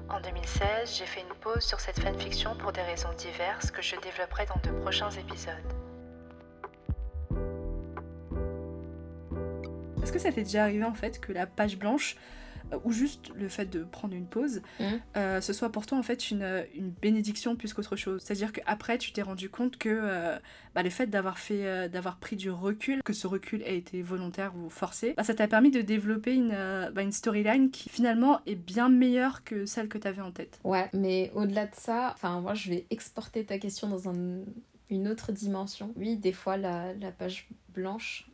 En 0.09 0.19
2016, 0.19 0.97
j'ai 0.97 1.05
fait 1.05 1.21
une 1.21 1.35
pause 1.39 1.63
sur 1.63 1.79
cette 1.79 2.01
fanfiction 2.01 2.53
pour 2.57 2.73
des 2.73 2.81
raisons 2.81 3.13
diverses 3.17 3.71
que 3.71 3.81
je 3.81 3.95
développerai 3.95 4.45
dans 4.45 4.59
de 4.69 4.77
prochains 4.81 5.11
épisodes. 5.11 5.76
Que 10.17 10.23
ça 10.23 10.31
t'est 10.31 10.43
déjà 10.43 10.63
arrivé 10.63 10.83
en 10.83 10.93
fait 10.93 11.19
que 11.19 11.31
la 11.31 11.45
page 11.45 11.77
blanche 11.77 12.17
euh, 12.73 12.77
ou 12.83 12.91
juste 12.91 13.31
le 13.35 13.47
fait 13.47 13.65
de 13.65 13.83
prendre 13.83 14.13
une 14.13 14.27
pause, 14.27 14.61
mmh. 14.79 14.83
euh, 15.15 15.39
ce 15.39 15.53
soit 15.53 15.71
pour 15.71 15.85
toi 15.85 15.97
en 15.97 16.03
fait 16.03 16.31
une, 16.31 16.65
une 16.75 16.89
bénédiction 16.89 17.55
plus 17.55 17.73
qu'autre 17.73 17.95
chose? 17.95 18.21
C'est-à-dire 18.21 18.51
qu'après 18.51 18.97
tu 18.97 19.13
t'es 19.13 19.21
rendu 19.21 19.49
compte 19.49 19.77
que 19.77 19.89
euh, 19.89 20.37
bah, 20.75 20.83
le 20.83 20.89
fait 20.89 21.07
d'avoir 21.07 21.39
fait 21.39 21.87
d'avoir 21.89 22.17
pris 22.17 22.35
du 22.35 22.51
recul, 22.51 23.01
que 23.03 23.13
ce 23.13 23.25
recul 23.25 23.61
ait 23.63 23.77
été 23.77 24.01
volontaire 24.01 24.53
ou 24.57 24.69
forcé, 24.69 25.13
bah, 25.15 25.23
ça 25.23 25.33
t'a 25.33 25.47
permis 25.47 25.71
de 25.71 25.81
développer 25.81 26.33
une, 26.33 26.57
bah, 26.93 27.03
une 27.03 27.13
storyline 27.13 27.71
qui 27.71 27.87
finalement 27.89 28.41
est 28.45 28.55
bien 28.55 28.89
meilleure 28.89 29.43
que 29.45 29.65
celle 29.65 29.87
que 29.87 29.97
tu 29.97 30.07
avais 30.07 30.21
en 30.21 30.31
tête. 30.31 30.59
Ouais, 30.63 30.89
mais 30.93 31.31
au-delà 31.35 31.67
de 31.67 31.75
ça, 31.75 32.11
enfin 32.13 32.41
moi 32.41 32.53
je 32.53 32.69
vais 32.69 32.85
exporter 32.89 33.45
ta 33.45 33.59
question 33.59 33.87
dans 33.87 34.09
un, 34.09 34.41
une 34.89 35.07
autre 35.07 35.31
dimension. 35.31 35.93
Oui, 35.95 36.17
des 36.17 36.33
fois 36.33 36.57
la, 36.57 36.93
la 36.95 37.11
page 37.11 37.47
blanche 37.69 38.29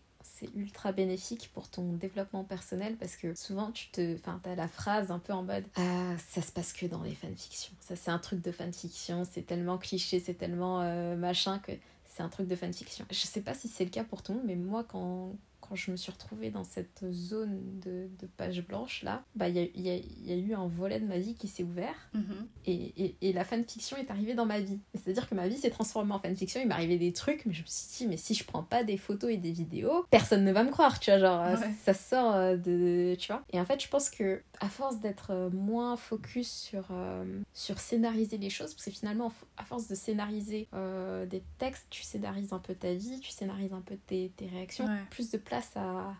ultra 0.56 0.92
bénéfique 0.92 1.50
pour 1.54 1.70
ton 1.70 1.94
développement 1.94 2.44
personnel 2.44 2.96
parce 2.98 3.16
que 3.16 3.36
souvent 3.36 3.72
tu 3.72 3.90
te 3.90 4.16
enfin 4.16 4.40
t'as 4.44 4.56
la 4.56 4.68
phrase 4.68 5.12
un 5.12 5.20
peu 5.20 5.34
en 5.34 5.44
mode 5.44 5.66
ah 5.76 6.16
ça 6.30 6.42
se 6.42 6.52
passe 6.52 6.74
que 6.74 6.86
dans 6.86 7.04
les 7.04 7.16
fanfictions 7.16 7.74
ça 7.80 7.96
c'est 7.96 8.12
un 8.12 8.20
truc 8.20 8.42
de 8.42 8.52
fanfiction 8.52 9.24
c'est 9.30 9.44
tellement 9.44 9.78
cliché 9.78 10.20
c'est 10.20 10.34
tellement 10.34 10.82
euh, 10.82 11.16
machin 11.16 11.60
que 11.60 11.72
c'est 12.16 12.22
un 12.22 12.30
truc 12.30 12.48
de 12.48 12.56
fanfiction. 12.56 13.06
Je 13.10 13.16
sais 13.16 13.42
pas 13.42 13.54
si 13.54 13.68
c'est 13.68 13.84
le 13.84 13.90
cas 13.90 14.04
pour 14.04 14.22
tout 14.22 14.34
le 14.34 14.40
monde 14.40 14.48
mais 14.48 14.56
moi 14.56 14.84
quand 14.84 15.36
quand 15.74 15.78
je 15.78 15.90
me 15.90 15.98
suis 15.98 16.12
retrouvée 16.12 16.52
dans 16.52 16.64
cette 16.64 17.04
zone 17.12 17.60
de, 17.84 18.08
de 18.20 18.28
page 18.28 18.64
blanche 18.64 19.02
là, 19.02 19.24
bah 19.34 19.50
il 19.50 19.56
y 19.56 19.60
a, 19.60 19.64
y, 19.74 19.90
a, 19.90 19.96
y 19.96 20.32
a, 20.32 20.36
eu 20.36 20.54
un 20.54 20.68
volet 20.68 21.00
de 21.00 21.08
ma 21.08 21.18
vie 21.18 21.34
qui 21.34 21.48
s'est 21.48 21.64
ouvert 21.64 21.96
mhm. 22.14 22.48
et, 22.68 23.04
et, 23.04 23.18
et, 23.22 23.34
la 23.34 23.44
fanfiction 23.44 23.98
est 23.98 24.12
arrivée 24.12 24.36
dans 24.36 24.46
ma 24.46 24.60
vie. 24.60 24.80
C'est-à-dire 24.94 25.28
que 25.28 25.34
ma 25.34 25.48
vie 25.48 25.58
s'est 25.58 25.72
transformée 25.72 26.14
en 26.14 26.20
fanfiction, 26.20 26.62
il 26.62 26.68
m'arrivait 26.68 27.00
des 27.00 27.12
trucs, 27.12 27.44
mais 27.48 27.54
je 27.54 27.64
me 27.64 27.68
suis 27.68 27.88
dit, 27.98 28.08
mais 28.08 28.18
si 28.18 28.36
je 28.36 28.44
prends 28.44 28.62
pas 28.62 28.84
des 28.84 28.98
photos 28.98 29.32
et 29.32 29.38
des 29.38 29.52
vidéos, 29.52 30.06
personne 30.12 30.44
ne 30.44 30.52
va 30.52 30.64
me 30.64 30.70
croire, 30.70 31.00
tu 31.00 31.10
vois, 31.10 31.20
genre 31.20 31.58
ça 31.84 31.96
sort 31.96 32.36
euh, 32.36 32.56
de. 32.56 33.16
Tu 33.16 33.32
vois. 33.32 33.44
Et 33.52 33.60
en 33.60 33.66
fait, 33.66 33.82
je 33.82 33.88
pense 33.88 34.12
que 34.12 34.44
à 34.60 34.70
force 34.70 35.00
d'être 35.00 35.32
euh, 35.32 35.50
moins 35.50 35.98
focus 35.98 36.52
sur, 36.52 36.86
euh, 36.92 37.42
sur 37.54 37.80
scénariser 37.80 38.38
les 38.38 38.52
choses, 38.52 38.76
parce 38.76 38.86
que 38.86 38.92
finalement, 38.92 39.34
à 39.58 39.66
force 39.66 39.88
de 39.88 39.96
scénariser 39.96 40.68
des 41.30 41.44
textes, 41.58 41.88
tu 41.90 42.04
scénarises 42.04 42.54
un 42.54 42.60
peu 42.60 42.76
ta 42.76 42.94
vie, 42.94 43.20
tu 43.22 43.32
scénarises 43.32 43.74
un 43.74 43.82
peu 43.82 43.98
tes, 44.06 44.32
tes 44.36 44.46
réactions, 44.46 44.88
plus 45.10 45.32
de 45.32 45.38
place 45.38 45.63
à, 45.76 46.16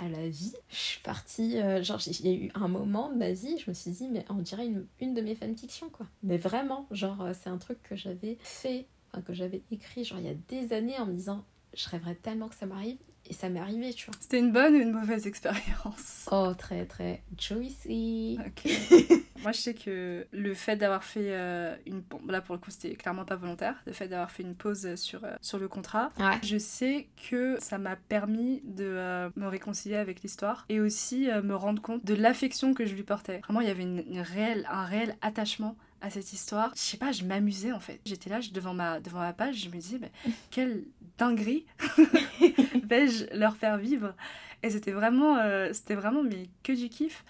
à 0.00 0.08
la 0.08 0.28
vie. 0.28 0.54
Je 0.68 0.76
suis 0.76 1.00
partie, 1.00 1.58
euh, 1.58 1.82
genre, 1.82 2.00
il 2.06 2.26
y 2.26 2.30
a 2.30 2.36
eu 2.46 2.50
un 2.54 2.68
moment 2.68 3.10
de 3.10 3.16
ma 3.16 3.32
vie, 3.32 3.58
je 3.58 3.70
me 3.70 3.74
suis 3.74 3.90
dit, 3.90 4.08
mais 4.08 4.24
on 4.28 4.34
dirait 4.36 4.66
une, 4.66 4.86
une 5.00 5.14
de 5.14 5.20
mes 5.20 5.34
fanfictions, 5.34 5.88
quoi. 5.90 6.06
Mais 6.22 6.38
vraiment, 6.38 6.86
genre, 6.90 7.20
euh, 7.22 7.32
c'est 7.40 7.50
un 7.50 7.58
truc 7.58 7.82
que 7.82 7.96
j'avais 7.96 8.38
fait, 8.40 8.86
que 9.26 9.32
j'avais 9.32 9.62
écrit, 9.70 10.04
genre, 10.04 10.18
il 10.18 10.26
y 10.26 10.30
a 10.30 10.34
des 10.48 10.72
années 10.72 10.98
en 10.98 11.06
me 11.06 11.12
disant, 11.12 11.44
je 11.74 11.88
rêverais 11.88 12.14
tellement 12.14 12.48
que 12.48 12.54
ça 12.54 12.66
m'arrive. 12.66 12.98
Et 13.26 13.34
ça 13.34 13.48
m'est 13.50 13.60
arrivé, 13.60 13.92
tu 13.92 14.06
vois. 14.06 14.14
C'était 14.18 14.38
une 14.38 14.50
bonne 14.50 14.74
ou 14.74 14.80
une 14.80 14.92
mauvaise 14.92 15.26
expérience? 15.26 16.26
Oh, 16.32 16.52
très, 16.56 16.86
très 16.86 17.22
juicy. 17.38 18.38
Ok. 18.44 18.72
Moi, 19.42 19.52
je 19.52 19.60
sais 19.60 19.74
que 19.74 20.26
le 20.32 20.54
fait 20.54 20.76
d'avoir 20.76 21.04
fait 21.04 21.32
euh, 21.32 21.76
une... 21.86 22.00
Bon, 22.00 22.20
là, 22.28 22.40
pour 22.40 22.54
le 22.54 22.60
coup, 22.60 22.70
c'était 22.70 22.94
clairement 22.94 23.24
pas 23.24 23.36
volontaire. 23.36 23.74
Le 23.86 23.92
fait 23.92 24.08
d'avoir 24.08 24.30
fait 24.30 24.42
une 24.42 24.54
pause 24.54 24.94
sur, 24.96 25.24
euh, 25.24 25.34
sur 25.40 25.58
le 25.58 25.68
contrat. 25.68 26.10
Je 26.42 26.58
sais 26.58 27.08
que 27.30 27.56
ça 27.60 27.78
m'a 27.78 27.96
permis 27.96 28.62
de 28.64 28.84
euh, 28.84 29.30
me 29.36 29.46
réconcilier 29.46 29.96
avec 29.96 30.22
l'histoire 30.22 30.64
et 30.68 30.80
aussi 30.80 31.28
me 31.42 31.54
rendre 31.54 31.80
compte 31.80 32.04
de 32.04 32.14
l'affection 32.14 32.74
que 32.74 32.84
je 32.84 32.94
lui 32.94 33.02
portais. 33.02 33.38
Vraiment, 33.44 33.60
il 33.60 33.68
y 33.68 33.70
avait 33.70 33.82
une, 33.82 34.20
réelle, 34.20 34.66
un 34.70 34.84
réel 34.84 35.16
attachement 35.22 35.76
à 36.00 36.10
cette 36.10 36.32
histoire. 36.32 36.72
Je 36.74 36.80
sais 36.80 36.96
pas, 36.96 37.12
je 37.12 37.24
m'amusais 37.24 37.72
en 37.72 37.80
fait. 37.80 38.00
J'étais 38.04 38.30
là 38.30 38.40
devant 38.52 38.74
ma, 38.74 39.00
devant 39.00 39.20
ma 39.20 39.32
page, 39.32 39.56
je 39.56 39.68
me 39.68 39.74
disais, 39.74 39.98
mais 40.00 40.10
quelle 40.50 40.84
dinguerie 41.18 41.66
vais-je 42.84 43.26
leur 43.34 43.56
faire 43.56 43.78
vivre? 43.78 44.14
Et 44.62 44.70
c'était 44.70 44.92
vraiment, 44.92 45.36
euh, 45.38 45.70
c'était 45.72 45.94
vraiment 45.94 46.22
mais 46.22 46.48
que 46.62 46.72
du 46.72 46.88
kiff. 46.88 47.24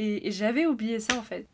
Et, 0.00 0.30
j'avais 0.30 0.64
oublié 0.64 1.00
ça 1.00 1.16
en 1.18 1.22
fait. 1.22 1.46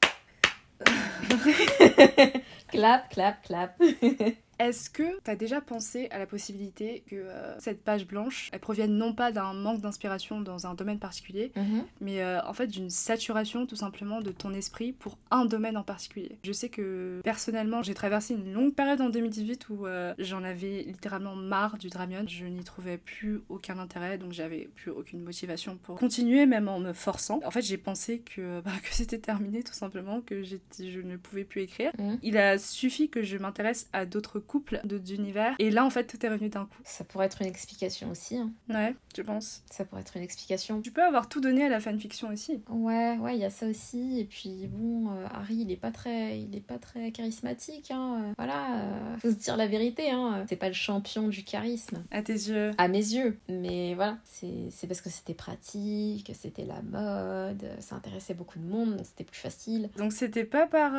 clap, 2.68 3.08
clap, 3.10 3.42
clap. 3.42 3.80
Est-ce 4.64 4.88
que 4.88 5.20
tu 5.22 5.30
as 5.30 5.36
déjà 5.36 5.60
pensé 5.60 6.08
à 6.10 6.18
la 6.18 6.24
possibilité 6.24 7.04
que 7.06 7.16
euh, 7.16 7.54
cette 7.58 7.84
page 7.84 8.06
blanche, 8.06 8.48
elle 8.50 8.60
provienne 8.60 8.96
non 8.96 9.12
pas 9.12 9.30
d'un 9.30 9.52
manque 9.52 9.82
d'inspiration 9.82 10.40
dans 10.40 10.66
un 10.66 10.72
domaine 10.72 10.98
particulier, 10.98 11.52
mhm. 11.54 11.84
mais 12.00 12.22
euh, 12.22 12.40
en 12.46 12.54
fait 12.54 12.68
d'une 12.68 12.88
saturation 12.88 13.66
tout 13.66 13.76
simplement 13.76 14.22
de 14.22 14.30
ton 14.30 14.54
esprit 14.54 14.92
pour 14.92 15.18
un 15.30 15.44
domaine 15.44 15.76
en 15.76 15.82
particulier? 15.82 16.38
Je 16.44 16.52
sais 16.52 16.70
que 16.70 17.20
personnellement, 17.22 17.82
j'ai 17.82 17.92
traversé 17.92 18.32
une 18.32 18.54
longue 18.54 18.74
période 18.74 19.02
en 19.02 19.10
2018 19.10 19.68
où 19.68 19.86
euh, 19.86 20.14
j'en 20.18 20.42
avais 20.42 20.84
littéralement 20.84 21.36
marre 21.36 21.76
du 21.76 21.90
Dramion. 21.90 22.24
Je 22.26 22.46
n'y 22.46 22.64
trouvais 22.64 22.96
plus 22.96 23.42
aucun 23.50 23.78
intérêt, 23.78 24.16
donc 24.16 24.32
j'avais 24.32 24.70
plus 24.74 24.90
aucune 24.90 25.22
motivation 25.22 25.76
pour 25.76 25.98
continuer, 25.98 26.46
même 26.46 26.68
en 26.68 26.80
me 26.80 26.94
forçant. 26.94 27.38
En 27.44 27.50
fait, 27.50 27.60
j'ai 27.60 27.76
pensé 27.76 28.20
que, 28.20 28.62
bah, 28.62 28.70
que 28.82 28.94
c'était 28.94 29.18
terminé 29.18 29.62
tout 29.62 29.74
simplement, 29.74 30.22
que 30.22 30.42
je 30.42 31.00
ne 31.00 31.18
pouvais 31.18 31.44
plus 31.44 31.60
écrire. 31.60 31.92
Mhm. 31.98 32.18
Il 32.22 32.38
a 32.38 32.56
suffi 32.56 33.10
que 33.10 33.22
je 33.22 33.36
m'intéresse 33.36 33.90
à 33.92 34.06
d'autres 34.06 34.40
couple 34.54 34.80
d'univers. 34.84 35.56
Et 35.58 35.72
là, 35.72 35.84
en 35.84 35.90
fait, 35.90 36.06
tout 36.06 36.24
est 36.24 36.28
revenu 36.28 36.48
d'un 36.48 36.66
coup. 36.66 36.78
Ça 36.84 37.02
pourrait 37.02 37.26
être 37.26 37.42
une 37.42 37.48
explication 37.48 38.08
aussi. 38.12 38.36
Hein. 38.36 38.52
Ouais, 38.68 38.94
je 39.16 39.22
pense. 39.22 39.64
Ça 39.68 39.84
pourrait 39.84 40.02
être 40.02 40.16
une 40.16 40.22
explication. 40.22 40.80
Tu 40.80 40.92
peux 40.92 41.02
avoir 41.02 41.28
tout 41.28 41.40
donné 41.40 41.64
à 41.64 41.68
la 41.68 41.80
fanfiction 41.80 42.28
aussi. 42.28 42.62
Ouais, 42.68 43.18
ouais, 43.18 43.34
il 43.34 43.40
y 43.40 43.44
a 43.44 43.50
ça 43.50 43.66
aussi. 43.66 44.20
Et 44.20 44.24
puis, 44.24 44.68
bon, 44.68 45.10
euh, 45.10 45.26
Harry, 45.34 45.56
il 45.56 45.72
est 45.72 45.76
pas 45.76 45.90
très, 45.90 46.38
il 46.38 46.54
est 46.54 46.60
pas 46.60 46.78
très 46.78 47.10
charismatique. 47.10 47.90
Hein. 47.90 48.20
Euh, 48.22 48.32
voilà, 48.38 48.76
euh, 48.76 49.16
faut 49.18 49.30
se 49.30 49.34
dire 49.34 49.56
la 49.56 49.66
vérité. 49.66 50.12
Hein. 50.12 50.44
C'est 50.48 50.54
pas 50.54 50.68
le 50.68 50.74
champion 50.74 51.26
du 51.26 51.42
charisme. 51.42 52.04
À 52.12 52.22
tes 52.22 52.32
yeux. 52.32 52.70
À 52.78 52.86
mes 52.86 52.98
yeux. 52.98 53.36
Mais 53.48 53.94
voilà, 53.94 54.18
c'est 54.22 54.86
parce 54.86 55.00
que 55.00 55.10
c'était 55.10 55.34
pratique, 55.34 56.30
c'était 56.32 56.64
la 56.64 56.80
mode, 56.82 57.66
ça 57.80 57.96
intéressait 57.96 58.34
beaucoup 58.34 58.60
de 58.60 58.64
monde, 58.64 58.98
donc 58.98 59.06
c'était 59.06 59.24
plus 59.24 59.40
facile. 59.40 59.90
Donc 59.96 60.12
c'était 60.12 60.44
pas 60.44 60.68
par... 60.68 60.92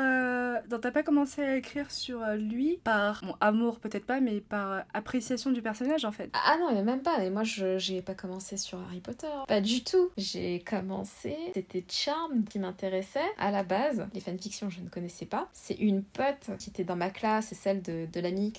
Donc 0.67 0.81
t'as 0.81 0.91
pas 0.91 1.03
commencé 1.03 1.41
à 1.41 1.55
écrire 1.55 1.89
sur 1.89 2.19
lui 2.37 2.79
par... 2.83 3.23
Bon, 3.23 3.34
amour, 3.41 3.79
peut-être 3.79 4.05
pas, 4.05 4.19
mais 4.19 4.41
par 4.41 4.83
appréciation 4.93 5.51
du 5.51 5.61
personnage 5.61 6.05
en 6.05 6.11
fait. 6.11 6.29
Ah 6.33 6.57
non, 6.59 6.73
mais 6.73 6.83
même 6.83 7.01
pas. 7.01 7.23
Et 7.23 7.29
moi, 7.29 7.43
je 7.43 7.77
j'ai 7.77 8.01
pas 8.01 8.15
commencé 8.15 8.57
sur 8.57 8.79
Harry 8.79 8.99
Potter. 8.99 9.27
Pas 9.47 9.61
du 9.61 9.83
tout. 9.83 10.09
J'ai 10.17 10.59
commencé, 10.61 11.35
c'était 11.53 11.83
Charm 11.87 12.43
qui 12.45 12.59
m'intéressait 12.59 13.19
à 13.37 13.51
la 13.51 13.63
base. 13.63 14.07
Les 14.13 14.19
fanfictions, 14.21 14.69
je 14.69 14.81
ne 14.81 14.89
connaissais 14.89 15.25
pas. 15.25 15.49
C'est 15.53 15.75
une 15.75 16.03
pote 16.03 16.51
qui 16.59 16.69
était 16.69 16.83
dans 16.83 16.95
ma 16.95 17.09
classe 17.09 17.51
et 17.51 17.55
celle 17.55 17.81
de, 17.81 18.07
de 18.11 18.19
l'ami 18.19 18.53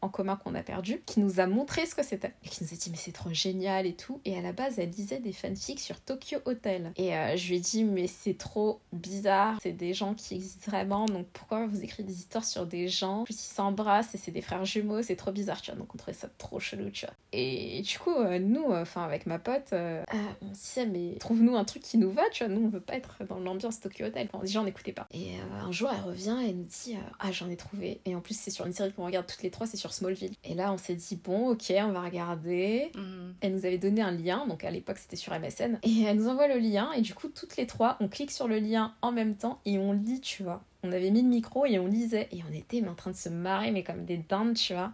en 0.00 0.08
commun 0.08 0.36
qu'on 0.36 0.54
a 0.54 0.62
perdu 0.62 1.02
qui 1.06 1.20
nous 1.20 1.40
a 1.40 1.46
montré 1.46 1.86
ce 1.86 1.94
que 1.94 2.04
c'était 2.04 2.32
et 2.44 2.48
qui 2.48 2.62
nous 2.62 2.72
a 2.72 2.76
dit 2.76 2.90
mais 2.90 2.96
c'est 2.96 3.12
trop 3.12 3.32
génial 3.32 3.86
et 3.86 3.94
tout. 3.94 4.20
Et 4.24 4.36
à 4.36 4.40
la 4.40 4.52
base, 4.52 4.78
elle 4.78 4.90
lisait 4.90 5.20
des 5.20 5.32
fanfics 5.32 5.80
sur 5.80 6.00
Tokyo 6.00 6.38
Hotel. 6.44 6.92
Et 6.96 7.14
euh, 7.16 7.36
je 7.36 7.48
lui 7.48 7.56
ai 7.56 7.60
dit 7.60 7.84
mais 7.84 8.06
c'est 8.06 8.36
trop 8.36 8.80
bizarre. 8.92 9.58
C'est 9.62 9.72
des 9.72 9.94
gens 9.94 10.14
qui 10.14 10.34
existent 10.34 10.70
vraiment. 10.70 11.06
Donc 11.06 11.26
pourquoi 11.32 11.66
vous 11.66 11.82
écrivez 11.82 12.08
des 12.08 12.18
histoires 12.18 12.44
sur 12.44 12.66
des 12.66 12.88
gens? 12.88 13.24
Puis 13.24 13.34
ils 13.34 13.54
s'embrassent 13.54 14.14
et 14.14 14.18
c'est 14.22 14.30
des 14.30 14.40
frères 14.40 14.64
jumeaux. 14.64 15.02
C'est 15.02 15.16
trop 15.16 15.32
bizarre, 15.32 15.60
tu 15.60 15.70
vois. 15.70 15.78
Donc 15.78 15.94
on 15.94 15.98
trouvait 15.98 16.16
ça 16.16 16.28
trop 16.38 16.60
chelou, 16.60 16.90
tu 16.90 17.06
vois. 17.06 17.14
Et 17.32 17.82
du 17.82 17.98
coup, 17.98 18.14
euh, 18.14 18.38
nous, 18.38 18.70
euh, 18.70 18.82
enfin 18.82 19.04
avec 19.04 19.26
ma 19.26 19.38
pote, 19.38 19.72
on 19.72 20.54
se 20.54 20.60
disait 20.60 20.86
mais 20.86 21.16
trouve-nous 21.18 21.56
un 21.56 21.64
truc 21.64 21.82
qui 21.82 21.98
nous 21.98 22.10
va, 22.10 22.22
tu 22.30 22.44
vois. 22.44 22.52
Nous, 22.52 22.64
on 22.64 22.68
veut 22.68 22.80
pas 22.80 22.94
être 22.94 23.24
dans 23.28 23.38
l'ambiance 23.38 23.80
Tokyo 23.80 24.06
Hotel. 24.06 24.28
Enfin, 24.32 24.44
déjà, 24.44 24.60
on 24.60 24.64
n'écoutait 24.64 24.92
pas. 24.92 25.06
Et 25.12 25.34
un 25.60 25.72
jour, 25.72 25.90
elle 25.92 26.04
revient 26.04 26.38
et 26.42 26.50
elle 26.50 26.56
nous 26.56 26.64
dit 26.64 26.96
ah 27.20 27.32
j'en 27.32 27.48
ai 27.48 27.56
trouvé. 27.56 28.00
Et 28.04 28.14
en 28.14 28.20
plus, 28.20 28.38
c'est 28.38 28.50
sur 28.50 28.66
une 28.66 28.72
série 28.72 28.92
qu'on 28.92 29.04
regarde 29.04 29.26
toutes 29.26 29.42
les 29.42 29.50
trois, 29.50 29.66
c'est 29.66 29.76
sur 29.76 29.92
Smallville. 29.92 30.34
Et 30.44 30.54
là, 30.54 30.72
on 30.72 30.78
s'est 30.78 30.94
dit 30.94 31.16
bon, 31.16 31.50
ok, 31.50 31.72
on 31.76 31.92
va 31.92 32.02
regarder. 32.02 32.90
Mhm. 32.94 33.34
Elle 33.40 33.54
nous 33.54 33.66
avait 33.66 33.78
donné 33.78 34.02
un 34.02 34.12
lien, 34.12 34.46
donc 34.46 34.64
à 34.64 34.70
l'époque 34.70 34.98
c'était 34.98 35.16
sur 35.16 35.32
MSN. 35.32 35.78
Et 35.82 36.02
elle 36.02 36.16
nous 36.16 36.28
envoie 36.28 36.48
le 36.48 36.58
lien, 36.58 36.92
et 36.92 37.00
du 37.00 37.14
coup, 37.14 37.28
toutes 37.28 37.56
les 37.56 37.66
trois, 37.66 37.96
on 38.00 38.08
clique 38.08 38.30
sur 38.30 38.48
le 38.48 38.58
lien 38.58 38.94
en 39.02 39.12
même 39.12 39.34
temps 39.34 39.60
et 39.64 39.78
on 39.78 39.92
lit, 39.92 40.20
tu 40.20 40.42
vois. 40.42 40.62
On 40.82 40.92
avait 40.92 41.10
mis 41.10 41.22
le 41.22 41.28
micro 41.28 41.66
et 41.66 41.78
on 41.78 41.86
lisait. 41.86 42.28
Et 42.32 42.42
on 42.48 42.52
était 42.52 42.86
en 42.88 42.94
train 42.94 43.10
de 43.10 43.16
se 43.16 43.28
marrer, 43.28 43.70
mais 43.70 43.82
comme 43.82 44.04
des 44.04 44.18
dindes, 44.18 44.54
tu 44.54 44.74
vois. 44.74 44.92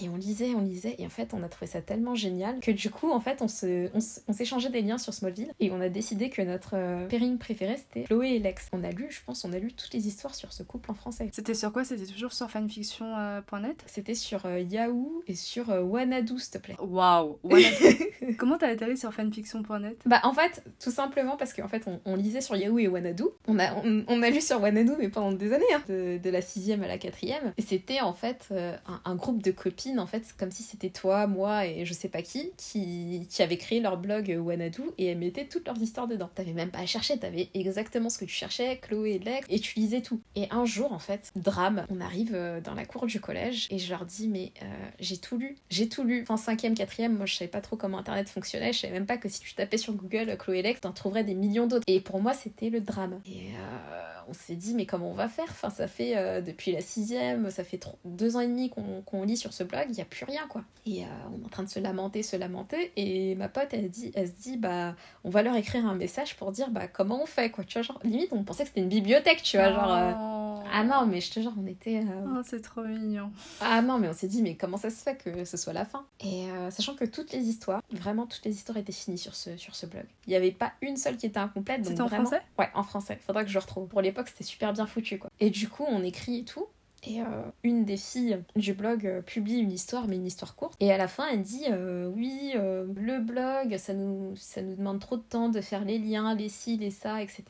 Et 0.00 0.08
on 0.08 0.16
lisait, 0.16 0.54
on 0.54 0.62
lisait, 0.62 0.94
et 0.98 1.06
en 1.06 1.10
fait, 1.10 1.34
on 1.34 1.42
a 1.42 1.48
trouvé 1.48 1.66
ça 1.66 1.80
tellement 1.80 2.14
génial 2.14 2.60
que 2.60 2.70
du 2.70 2.90
coup, 2.90 3.10
en 3.10 3.20
fait, 3.20 3.42
on 3.42 3.48
se, 3.48 3.88
on, 3.94 4.32
s'échangeait 4.32 4.70
des 4.70 4.82
liens 4.82 4.98
sur 4.98 5.12
Smallville 5.12 5.52
et 5.58 5.70
on 5.70 5.80
a 5.80 5.88
décidé 5.88 6.30
que 6.30 6.42
notre 6.42 6.74
euh, 6.74 7.06
pairing 7.06 7.38
préféré 7.38 7.76
c'était 7.76 8.04
Chloé 8.04 8.30
et 8.30 8.38
Lex. 8.38 8.68
On 8.72 8.84
a 8.84 8.90
lu, 8.90 9.06
je 9.10 9.20
pense, 9.24 9.44
on 9.44 9.52
a 9.52 9.58
lu 9.58 9.72
toutes 9.72 9.92
les 9.92 10.06
histoires 10.06 10.34
sur 10.34 10.52
ce 10.52 10.62
couple 10.62 10.90
en 10.90 10.94
français. 10.94 11.28
C'était 11.32 11.54
sur 11.54 11.72
quoi? 11.72 11.84
C'était 11.84 12.06
toujours 12.06 12.32
sur 12.32 12.50
fanfiction.net 12.50 13.84
C'était 13.86 14.14
sur 14.14 14.46
euh, 14.46 14.60
Yahoo 14.60 15.22
et 15.26 15.34
sur 15.34 15.70
euh, 15.70 15.82
Wanadu, 15.82 16.38
s'il 16.38 16.52
te 16.52 16.58
plaît. 16.58 16.76
Waouh 16.80 17.38
Comment 18.38 18.58
t'as 18.58 18.68
atterri 18.68 18.96
sur 18.96 19.12
fanfiction.net 19.12 19.98
Bah, 20.06 20.20
en 20.22 20.32
fait, 20.32 20.62
tout 20.82 20.90
simplement 20.90 21.36
parce 21.36 21.52
qu'en 21.52 21.68
fait, 21.68 21.86
on, 22.04 22.16
lisait 22.16 22.40
sur 22.40 22.56
Yahoo 22.56 22.78
et 22.78 22.88
Wanadu. 22.88 23.24
On 23.46 23.58
a, 23.58 23.74
on, 23.84 24.22
a 24.22 24.30
lu 24.30 24.40
sur 24.40 24.60
Wanadu, 24.60 24.92
mais 24.98 25.08
pendant 25.08 25.32
des 25.32 25.52
années, 25.52 25.64
hein, 25.74 25.82
de, 25.88 26.30
la 26.30 26.42
sixième 26.42 26.82
à 26.82 26.88
la 26.88 26.98
quatrième. 26.98 27.52
Et 27.56 27.62
c'était 27.62 28.00
en 28.00 28.12
fait 28.12 28.52
un, 28.52 29.00
un 29.04 29.14
groupe 29.14 29.42
de 29.42 29.50
en 29.98 30.06
fait, 30.06 30.34
comme 30.38 30.50
si 30.50 30.62
c'était 30.62 30.90
toi, 30.90 31.26
moi 31.26 31.66
et 31.66 31.84
je 31.84 31.92
sais 31.92 32.08
pas 32.08 32.22
qui, 32.22 32.50
qui, 32.56 33.26
qui 33.28 33.42
avait 33.42 33.56
créé 33.56 33.80
leur 33.80 33.96
blog 33.96 34.36
Wanadu 34.38 34.82
et 34.98 35.06
elles 35.06 35.18
mettaient 35.18 35.46
toutes 35.46 35.66
leurs 35.66 35.78
histoires 35.78 36.08
dedans. 36.08 36.28
T'avais 36.34 36.52
même 36.52 36.70
pas 36.70 36.80
à 36.80 36.86
chercher, 36.86 37.18
t'avais 37.18 37.48
exactement 37.54 38.10
ce 38.10 38.18
que 38.18 38.24
tu 38.24 38.34
cherchais, 38.34 38.78
Chloé 38.78 39.18
Lex, 39.18 39.46
et 39.48 39.60
tu 39.60 39.78
lisais 39.78 40.02
tout. 40.02 40.20
Et 40.34 40.46
un 40.50 40.64
jour, 40.64 40.92
en 40.92 40.98
fait, 40.98 41.30
drame, 41.36 41.86
on 41.90 42.00
arrive 42.00 42.32
euh, 42.34 42.60
dans 42.60 42.74
la 42.74 42.84
cour 42.84 43.06
du 43.06 43.20
collège 43.20 43.68
et 43.70 43.78
je 43.78 43.90
leur 43.90 44.04
dis, 44.04 44.28
mais 44.28 44.52
euh, 44.62 44.66
j'ai 45.00 45.18
tout 45.18 45.38
lu, 45.38 45.56
j'ai 45.70 45.88
tout 45.88 46.04
lu. 46.04 46.22
Enfin, 46.22 46.36
cinquième, 46.36 46.74
quatrième, 46.74 47.16
moi 47.16 47.26
je 47.26 47.34
savais 47.36 47.50
pas 47.50 47.60
trop 47.60 47.76
comment 47.76 47.98
internet 47.98 48.28
fonctionnait, 48.28 48.72
je 48.72 48.80
savais 48.80 48.92
même 48.92 49.06
pas 49.06 49.16
que 49.16 49.28
si 49.28 49.40
tu 49.40 49.54
tapais 49.54 49.78
sur 49.78 49.94
Google 49.94 50.36
Chloé 50.38 50.62
Lex, 50.62 50.80
t'en 50.80 50.92
trouverais 50.92 51.24
des 51.24 51.34
millions 51.34 51.66
d'autres. 51.66 51.84
Et 51.86 52.00
pour 52.00 52.20
moi, 52.20 52.34
c'était 52.34 52.70
le 52.70 52.80
drame. 52.80 53.20
Et 53.26 53.50
euh, 53.54 54.17
on 54.28 54.32
s'est 54.32 54.56
dit, 54.56 54.74
mais 54.74 54.86
comment 54.86 55.10
on 55.10 55.14
va 55.14 55.28
faire? 55.28 55.48
Enfin, 55.50 55.70
ça 55.70 55.88
fait 55.88 56.42
depuis 56.42 56.72
la 56.72 56.80
sixième, 56.80 57.50
ça 57.50 57.64
fait 57.64 57.80
deux 58.04 58.36
ans 58.36 58.40
et 58.40 58.46
demi 58.46 58.70
qu'on 58.70 59.22
lit 59.22 59.36
sur 59.36 59.52
ce 59.52 59.64
blog 59.64 59.86
il 59.88 59.92
n'y 59.92 60.00
a 60.00 60.04
plus 60.04 60.24
rien 60.24 60.46
quoi. 60.48 60.62
Et 60.86 61.04
euh, 61.04 61.06
on 61.32 61.42
est 61.42 61.44
en 61.44 61.48
train 61.48 61.62
de 61.62 61.68
se 61.68 61.78
lamenter, 61.78 62.22
se 62.22 62.36
lamenter, 62.36 62.92
et 62.96 63.34
ma 63.34 63.48
pote 63.48 63.68
elle, 63.72 63.88
dit, 63.88 64.12
elle 64.14 64.28
se 64.28 64.32
dit 64.32 64.56
bah 64.56 64.94
on 65.24 65.30
va 65.30 65.42
leur 65.42 65.54
écrire 65.56 65.86
un 65.86 65.94
message 65.94 66.36
pour 66.36 66.52
dire 66.52 66.70
bah 66.70 66.88
comment 66.88 67.22
on 67.22 67.26
fait 67.26 67.50
quoi, 67.50 67.64
tu 67.64 67.74
vois, 67.74 67.82
genre 67.82 67.98
limite 68.04 68.32
on 68.32 68.42
pensait 68.44 68.64
que 68.64 68.68
c'était 68.68 68.80
une 68.80 68.88
bibliothèque, 68.88 69.42
tu 69.42 69.56
vois, 69.56 69.72
genre. 69.72 69.92
Euh, 69.92 70.12
oh. 70.16 70.44
Ah 70.70 70.84
non, 70.84 71.06
mais 71.06 71.22
je 71.22 71.30
te 71.32 71.40
jure, 71.40 71.54
on 71.58 71.66
était. 71.66 72.00
Euh, 72.00 72.36
oh, 72.36 72.42
c'est 72.44 72.60
trop 72.60 72.82
mignon. 72.82 73.30
Ah 73.60 73.80
non, 73.80 73.98
mais 73.98 74.08
on 74.08 74.12
s'est 74.12 74.28
dit, 74.28 74.42
mais 74.42 74.54
comment 74.54 74.76
ça 74.76 74.90
se 74.90 75.02
fait 75.02 75.16
que 75.16 75.44
ce 75.46 75.56
soit 75.56 75.72
la 75.72 75.86
fin? 75.86 76.04
Et 76.20 76.46
sachant 76.70 76.94
que 76.94 77.06
toutes 77.06 77.32
les 77.32 77.44
histoires, 77.44 77.82
vraiment 77.90 78.26
toutes 78.26 78.44
les 78.44 78.54
histoires 78.54 78.76
étaient 78.76 78.92
finies 78.92 79.18
sur 79.18 79.34
ce, 79.34 79.56
sur 79.56 79.74
ce 79.74 79.86
blog. 79.86 80.04
Il 80.26 80.30
n'y 80.30 80.36
avait 80.36 80.52
pas 80.52 80.72
une 80.82 80.98
seule 80.98 81.16
qui 81.16 81.26
était 81.26 81.38
incomplète. 81.38 81.86
C'était 81.86 82.02
en 82.02 82.08
français? 82.08 82.42
Ouais, 82.58 82.68
en 82.74 82.82
français. 82.82 83.18
Faudra 83.26 83.44
que 83.44 83.50
je 83.50 83.58
retrouve. 83.58 83.88
Pour 83.88 84.02
l'époque, 84.18 84.32
c'était 84.32 84.44
super 84.44 84.72
bien 84.72 84.86
foutu 84.86 85.18
quoi. 85.18 85.30
Et 85.40 85.50
du 85.50 85.68
coup, 85.68 85.84
on 85.88 86.02
écrit 86.02 86.40
et 86.40 86.44
tout. 86.44 86.66
Et 87.06 87.20
euh, 87.20 87.24
une 87.62 87.84
des 87.84 87.96
filles 87.96 88.42
du 88.56 88.74
blog 88.74 89.06
euh, 89.06 89.20
publie 89.22 89.58
une 89.58 89.70
histoire, 89.70 90.08
mais 90.08 90.16
une 90.16 90.26
histoire 90.26 90.56
courte. 90.56 90.74
Et 90.80 90.92
à 90.92 90.96
la 90.96 91.08
fin, 91.08 91.26
elle 91.32 91.42
dit 91.42 91.64
euh, 91.70 92.10
Oui, 92.14 92.52
le 92.54 93.18
blog, 93.20 93.76
ça 93.76 93.94
nous, 93.94 94.34
demande 94.56 95.00
trop 95.00 95.16
de 95.16 95.22
temps 95.22 95.48
de 95.48 95.60
faire 95.60 95.84
les 95.84 95.98
liens, 95.98 96.34
les 96.34 96.48
ci, 96.48 96.76
les 96.76 96.90
ça, 96.90 97.22
etc. 97.22 97.44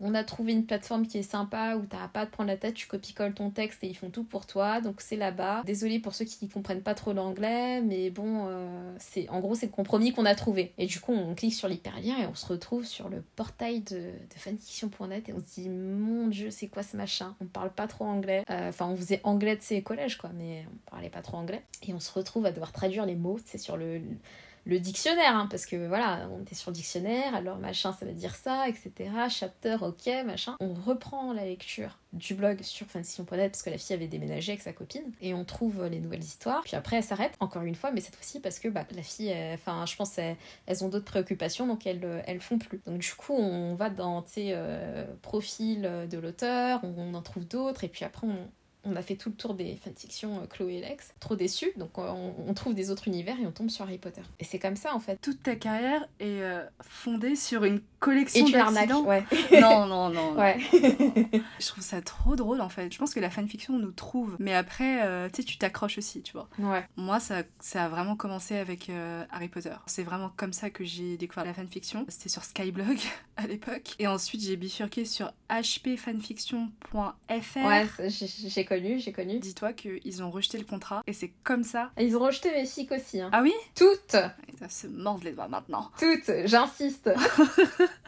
On 0.00 0.14
a 0.14 0.24
trouvé 0.24 0.52
une 0.52 0.64
plateforme 0.64 1.06
qui 1.06 1.18
est 1.18 1.22
sympa 1.22 1.76
où 1.76 1.84
t'as 1.86 2.08
pas 2.08 2.20
à 2.20 2.26
te 2.26 2.32
prendre 2.32 2.48
la 2.48 2.56
tête, 2.56 2.74
tu 2.74 2.86
copies-colles 2.86 3.34
ton 3.34 3.50
texte 3.50 3.84
et 3.84 3.88
ils 3.88 3.96
font 3.96 4.10
tout 4.10 4.24
pour 4.24 4.46
toi. 4.46 4.80
Donc 4.80 5.00
c'est 5.00 5.16
là-bas. 5.16 5.62
Désolée 5.64 5.98
pour 5.98 6.14
ceux 6.14 6.24
qui 6.24 6.48
comprennent 6.48 6.82
pas 6.82 6.94
trop 6.94 7.12
l'anglais, 7.12 7.82
mais 7.82 8.10
bon, 8.10 8.48
c'est 8.98 9.28
en 9.28 9.40
gros, 9.40 9.54
c'est 9.54 9.66
le 9.66 9.72
compromis 9.72 10.12
qu'on 10.12 10.24
a 10.24 10.34
trouvé. 10.34 10.72
Et 10.78 10.86
du 10.86 11.00
coup, 11.00 11.12
on 11.12 11.34
clique 11.34 11.54
sur 11.54 11.68
l'hyperlien 11.68 12.18
et 12.22 12.26
on 12.26 12.34
se 12.34 12.46
retrouve 12.46 12.84
sur 12.84 13.08
le 13.08 13.22
portail 13.36 13.80
de, 13.80 13.96
de 13.96 14.38
fanfiction.net 14.38 15.28
et 15.28 15.32
on 15.32 15.40
se 15.40 15.60
dit 15.60 15.68
Mon 15.68 16.28
dieu, 16.28 16.50
c'est 16.50 16.68
quoi 16.68 16.82
ce 16.82 16.96
machin? 16.96 17.34
On 17.40 17.46
parle 17.46 17.70
pas 17.70 17.86
trop 17.86 18.04
anglais. 18.04 18.44
Enfin, 18.48 18.93
on 18.94 18.96
faisait 18.96 19.20
anglais 19.24 19.56
de 19.56 19.62
ses 19.62 19.82
collèges, 19.82 20.16
quoi, 20.16 20.30
mais 20.34 20.64
on 20.72 20.90
parlait 20.90 21.10
pas 21.10 21.22
trop 21.22 21.36
anglais. 21.36 21.62
Et 21.86 21.92
on 21.92 22.00
se 22.00 22.12
retrouve 22.12 22.46
à 22.46 22.52
devoir 22.52 22.72
traduire 22.72 23.04
les 23.04 23.16
mots, 23.16 23.38
c'est 23.44 23.58
sur 23.58 23.76
le, 23.76 24.00
dictionnaire, 24.66 25.36
hein, 25.36 25.46
parce 25.50 25.66
que 25.66 25.88
voilà, 25.88 26.28
on 26.32 26.40
était 26.40 26.54
sur 26.54 26.70
le 26.70 26.76
dictionnaire, 26.76 27.34
alors 27.34 27.58
machin, 27.58 27.92
ça 27.92 28.06
veut 28.06 28.12
dire 28.12 28.34
ça, 28.34 28.66
etc. 28.68 29.10
Chapter, 29.28 29.76
ok, 29.82 30.24
machin. 30.24 30.56
On 30.60 30.72
reprend 30.72 31.32
la 31.32 31.44
lecture 31.44 31.98
du 32.14 32.34
blog 32.34 32.62
sur 32.62 32.86
fanfiction.net 32.86 33.50
parce 33.50 33.62
que 33.62 33.70
la 33.70 33.76
fille 33.76 33.94
avait 33.94 34.06
déménagé 34.06 34.52
avec 34.52 34.62
sa 34.62 34.72
copine 34.72 35.12
et 35.20 35.34
on 35.34 35.44
trouve 35.44 35.84
les 35.86 35.98
nouvelles 35.98 36.22
histoires. 36.22 36.62
Puis 36.62 36.76
après, 36.76 36.96
elle 36.96 37.02
s'arrête 37.02 37.34
encore 37.40 37.62
une 37.62 37.74
fois, 37.74 37.90
mais 37.90 38.00
cette 38.00 38.14
fois-ci 38.14 38.40
parce 38.40 38.58
que 38.58 38.68
bah, 38.68 38.86
la 38.94 39.02
fille, 39.02 39.34
enfin, 39.52 39.84
je 39.84 39.96
pense, 39.96 40.16
elles, 40.18 40.84
ont 40.84 40.88
d'autres 40.88 41.04
préoccupations 41.04 41.66
donc 41.66 41.86
elles, 41.86 42.22
elles 42.26 42.40
font 42.40 42.58
plus. 42.58 42.80
Donc 42.86 42.98
du 42.98 43.12
coup, 43.14 43.34
on 43.34 43.74
va 43.74 43.90
dans, 43.90 44.24
sais, 44.26 44.50
euh, 44.52 45.04
profil 45.22 45.82
de 45.82 46.18
l'auteur, 46.18 46.80
on 46.84 47.14
en 47.14 47.22
trouve 47.22 47.46
d'autres 47.46 47.84
et 47.84 47.88
puis 47.88 48.04
après, 48.04 48.26
on 48.26 48.48
on 48.84 48.96
a 48.96 49.02
fait 49.02 49.16
tout 49.16 49.30
le 49.30 49.34
tour 49.34 49.54
des 49.54 49.76
fanfictions 49.76 50.40
euh, 50.40 50.46
Chloé 50.46 50.74
et 50.74 50.80
Lex, 50.80 51.14
trop 51.20 51.36
déçus, 51.36 51.72
donc 51.76 51.98
euh, 51.98 52.10
on, 52.46 52.54
trouve 52.54 52.74
des 52.74 52.90
autres 52.90 53.08
univers 53.08 53.38
et 53.40 53.46
on 53.46 53.52
tombe 53.52 53.70
sur 53.70 53.84
Harry 53.84 53.98
Potter. 53.98 54.22
Et 54.38 54.44
c'est 54.44 54.58
comme 54.58 54.76
ça 54.76 54.94
en 54.94 55.00
fait. 55.00 55.18
Toute 55.20 55.42
ta 55.42 55.56
carrière 55.56 56.06
est 56.20 56.42
euh, 56.42 56.64
fondée 56.80 57.36
sur 57.36 57.64
une 57.64 57.80
collection 58.04 58.48
d'accidents. 58.48 59.04
Ouais. 59.04 59.24
non, 59.60 59.86
non, 59.86 60.10
non. 60.10 60.36
Ouais. 60.36 60.58
je 61.60 61.66
trouve 61.66 61.82
ça 61.82 62.02
trop 62.02 62.36
drôle 62.36 62.60
en 62.60 62.68
fait. 62.68 62.92
Je 62.92 62.98
pense 62.98 63.14
que 63.14 63.20
la 63.20 63.30
fanfiction 63.30 63.78
nous 63.78 63.92
trouve, 63.92 64.36
mais 64.38 64.54
après, 64.54 65.28
tu 65.30 65.36
sais, 65.36 65.44
tu 65.44 65.58
t'accroches 65.58 65.98
aussi, 65.98 66.22
tu 66.22 66.32
vois. 66.32 66.48
Ouais. 66.58 66.84
Moi, 66.96 67.20
ça, 67.20 67.42
ça 67.60 67.84
a 67.84 67.88
vraiment 67.88 68.16
commencé 68.16 68.56
avec 68.56 68.90
Harry 69.30 69.48
Potter. 69.48 69.74
C'est 69.86 70.02
vraiment 70.02 70.30
comme 70.36 70.52
ça 70.52 70.70
que 70.70 70.84
j'ai 70.84 71.16
découvert 71.16 71.44
la 71.44 71.54
fanfiction. 71.54 72.04
C'était 72.08 72.28
sur 72.28 72.44
Skyblog 72.44 72.98
à 73.36 73.46
l'époque. 73.46 73.94
Et 73.98 74.06
ensuite, 74.06 74.42
j'ai 74.42 74.56
bifurqué 74.56 75.04
sur 75.04 75.32
hpfanfiction.fr. 75.48 77.56
Ouais, 77.56 77.86
j'ai 78.08 78.26
j'ai 78.26 78.64
connu. 78.64 78.98
Dis-toi 79.38 79.72
qu'ils 79.72 80.22
ont 80.22 80.30
rejeté 80.30 80.58
le 80.58 80.64
contrat 80.64 81.02
et 81.06 81.12
c'est 81.12 81.32
comme 81.42 81.64
ça. 81.64 81.90
ils 81.98 82.16
ont 82.16 82.20
rejeté 82.20 82.50
mes 82.50 82.66
fics 82.66 82.92
aussi. 82.92 83.20
Hein. 83.20 83.30
Ah 83.32 83.42
oui? 83.42 83.52
Toutes 83.74 84.10
Ça 84.10 84.68
se 84.68 84.86
mordent 84.86 85.24
les 85.24 85.32
doigts 85.32 85.48
maintenant. 85.48 85.90
Toutes, 85.98 86.30
j'insiste. 86.46 87.10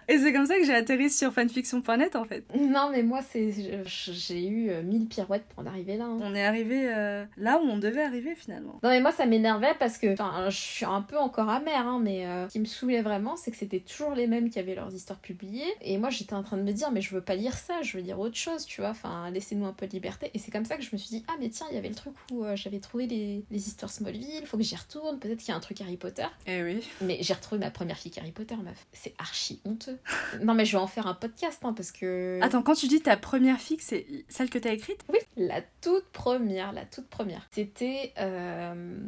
Et 0.08 0.18
c'est 0.18 0.32
comme 0.32 0.46
ça 0.46 0.56
que 0.58 0.64
j'ai 0.64 0.74
atterri 0.74 1.10
sur 1.10 1.32
fanfiction.net 1.32 2.16
en 2.16 2.24
fait. 2.24 2.44
Non, 2.54 2.90
mais 2.90 3.02
moi, 3.02 3.20
c'est 3.22 3.50
j'ai 3.86 4.46
eu 4.46 4.70
euh, 4.70 4.82
mille 4.82 5.06
pirouettes 5.06 5.44
pour 5.48 5.64
en 5.64 5.66
arriver 5.66 5.96
là. 5.96 6.04
Hein. 6.04 6.18
On 6.20 6.34
est 6.34 6.44
arrivé 6.44 6.88
euh, 6.88 7.24
là 7.36 7.58
où 7.58 7.66
on 7.66 7.78
devait 7.78 8.02
arriver 8.02 8.34
finalement. 8.34 8.78
Non, 8.82 8.90
mais 8.90 9.00
moi, 9.00 9.12
ça 9.12 9.26
m'énervait 9.26 9.74
parce 9.78 9.98
que 9.98 10.14
je 10.16 10.56
suis 10.56 10.84
un 10.84 11.02
peu 11.02 11.18
encore 11.18 11.48
amère, 11.48 11.86
hein, 11.86 12.00
mais 12.02 12.26
euh, 12.26 12.46
ce 12.48 12.52
qui 12.52 12.60
me 12.60 12.64
saoulait 12.64 13.02
vraiment, 13.02 13.36
c'est 13.36 13.50
que 13.50 13.56
c'était 13.56 13.80
toujours 13.80 14.14
les 14.14 14.26
mêmes 14.26 14.50
qui 14.50 14.58
avaient 14.58 14.74
leurs 14.74 14.94
histoires 14.94 15.18
publiées. 15.18 15.74
Et 15.80 15.98
moi, 15.98 16.10
j'étais 16.10 16.34
en 16.34 16.42
train 16.42 16.56
de 16.56 16.62
me 16.62 16.72
dire, 16.72 16.90
mais 16.92 17.00
je 17.00 17.14
veux 17.14 17.20
pas 17.20 17.34
lire 17.34 17.56
ça, 17.56 17.82
je 17.82 17.96
veux 17.96 18.02
lire 18.02 18.20
autre 18.20 18.36
chose, 18.36 18.64
tu 18.64 18.80
vois. 18.80 18.90
Enfin, 18.90 19.30
laissez-nous 19.30 19.66
un 19.66 19.72
peu 19.72 19.86
de 19.86 19.92
liberté. 19.92 20.30
Et 20.34 20.38
c'est 20.38 20.50
comme 20.50 20.64
ça 20.64 20.76
que 20.76 20.82
je 20.82 20.90
me 20.92 20.98
suis 20.98 21.08
dit, 21.08 21.24
ah, 21.28 21.34
mais 21.40 21.48
tiens, 21.48 21.66
il 21.70 21.74
y 21.74 21.78
avait 21.78 21.88
le 21.88 21.94
truc 21.94 22.14
où 22.32 22.44
j'avais 22.54 22.78
trouvé 22.78 23.06
les, 23.06 23.44
les 23.50 23.68
histoires 23.68 23.90
Smallville, 23.90 24.46
faut 24.46 24.56
que 24.56 24.62
j'y 24.62 24.76
retourne. 24.76 25.18
Peut-être 25.18 25.38
qu'il 25.38 25.48
y 25.48 25.52
a 25.52 25.56
un 25.56 25.60
truc 25.60 25.80
Harry 25.80 25.96
Potter. 25.96 26.26
Eh 26.46 26.62
oui. 26.62 26.86
Mais 27.00 27.18
j'ai 27.20 27.34
retrouvé 27.34 27.58
ma 27.58 27.70
première 27.70 27.98
fille 27.98 28.12
Harry 28.18 28.32
Potter, 28.32 28.56
meuf. 28.56 28.86
C'est 28.92 29.14
archi 29.18 29.60
honteux. 29.64 29.95
Deux. 29.96 30.44
Non, 30.44 30.54
mais 30.54 30.64
je 30.64 30.72
vais 30.72 30.82
en 30.82 30.86
faire 30.86 31.06
un 31.06 31.14
podcast, 31.14 31.60
hein, 31.64 31.72
parce 31.72 31.92
que... 31.92 32.38
Attends, 32.42 32.62
quand 32.62 32.74
tu 32.74 32.88
dis 32.88 33.00
ta 33.00 33.16
première 33.16 33.58
fixe, 33.58 33.86
c'est 33.86 34.06
celle 34.28 34.50
que 34.50 34.58
t'as 34.58 34.72
écrite? 34.72 35.04
Oui, 35.08 35.18
la 35.36 35.62
toute 35.80 36.04
première, 36.12 36.72
la 36.72 36.84
toute 36.84 37.08
première. 37.08 37.46
C'était... 37.50 38.12
Euh, 38.18 38.98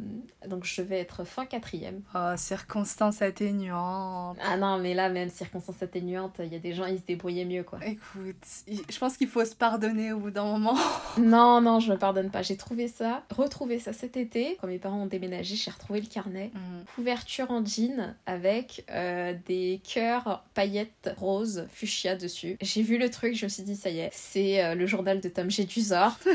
donc, 0.47 0.65
je 0.65 0.81
vais 0.81 0.99
être 0.99 1.23
fin 1.23 1.45
quatrième. 1.45 2.01
Oh, 2.15 2.33
circonstance 2.37 3.21
atténuante. 3.21 4.37
Ah 4.41 4.57
non, 4.57 4.79
mais 4.79 4.93
là, 4.93 5.09
même 5.09 5.29
circonstance 5.29 5.81
atténuante, 5.81 6.35
il 6.39 6.51
y 6.51 6.55
a 6.55 6.59
des 6.59 6.73
gens, 6.73 6.85
ils 6.85 6.99
se 6.99 7.05
débrouillaient 7.05 7.45
mieux, 7.45 7.63
quoi. 7.63 7.79
Écoute, 7.85 8.35
je 8.67 8.97
pense 8.97 9.17
qu'il 9.17 9.27
faut 9.27 9.45
se 9.45 9.55
pardonner 9.55 10.13
au 10.13 10.19
bout 10.19 10.31
d'un 10.31 10.45
moment. 10.45 10.77
non, 11.17 11.61
non, 11.61 11.79
je 11.79 11.91
me 11.91 11.97
pardonne 11.97 12.29
pas. 12.29 12.41
J'ai 12.41 12.57
trouvé 12.57 12.87
ça, 12.87 13.23
retrouvé 13.29 13.79
ça 13.79 13.93
cet 13.93 14.17
été. 14.17 14.57
Quand 14.61 14.67
mes 14.67 14.79
parents 14.79 15.03
ont 15.03 15.07
déménagé, 15.07 15.55
j'ai 15.55 15.71
retrouvé 15.71 16.01
le 16.01 16.07
carnet. 16.07 16.51
Mhm. 16.53 16.85
Couverture 16.95 17.51
en 17.51 17.63
jean 17.63 18.15
avec 18.25 18.85
euh, 18.91 19.33
des 19.45 19.81
cœurs 19.83 20.43
paillettes 20.53 20.78
roses 21.17 21.67
fuchsia 21.71 22.15
dessus. 22.15 22.57
J'ai 22.61 22.81
vu 22.81 22.97
le 22.97 23.09
truc, 23.09 23.35
je 23.35 23.45
me 23.45 23.49
suis 23.49 23.63
dit, 23.63 23.75
ça 23.75 23.89
y 23.89 23.99
est, 23.99 24.09
c'est 24.13 24.63
euh, 24.63 24.75
le 24.75 24.85
journal 24.85 25.19
de 25.21 25.29
Tom 25.29 25.49
Jedusor. 25.49 26.19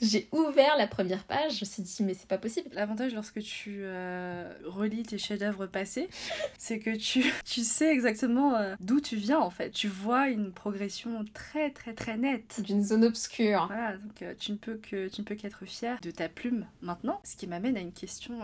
j'ai 0.00 0.28
ouvert 0.32 0.76
la 0.76 0.86
première 0.86 1.24
page, 1.24 1.56
je 1.56 1.60
me 1.60 1.66
suis 1.66 1.82
dit, 1.82 2.02
mais 2.02 2.14
c'est 2.14 2.28
pas 2.28 2.38
possible. 2.38 2.68
L'avantage 2.72 3.14
lorsque 3.14 3.40
tu 3.40 3.80
euh, 3.82 4.52
relis 4.64 5.02
tes 5.02 5.18
chefs-d'œuvre 5.18 5.66
passés, 5.66 6.08
c'est 6.58 6.78
que 6.78 6.94
tu, 6.96 7.24
tu 7.44 7.62
sais 7.62 7.90
exactement 7.90 8.54
euh, 8.56 8.74
d'où 8.80 9.00
tu 9.00 9.16
viens 9.16 9.40
en 9.40 9.50
fait. 9.50 9.70
Tu 9.70 9.88
vois 9.88 10.28
une 10.28 10.52
progression 10.52 11.24
très 11.34 11.70
très 11.70 11.94
très 11.94 12.16
nette. 12.16 12.60
D'une 12.62 12.82
zone 12.82 13.04
obscure. 13.04 13.66
Voilà, 13.66 13.96
donc 13.96 14.22
euh, 14.22 14.34
tu 14.38 14.52
ne 14.52 14.56
peux 14.56 14.76
que 14.76 15.08
tu 15.08 15.20
ne 15.20 15.26
peux 15.26 15.34
qu'être 15.34 15.64
fier 15.64 15.98
de 16.00 16.10
ta 16.10 16.28
plume 16.28 16.66
maintenant. 16.80 17.20
Ce 17.24 17.36
qui 17.36 17.46
m'amène 17.46 17.76
à 17.76 17.80
une 17.80 17.92
question 17.92 18.38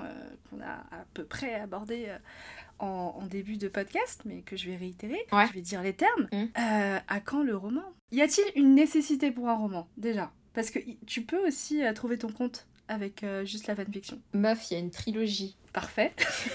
qu'on 0.51 0.61
a 0.61 0.73
à 0.97 1.05
peu 1.15 1.25
près 1.25 1.55
abordée. 1.55 2.09
En, 2.79 3.27
début 3.31 3.57
de 3.57 3.69
podcast, 3.69 4.21
mais 4.27 4.43
que 4.43 4.57
je 4.57 4.69
vais 4.69 4.77
réitérer. 4.77 5.19
Je 5.33 5.53
vais 5.55 5.63
dire 5.63 5.83
les 5.83 5.95
termes. 5.95 6.29
Mmh. 6.33 6.45
à 6.55 7.21
quand 7.21 7.43
le 7.43 7.57
roman? 7.57 7.85
Y 8.13 8.21
a-t-il 8.21 8.61
une 8.61 8.75
nécessité 8.75 9.31
pour 9.31 9.49
un 9.49 9.57
roman, 9.57 9.89
déjà? 9.97 10.31
Parce 10.55 10.71
que 10.71 10.79
tu 11.07 11.23
peux 11.23 11.47
aussi 11.47 11.85
euh, 11.85 11.93
trouver 11.93 12.17
ton 12.17 12.31
compte 12.31 12.67
avec 12.89 13.23
euh, 13.23 13.45
juste 13.45 13.67
la 13.67 13.77
fanfiction. 13.77 14.19
Meuf, 14.33 14.71
il 14.71 14.75
y 14.75 14.77
a 14.77 14.81
une 14.81 14.91
trilogie. 14.91 15.57
Parfait. 15.73 16.13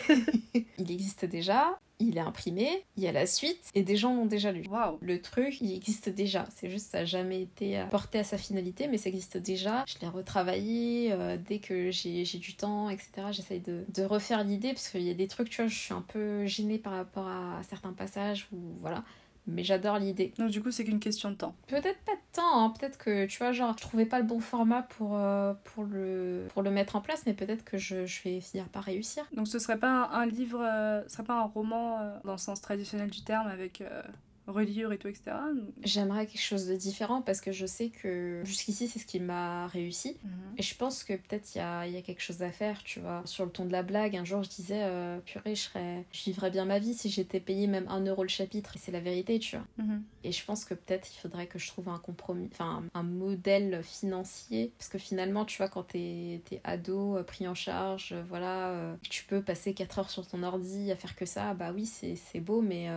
il 0.78 0.92
existe 0.92 1.26
déjà, 1.26 1.78
il 2.00 2.18
est 2.18 2.22
imprimé, 2.22 2.86
il 2.96 3.04
y 3.04 3.08
a 3.08 3.12
la 3.12 3.26
suite, 3.26 3.70
et 3.76 3.84
des 3.84 3.98
gens 3.98 4.16
l'ont 4.16 4.26
déjà 4.26 4.54
lu. 4.54 4.64
Waouh 4.70 4.98
Le 5.02 5.22
truc, 5.22 5.60
il 5.60 5.74
existe 5.74 6.08
déjà. 6.08 6.48
C'est 6.56 6.70
juste, 6.70 6.92
ça 6.92 7.00
n'a 7.00 7.06
jamais 7.06 7.42
été 7.42 7.78
euh, 7.78 7.86
porté 7.88 8.20
à 8.20 8.24
sa 8.24 8.38
finalité, 8.38 8.88
mais 8.88 8.98
ça 8.98 9.10
existe 9.10 9.38
déjà. 9.38 9.84
Je 9.88 9.96
l'ai 10.02 10.08
retravaillé 10.08 11.14
dès 11.48 11.60
que 11.60 11.92
j'ai 11.92 12.24
du 12.24 12.56
temps, 12.56 12.90
etc. 12.90 13.12
J'essaye 13.32 13.60
de, 13.60 13.84
de, 13.94 14.04
refaire 14.04 14.44
l'idée, 14.46 14.72
parce 14.72 14.88
qu'il 14.88 15.04
y 15.04 15.12
a 15.12 15.16
des 15.16 15.28
trucs, 15.28 15.50
tu 15.50 15.62
vois, 15.62 15.68
je 15.68 15.78
suis 15.78 15.94
un 15.94 16.06
peu 16.08 16.46
gênée 16.46 16.78
par 16.78 16.94
rapport 16.94 17.28
à 17.28 17.62
certains 17.68 17.94
passages 17.94 18.48
où, 18.54 18.58
voilà 18.80 19.04
mais 19.48 19.64
j'adore 19.64 19.98
l'idée. 19.98 20.34
Donc 20.38 20.50
du 20.50 20.62
coup, 20.62 20.72
c'est 20.72 20.84
qu'une 20.84 21.00
question 21.00 21.32
de 21.32 21.36
temps. 21.36 21.56
Peut-être 21.68 22.00
pas 22.06 22.14
de 22.14 22.34
temps, 22.34 22.64
hein. 22.64 22.74
peut-être 22.78 22.98
que 22.98 23.26
tu 23.26 23.38
vois, 23.40 23.52
genre, 23.52 23.74
je 23.78 23.82
trouvais 23.82 24.06
pas 24.06 24.20
le 24.20 24.26
bon 24.26 24.40
format 24.40 24.84
pour, 24.84 25.18
euh, 25.18 25.54
pour, 25.64 25.84
le, 25.84 26.48
pour 26.54 26.62
le 26.62 26.72
mettre 26.72 26.96
en 26.96 27.02
place, 27.02 27.24
mais 27.26 27.34
peut-être 27.34 27.64
que 27.64 27.78
je, 27.78 28.06
je, 28.06 28.24
vais 28.24 28.40
finir 28.40 28.68
par 28.70 28.84
réussir. 28.84 29.26
Donc 29.34 29.48
ce 29.48 29.60
serait 29.60 29.80
pas 29.80 30.10
un, 30.12 30.26
livre, 30.26 30.62
euh, 30.62 31.04
ce 31.08 31.16
serait 31.16 31.24
pas 31.24 31.40
un 31.40 31.46
roman 31.46 32.00
euh, 32.00 32.18
dans 32.24 32.34
le 32.34 32.38
sens 32.38 32.62
traditionnel 32.62 33.10
du 33.10 33.24
terme 33.24 33.48
avec 33.48 33.84
reliure 34.50 34.92
et 34.92 34.98
tout, 34.98 35.08
etc. 35.08 35.32
J'aimerais 35.84 36.26
quelque 36.26 36.42
chose 36.42 36.68
de 36.68 36.76
différent 36.76 37.22
parce 37.22 37.42
que 37.42 37.52
je 37.52 37.66
sais 37.66 37.90
que 37.90 38.42
jusqu'ici, 38.46 38.88
c'est 38.88 39.00
ce 39.00 39.06
qui 39.06 39.20
m'a 39.20 39.68
réussi. 39.68 40.18
Mhm. 40.24 40.32
Et 40.58 40.62
je 40.62 40.76
pense 40.76 41.04
que 41.04 41.14
peut-être 41.14 41.56
il 41.56 41.60
y 41.60 41.62
a, 41.62 41.88
y 41.88 41.98
a, 41.98 42.02
quelque 42.02 42.22
chose 42.22 42.42
à 42.42 42.52
faire, 42.52 42.84
tu 42.84 43.00
vois. 43.00 43.22
Sur 43.26 43.46
le 43.46 43.52
ton 43.52 43.66
de 43.66 43.72
la 43.72 43.84
blague, 43.84 44.16
un 44.16 44.26
jour, 44.26 44.44
je 44.44 44.50
disais, 44.50 44.82
euh, 44.84 45.20
purée, 45.20 45.56
je, 45.56 45.62
serais, 45.62 46.06
je 46.12 46.24
vivrais 46.24 46.52
bien 46.52 46.66
ma 46.66 46.80
vie 46.80 46.94
si 46.94 47.10
j'étais 47.10 47.40
payée 47.40 47.68
même 47.68 47.88
un 47.88 48.04
euro 48.06 48.24
le 48.24 48.30
chapitre. 48.30 48.76
Et 48.76 48.80
c'est 48.80 48.92
la 48.92 49.00
vérité, 49.00 49.40
tu 49.40 49.56
vois. 49.56 49.66
Mhm. 49.78 50.04
Et 50.24 50.32
je 50.32 50.46
pense 50.46 50.66
que 50.66 50.74
peut-être 50.74 51.08
il 51.14 51.20
faudrait 51.20 51.48
que 51.48 51.60
je 51.60 51.68
trouve 51.68 51.90
un 51.90 52.00
compromis, 52.00 52.50
enfin, 52.52 52.84
un 52.94 53.04
modèle 53.04 53.82
financier. 53.84 54.74
Parce 54.78 54.90
que 54.90 54.98
finalement, 54.98 55.46
tu 55.46 55.58
vois, 55.58 55.70
quand 55.70 55.84
t'es 55.84 56.42
es 56.52 56.62
ado, 56.64 57.18
euh, 57.18 57.24
pris 57.24 57.48
en 57.48 57.56
charge, 57.56 58.12
euh, 58.14 58.24
voilà, 58.28 58.98
tu 59.10 59.24
peux 59.26 59.42
passer 59.42 59.74
4 59.74 60.00
heures 60.00 60.10
sur 60.10 60.28
ton 60.28 60.44
ordi 60.44 60.92
à 60.92 60.96
faire 60.96 61.16
que 61.16 61.26
ça, 61.26 61.54
bah 61.54 61.72
oui, 61.74 61.86
c'est 61.86 62.40
beau, 62.40 62.62
mais 62.62 62.88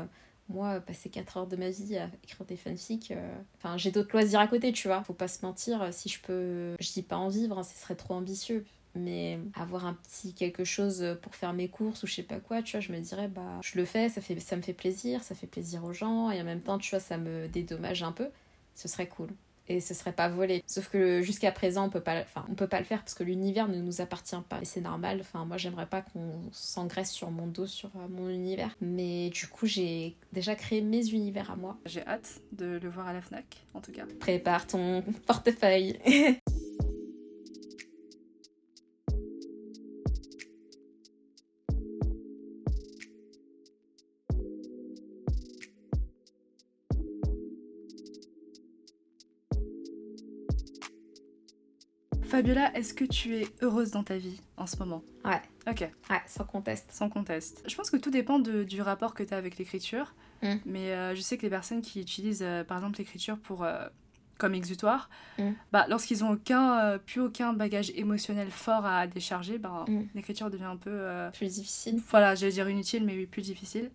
moi, 0.49 0.81
passer 0.81 1.09
4 1.09 1.37
heures 1.37 1.47
de 1.47 1.57
ma 1.57 1.71
vie 1.71 1.97
à 1.97 2.11
écrire 2.23 2.47
des 2.47 2.57
fanfics, 2.57 3.11
euh, 3.11 3.35
enfin, 3.57 3.77
j'ai 3.77 3.91
d'autres 3.91 4.13
loisirs 4.13 4.41
à 4.41 4.47
côté, 4.47 4.73
tu 4.73 4.89
vois. 4.89 5.03
Faut 5.05 5.15
pas 5.15 5.29
se 5.29 5.45
mentir, 5.45 5.93
si 5.93 6.09
je 6.09 6.21
peux, 6.21 6.77
je 6.81 6.93
dis 6.93 7.03
pas 7.03 7.17
en 7.17 7.29
vivre, 7.29 7.59
hein, 7.59 7.63
ce 7.63 7.77
serait 7.81 7.95
trop 7.97 8.15
ambitieux. 8.15 8.65
Mais 8.95 9.39
avoir 9.55 9.87
un 9.87 9.95
petit 9.95 10.35
quelque 10.35 10.65
chose 10.65 11.17
pour 11.23 11.35
faire 11.35 11.55
mes 11.55 11.69
courses 11.69 12.03
ou 12.03 12.07
je 12.07 12.13
sais 12.13 12.23
pas 12.23 12.41
quoi, 12.41 12.63
tu 12.63 12.73
vois, 12.73 12.81
je 12.81 12.93
me 12.93 13.01
dirais, 13.01 13.29
bah, 13.29 13.59
je 13.63 13.79
le 13.79 13.87
fais, 13.87 14.11
ça, 14.11 14.21
fait, 14.21 14.39
ça 14.39 14.55
me 14.55 14.61
fait 14.61 14.75
plaisir, 14.75 15.23
ça 15.23 15.35
fait 15.35 15.47
plaisir 15.47 15.83
aux 15.85 15.95
gens, 15.95 16.31
et 16.31 16.39
en 16.41 16.45
même 16.45 16.61
temps, 16.61 16.77
tu 16.77 16.91
vois, 16.91 17.01
ça 17.01 17.17
me 17.17 17.49
dédommage 17.49 18.03
un 18.03 18.13
peu. 18.13 18.29
Ce 18.75 18.89
serait 18.89 19.09
cool 19.09 19.31
et 19.69 19.81
ce 19.81 19.95
serait 19.95 20.13
pas 20.13 20.29
volé. 20.29 20.63
Sauf 20.67 20.89
que 20.89 21.23
jusqu'à 21.23 21.53
présent, 21.53 21.87
on 21.87 21.91
peut 21.91 22.01
pas, 22.01 22.21
enfin, 22.21 22.45
on 22.51 22.55
peut 22.55 22.67
pas 22.67 22.79
le 22.79 22.85
faire 22.85 23.01
parce 23.01 23.15
que 23.15 23.25
l'univers 23.25 23.69
ne 23.69 23.81
nous 23.81 24.01
appartient 24.01 24.37
pas 24.49 24.61
et 24.61 24.65
c'est 24.65 24.81
normal. 24.81 25.19
Enfin, 25.21 25.45
moi, 25.45 25.57
j'aimerais 25.57 25.87
pas 25.87 26.03
qu'on 26.03 26.33
s'engraisse 26.53 27.11
sur 27.11 27.31
mon 27.31 27.47
dos, 27.47 27.67
sur 27.67 27.91
euh, 27.97 28.09
mon 28.09 28.29
univers. 28.29 28.77
Mais 28.81 29.31
du 29.31 29.47
coup, 29.47 29.67
j'ai 29.67 30.17
déjà 30.33 30.55
créé 30.55 30.81
mes 30.81 31.09
univers 31.09 31.51
à 31.51 31.57
moi. 31.57 31.77
J'ai 31.87 32.07
hâte 32.07 32.41
de 32.53 32.79
le 32.83 32.89
voir 32.89 33.09
à 33.09 33.13
la 33.13 33.21
Fnac, 33.21 33.45
en 33.75 33.81
tout 33.81 33.93
cas. 33.93 34.05
Prépare 34.21 34.67
ton 34.67 35.03
portefeuille. 35.27 35.99
Fabiola, 52.43 52.77
est-ce 52.77 52.93
que 52.93 53.05
tu 53.05 53.37
es 53.37 53.47
heureuse 53.61 53.93
dans 53.93 54.03
ta 54.03 54.17
vie 54.17 54.41
en 54.57 54.67
ce 54.67 54.77
moment? 54.79 55.05
Ouais. 55.25 55.41
Ok. 55.69 55.89
Ouais, 56.11 56.21
sans 56.27 56.43
conteste. 56.43 56.91
Sans 56.91 57.09
conteste. 57.09 57.63
Je 57.69 57.77
pense 57.77 57.89
que 57.89 57.97
tout 57.97 58.11
dépend 58.11 58.41
du 58.41 58.83
rapport 58.83 59.15
que 59.15 59.23
tu 59.23 59.33
as 59.33 59.37
avec 59.37 59.59
l'écriture. 59.59 60.13
Mm. 60.43 60.55
Mais 60.67 60.91
euh, 60.91 61.15
je 61.15 61.21
sais 61.21 61.37
que 61.37 61.43
les 61.43 61.51
personnes 61.51 61.83
qui 61.83 62.01
utilisent 62.01 62.43
euh, 62.43 62.65
par 62.65 62.79
exemple 62.79 62.99
l'écriture 62.99 63.39
pour 63.39 63.63
euh, 63.63 63.87
comme 64.39 64.55
exutoire, 64.55 65.09
mm. 65.39 65.51
bah, 65.71 65.87
lorsqu'ils 65.89 66.25
ont 66.25 66.31
aucun, 66.31 66.99
plus 67.07 67.21
aucun 67.21 67.53
bagage 67.53 67.93
émotionnel 67.95 68.51
fort 68.51 68.87
à 68.87 69.07
décharger, 69.07 69.59
bah, 69.59 69.85
mm. 69.87 70.01
l'écriture 70.17 70.51
devient 70.51 70.65
un 70.65 70.77
peu... 70.77 71.01
plus 71.33 71.47
difficile. 71.47 72.03
Voilà, 72.09 72.35
j'allais 72.35 72.51
dire 72.51 72.69
inutile, 72.69 73.05
mais 73.05 73.15
oui, 73.15 73.27
plus 73.27 73.43
difficile. 73.43 73.93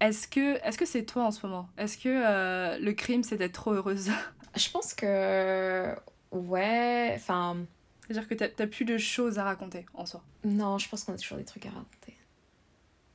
Est-ce 0.00 0.28
que 0.28 0.58
est-ce 0.66 0.76
que 0.76 0.84
c'est 0.84 1.04
toi 1.04 1.24
en 1.24 1.30
ce 1.30 1.46
moment? 1.46 1.66
Est-ce 1.78 1.96
que 1.96 2.78
le 2.78 2.92
crime, 2.92 3.22
c'est 3.22 3.38
d'être 3.38 3.54
trop 3.54 3.72
heureuse? 3.72 4.10
Je 4.54 4.68
pense 4.68 4.92
que 4.92 5.94
Ouais, 6.32 7.12
enfin. 7.14 7.58
C'est-à-dire 8.06 8.28
que 8.28 8.34
t'as 8.34 8.66
plus 8.66 8.84
de 8.84 8.98
choses 8.98 9.38
à 9.38 9.44
raconter 9.44 9.86
en 9.94 10.04
soi. 10.04 10.22
Non, 10.44 10.78
je 10.78 10.88
pense 10.88 11.04
qu'on 11.04 11.12
a 11.12 11.16
toujours 11.16 11.38
des 11.38 11.44
trucs 11.44 11.66
à 11.66 11.70
raconter. 11.70 12.16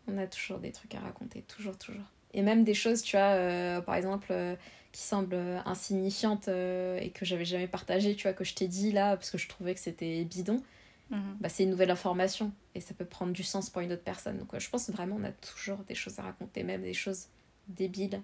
On 0.08 0.18
a 0.18 0.26
toujours 0.26 0.60
des 0.60 0.72
trucs 0.72 0.96
à 0.96 1.02
raconter, 1.02 1.42
toujours, 1.42 1.78
toujours. 1.78 2.06
Et 2.34 2.42
même 2.42 2.64
des 2.64 2.74
choses, 2.74 3.02
tu 3.02 3.18
vois, 3.18 3.26
euh, 3.26 3.82
par 3.82 3.96
exemple, 3.96 4.28
euh, 4.32 4.56
qui 4.94 5.02
semblent 5.02 5.62
insignifiantes 5.66 6.48
euh, 6.48 6.98
et 7.00 7.10
que 7.10 7.26
j'avais 7.26 7.44
jamais 7.44 7.68
partagées, 7.68 8.16
tu 8.16 8.24
vois, 8.24 8.34
que 8.34 8.46
je 8.46 8.54
t'ai 8.56 8.70
dit 8.70 8.94
là, 8.94 9.18
parce 9.18 9.32
que 9.32 9.38
je 9.38 9.50
trouvais 9.50 9.74
que 9.74 9.82
c'était 9.82 10.24
bidon. 10.24 10.64
Mhm. 11.10 11.38
Bah, 11.42 11.50
c'est 11.50 11.64
une 11.64 11.72
nouvelle 11.72 11.92
information 11.92 12.54
et 12.74 12.80
ça 12.80 12.94
peut 12.94 13.06
prendre 13.06 13.34
du 13.34 13.44
sens 13.44 13.70
pour 13.70 13.82
une 13.82 13.92
autre 13.92 14.04
personne. 14.04 14.38
Donc 14.38 14.58
je 14.58 14.70
pense 14.70 14.90
vraiment 14.90 15.18
on 15.20 15.24
a 15.24 15.32
toujours 15.32 15.80
des 15.80 15.94
choses 15.94 16.18
à 16.20 16.24
raconter, 16.24 16.64
même 16.64 16.82
des 16.82 16.94
choses 16.94 17.28
débiles 17.68 18.22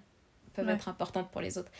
peuvent 0.52 0.68
être 0.68 0.88
importantes 0.88 1.30
pour 1.30 1.40
les 1.40 1.58
autres. 1.58 1.70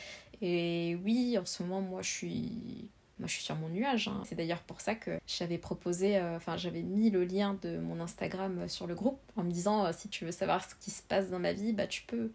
Et 0.40 0.98
oui, 1.04 1.38
en 1.38 1.46
ce 1.46 1.62
moment, 1.62 1.80
moi, 1.80 2.02
je 2.02 2.10
suis 2.10 2.88
moi 3.22 3.28
je 3.28 3.34
suis 3.34 3.44
sur 3.44 3.54
mon 3.54 3.68
nuage. 3.68 4.08
Hein. 4.08 4.20
C'est 4.26 4.34
d'ailleurs 4.34 4.62
pour 4.62 4.80
ça 4.80 4.96
que 4.96 5.20
j'avais 5.28 5.56
proposé, 5.56 6.16
euh, 6.16 6.36
enfin 6.36 6.56
j'avais 6.56 6.82
mis 6.82 7.08
le 7.08 7.24
lien 7.24 7.56
de 7.62 7.78
mon 7.78 8.00
Instagram 8.00 8.58
euh, 8.58 8.68
sur 8.68 8.88
le 8.88 8.96
groupe 8.96 9.20
en 9.36 9.44
me 9.44 9.50
disant 9.52 9.86
euh, 9.86 9.92
si 9.96 10.08
tu 10.08 10.24
veux 10.24 10.32
savoir 10.32 10.68
ce 10.68 10.74
qui 10.74 10.90
se 10.90 11.02
passe 11.02 11.30
dans 11.30 11.38
ma 11.38 11.52
vie, 11.52 11.72
bah 11.72 11.86
tu 11.86 12.02
peux 12.02 12.32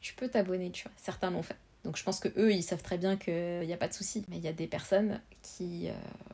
tu 0.00 0.14
peux 0.14 0.28
t'abonner, 0.28 0.72
tu 0.72 0.82
vois. 0.82 0.92
Certains 0.96 1.30
l'ont 1.30 1.44
fait. 1.44 1.56
Donc 1.84 1.96
je 1.96 2.02
pense 2.02 2.18
que 2.18 2.28
eux 2.36 2.52
ils 2.52 2.64
savent 2.64 2.82
très 2.82 2.98
bien 2.98 3.16
qu'il 3.16 3.60
n'y 3.60 3.72
a 3.72 3.76
pas 3.76 3.86
de 3.86 3.94
souci. 3.94 4.24
Mais 4.28 4.36
il 4.38 4.42
y 4.42 4.48
a 4.48 4.52
des 4.52 4.66
personnes 4.66 5.20
qui 5.42 5.88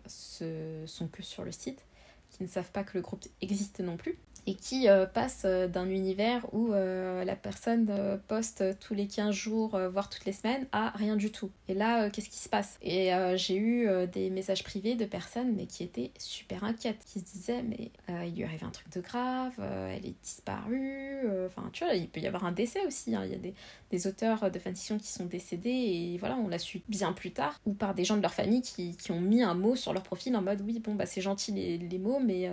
se 0.07 0.85
sont 0.87 1.09
que 1.09 1.23
sur 1.23 1.45
le 1.45 1.53
site, 1.53 1.85
qui 2.31 2.43
ne 2.43 2.49
savent 2.49 2.71
pas 2.73 2.85
que 2.85 2.97
le 2.97 3.03
groupe 3.03 3.27
existe 3.43 3.81
non 3.81 3.99
plus 3.99 4.19
et 4.47 4.55
qui 4.55 4.89
euh, 4.89 5.07
passe 5.07 5.43
euh, 5.45 5.69
d'un 5.69 5.89
univers 5.89 6.47
où 6.53 6.73
euh, 6.73 7.25
la 7.25 7.37
personne 7.37 8.21
poste 8.29 8.65
tous 8.81 8.95
les 8.95 9.07
15 9.07 9.35
jours, 9.35 9.79
voire 9.91 10.09
toutes 10.09 10.25
les 10.25 10.33
semaines, 10.33 10.67
à 10.73 10.91
rien 10.91 11.17
du 11.17 11.31
tout. 11.31 11.51
Et 11.69 11.75
là, 11.75 12.11
qu'est-ce 12.11 12.29
qui 12.29 12.39
se 12.39 12.49
passe? 12.49 12.79
Et 12.83 13.11
j'ai 13.37 13.57
eu 13.57 13.89
des 14.13 14.31
messages 14.31 14.65
privés 14.65 14.95
de 14.95 15.05
personnes 15.05 15.55
mais 15.55 15.67
qui 15.67 15.83
étaient 15.83 16.11
super 16.19 16.65
inquiètes, 16.65 17.05
qui 17.07 17.21
se 17.21 17.25
disaient 17.25 17.63
mais 17.63 17.91
il 18.27 18.35
lui 18.35 18.45
arrive 18.45 18.65
un 18.65 18.71
truc 18.71 18.91
de 18.93 19.01
grave, 19.01 19.53
elle 19.61 20.07
est 20.07 20.15
disparue, 20.23 21.21
enfin 21.47 21.69
tu 21.73 21.85
vois, 21.85 21.95
il 21.95 22.09
peut 22.09 22.21
y 22.21 22.27
avoir 22.27 22.45
un 22.45 22.53
décès 22.53 22.85
aussi, 22.87 23.15
hein. 23.15 23.23
il 23.25 23.33
y 23.33 23.35
a 23.35 23.39
des, 23.39 24.07
auteurs 24.07 24.51
de 24.51 24.59
fanfiction 24.59 24.99
qui 24.99 25.09
sont 25.09 25.27
décédés 25.27 25.71
et 25.71 26.17
voilà, 26.19 26.37
on 26.37 26.49
l'a 26.49 26.59
su 26.59 26.83
bien 26.89 27.13
plus 27.13 27.33
tard, 27.33 27.61
ou 27.67 27.75
par 27.75 27.95
des 27.95 28.05
gens 28.05 28.17
de 28.17 28.23
leur 28.23 28.35
famille 28.35 28.63
qui, 28.63 28.97
qui, 28.97 29.13
ont 29.13 29.21
mis 29.21 29.43
un 29.43 29.55
mot 29.55 29.77
sur 29.77 29.93
leur 29.93 30.03
profil 30.03 30.35
en 30.37 30.43
mode 30.43 30.63
oui 30.63 30.81
bon 30.81 30.95
bah 30.95 31.07
c'est 31.07 31.21
gentil 31.21 31.53
les, 31.53 31.79
les 31.79 31.99
mots 31.99 32.21
mais 32.21 32.51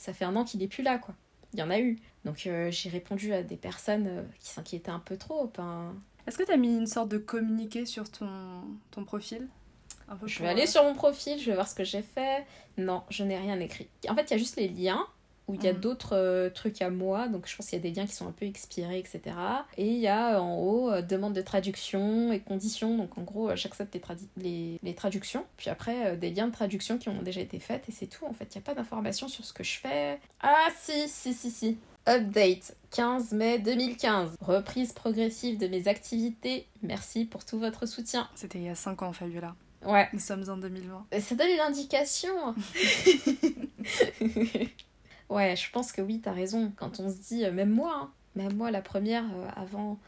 ça 0.00 0.14
fait 0.14 0.24
un 0.24 0.34
an 0.34 0.44
qu'il 0.44 0.62
est 0.62 0.68
plus 0.68 0.82
là, 0.82 0.98
quoi. 0.98 1.14
il 1.52 1.60
y 1.60 1.62
en 1.62 1.68
a 1.68 1.78
eu. 1.78 1.98
Donc 2.24 2.46
euh, 2.46 2.70
j'ai 2.70 2.88
répondu 2.88 3.34
à 3.34 3.42
des 3.42 3.56
personnes 3.56 4.06
euh, 4.06 4.22
qui 4.38 4.48
s'inquiétaient 4.48 4.90
un 4.90 4.98
peu 4.98 5.18
trop. 5.18 5.52
Hein. 5.58 5.94
Est-ce 6.26 6.38
que 6.38 6.42
tu 6.42 6.50
as 6.50 6.56
mis 6.56 6.74
une 6.74 6.86
sorte 6.86 7.10
de 7.10 7.18
communiqué 7.18 7.84
sur 7.84 8.10
ton, 8.10 8.62
ton 8.90 9.04
profil? 9.04 9.46
Je 10.24 10.42
vais 10.42 10.48
aller 10.48 10.66
sur 10.66 10.82
mon 10.82 10.94
profil, 10.94 11.38
je 11.38 11.46
vais 11.46 11.54
voir 11.54 11.68
ce 11.68 11.74
que 11.74 11.84
j'ai 11.84 12.02
fait. 12.02 12.44
Non, 12.78 13.04
je 13.10 13.22
n'ai 13.24 13.38
rien 13.38 13.60
écrit. 13.60 13.88
En 14.08 14.14
fait, 14.16 14.22
il 14.22 14.30
y 14.30 14.34
a 14.34 14.38
juste 14.38 14.56
les 14.56 14.68
liens 14.68 15.06
où 15.50 15.54
il 15.54 15.64
y 15.64 15.68
a 15.68 15.72
mhm. 15.72 15.80
d'autres 15.80 16.16
euh, 16.16 16.48
trucs 16.48 16.80
à 16.80 16.90
moi, 16.90 17.26
donc 17.26 17.48
je 17.48 17.56
pense 17.56 17.66
qu'il 17.66 17.78
y 17.78 17.80
a 17.80 17.82
des 17.82 17.92
liens 17.92 18.06
qui 18.06 18.14
sont 18.14 18.28
un 18.28 18.32
peu 18.32 18.46
expirés, 18.46 18.98
etc. 18.98 19.20
Et 19.76 19.86
il 19.86 19.98
y 19.98 20.06
a 20.06 20.36
euh, 20.36 20.40
en 20.40 20.56
haut 20.58 20.90
euh, 20.90 21.02
demande 21.02 21.32
de 21.32 21.42
traduction 21.42 22.32
et 22.32 22.38
conditions, 22.38 22.96
donc 22.96 23.18
en 23.18 23.22
gros 23.22 23.54
j'accepte 23.56 23.98
les, 24.36 24.78
les, 24.82 24.94
traductions, 24.94 25.44
puis 25.56 25.68
après 25.68 26.16
des 26.16 26.30
liens 26.30 26.46
de 26.46 26.52
traduction 26.52 26.98
qui 26.98 27.08
ont 27.08 27.22
déjà 27.22 27.40
été 27.40 27.58
faits, 27.58 27.88
et 27.88 27.92
c'est 27.92 28.06
tout 28.06 28.24
en 28.26 28.32
fait, 28.32 28.54
il 28.54 28.58
n'y 28.58 28.62
a 28.62 28.64
pas 28.64 28.74
d'informations 28.74 29.26
sur 29.26 29.44
ce 29.44 29.52
que 29.52 29.64
je 29.64 29.78
fais. 29.78 30.20
Ah 30.40 30.68
si, 30.78 31.08
si, 31.08 31.34
si, 31.34 31.50
si. 31.50 31.78
Update 32.08 32.76
15 32.92 33.32
mai 33.32 33.58
2015. 33.58 34.36
Reprise 34.40 34.92
progressive 34.92 35.58
de 35.58 35.66
mes 35.66 35.86
activités. 35.86 36.66
Merci 36.82 37.24
pour 37.24 37.44
tout 37.44 37.58
votre 37.58 37.86
soutien. 37.86 38.28
C'était 38.34 38.58
il 38.58 38.64
y 38.64 38.70
a 38.70 38.74
5 38.74 39.02
ans, 39.02 39.12
Fabiola. 39.12 39.54
Ouais. 39.84 40.08
Nous 40.12 40.20
sommes 40.20 40.44
en 40.48 40.56
2020. 40.56 41.06
Ça 41.20 41.34
donne 41.34 41.48
une 41.48 41.60
indication. 41.60 42.54
Ouais, 45.30 45.54
je 45.56 45.70
pense 45.70 45.92
que 45.92 46.02
oui, 46.02 46.20
t'as 46.20 46.32
raison. 46.32 46.72
Quand 46.76 46.98
on 47.00 47.08
se 47.08 47.16
dit, 47.18 47.44
euh, 47.44 47.52
même 47.52 47.70
moi, 47.70 47.92
hein, 47.94 48.12
même 48.34 48.54
moi, 48.54 48.70
la 48.72 48.82
première, 48.82 49.24
euh, 49.24 49.48
avant, 49.56 49.98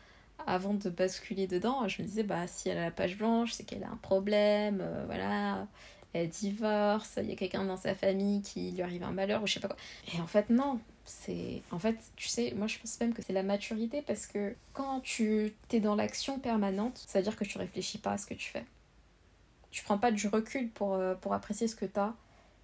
avant 0.46 0.74
de 0.74 0.90
basculer 0.90 1.46
dedans, 1.46 1.86
je 1.88 2.02
me 2.02 2.06
disais, 2.08 2.24
bah, 2.24 2.46
si 2.48 2.68
elle 2.68 2.78
a 2.78 2.84
la 2.86 2.90
page 2.90 3.16
blanche, 3.16 3.52
c'est 3.52 3.62
qu'elle 3.64 3.84
a 3.84 3.90
un 3.90 3.96
problème, 3.96 4.80
euh, 4.82 5.04
voilà, 5.06 5.68
elle 6.12 6.28
divorce, 6.28 7.18
il 7.22 7.30
y 7.30 7.32
a 7.32 7.36
quelqu'un 7.36 7.64
dans 7.64 7.76
sa 7.76 7.94
famille 7.94 8.42
qui 8.42 8.72
lui 8.72 8.82
arrive 8.82 9.04
un 9.04 9.12
malheur, 9.12 9.42
ou 9.42 9.46
je 9.46 9.54
sais 9.54 9.60
pas 9.60 9.68
quoi. 9.68 9.76
Et 10.14 10.20
en 10.20 10.26
fait, 10.26 10.50
non. 10.50 10.80
C'est 11.04 11.62
en 11.72 11.80
fait, 11.80 11.96
tu 12.14 12.28
sais, 12.28 12.54
moi 12.56 12.68
je 12.68 12.78
pense 12.78 13.00
même 13.00 13.12
que 13.12 13.22
c'est 13.22 13.32
la 13.32 13.42
maturité 13.42 14.02
parce 14.02 14.26
que 14.28 14.54
quand 14.72 15.00
tu 15.00 15.52
t'es 15.66 15.80
dans 15.80 15.96
l'action 15.96 16.38
permanente, 16.38 16.96
ça 17.08 17.18
veut 17.18 17.24
dire 17.24 17.34
que 17.36 17.44
tu 17.44 17.58
réfléchis 17.58 17.98
pas 17.98 18.12
à 18.12 18.18
ce 18.18 18.26
que 18.26 18.34
tu 18.34 18.50
fais. 18.50 18.64
Tu 19.72 19.82
prends 19.82 19.98
pas 19.98 20.12
du 20.12 20.28
recul 20.28 20.70
pour, 20.70 20.96
pour 21.20 21.34
apprécier 21.34 21.66
ce 21.66 21.74
que 21.74 21.86
t'as, 21.86 22.14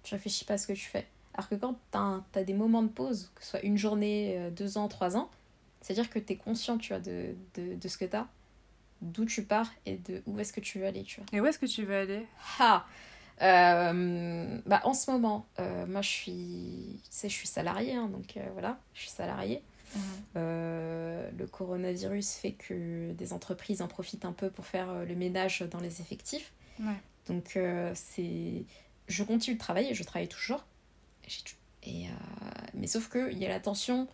tu 0.03 0.15
réfléchis 0.15 0.45
pas 0.45 0.53
à 0.53 0.57
ce 0.57 0.67
que 0.67 0.73
tu 0.73 0.85
fais. 0.85 1.05
Alors 1.39 1.47
que 1.47 1.55
quand 1.55 1.79
tu 1.93 2.37
as, 2.37 2.43
des 2.43 2.53
moments 2.53 2.83
de 2.83 2.89
pause, 2.89 3.31
que 3.33 3.41
ce 3.41 3.51
soit 3.51 3.61
une 3.61 3.77
journée, 3.77 4.35
euh, 4.37 4.49
deux 4.49 4.77
ans, 4.77 4.89
trois 4.89 5.15
ans, 5.15 5.31
c'est-à-dire 5.79 6.09
que 6.09 6.19
tu 6.19 6.33
es 6.33 6.35
conscient, 6.35 6.77
tu 6.77 6.89
vois, 6.89 6.99
de, 6.99 7.33
de, 7.55 7.75
de 7.75 7.87
ce 7.87 7.97
que 7.97 8.03
tu 8.03 8.13
as, 8.17 8.27
d'où 9.01 9.23
tu 9.23 9.43
pars 9.43 9.71
et 9.85 9.95
de 9.95 10.21
où 10.25 10.37
est-ce 10.37 10.51
que 10.51 10.59
tu 10.59 10.79
veux 10.79 10.85
aller, 10.85 11.03
tu 11.03 11.21
vois. 11.21 11.27
Et 11.31 11.39
où 11.39 11.45
est-ce 11.45 11.57
que 11.57 11.65
tu 11.65 11.85
veux 11.85 11.95
aller? 11.95 12.27
Ah 12.59 12.85
euh, 13.41 14.59
bah, 14.65 14.81
En 14.83 14.93
ce 14.93 15.09
moment, 15.11 15.45
euh, 15.61 15.85
moi 15.85 16.01
je 16.01 16.09
suis, 16.09 16.99
tu 17.05 17.09
sais, 17.09 17.29
je 17.29 17.35
suis 17.35 17.47
salariée, 17.47 17.95
hein, 17.95 18.09
donc 18.09 18.37
voilà, 18.51 18.77
je 18.93 18.99
suis 18.99 19.09
salariée. 19.09 19.63
Mhm. 19.95 20.35
le 20.35 21.47
coronavirus 21.47 22.33
fait 22.33 22.51
que 22.51 23.11
des 23.13 23.31
entreprises 23.33 23.81
en 23.81 23.87
profitent 23.87 24.25
un 24.25 24.33
peu 24.33 24.49
pour 24.49 24.65
faire 24.65 24.93
le 25.05 25.15
ménage 25.15 25.61
dans 25.71 25.79
les 25.79 26.01
effectifs. 26.01 26.51
Donc 27.27 27.57
c'est, 27.95 28.65
je 29.07 29.23
continue 29.23 29.55
de 29.55 29.59
travailler, 29.61 29.93
je 29.93 30.03
travaille 30.03 30.27
toujours, 30.27 30.63
et, 31.83 32.07
euh, 32.07 32.11
mais 32.73 32.87
sauf 32.87 33.09
qu'il 33.09 33.37
y 33.37 33.45
a 33.45 33.49
la 33.49 33.59
tension 33.59 34.07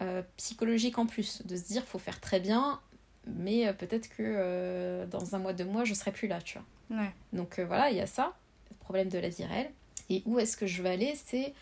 euh, 0.00 0.22
psychologique 0.36 0.98
en 0.98 1.06
plus, 1.06 1.42
de 1.44 1.56
se 1.56 1.64
dire 1.64 1.84
faut 1.84 1.98
faire 1.98 2.20
très 2.20 2.40
bien, 2.40 2.80
mais 3.26 3.66
euh, 3.66 3.72
peut-être 3.72 4.08
que 4.08 5.04
dans 5.10 5.34
un 5.34 5.38
mois, 5.38 5.52
deux 5.52 5.64
mois, 5.64 5.84
je 5.84 5.94
serai 5.94 6.12
plus 6.12 6.28
là, 6.28 6.40
tu 6.40 6.58
vois. 6.58 7.06
Donc 7.32 7.58
voilà, 7.60 7.90
il 7.90 7.96
y 7.96 8.00
a 8.00 8.06
ça, 8.06 8.34
le 8.70 8.76
problème 8.76 9.08
de 9.08 9.18
la 9.18 9.28
vie 9.28 9.44
réelle. 9.44 9.70
Et 10.10 10.22
où 10.26 10.38
est-ce 10.38 10.56
que 10.56 10.66
je 10.66 10.82
veux 10.82 10.88
aller 10.88 11.14
C'est 11.24 11.54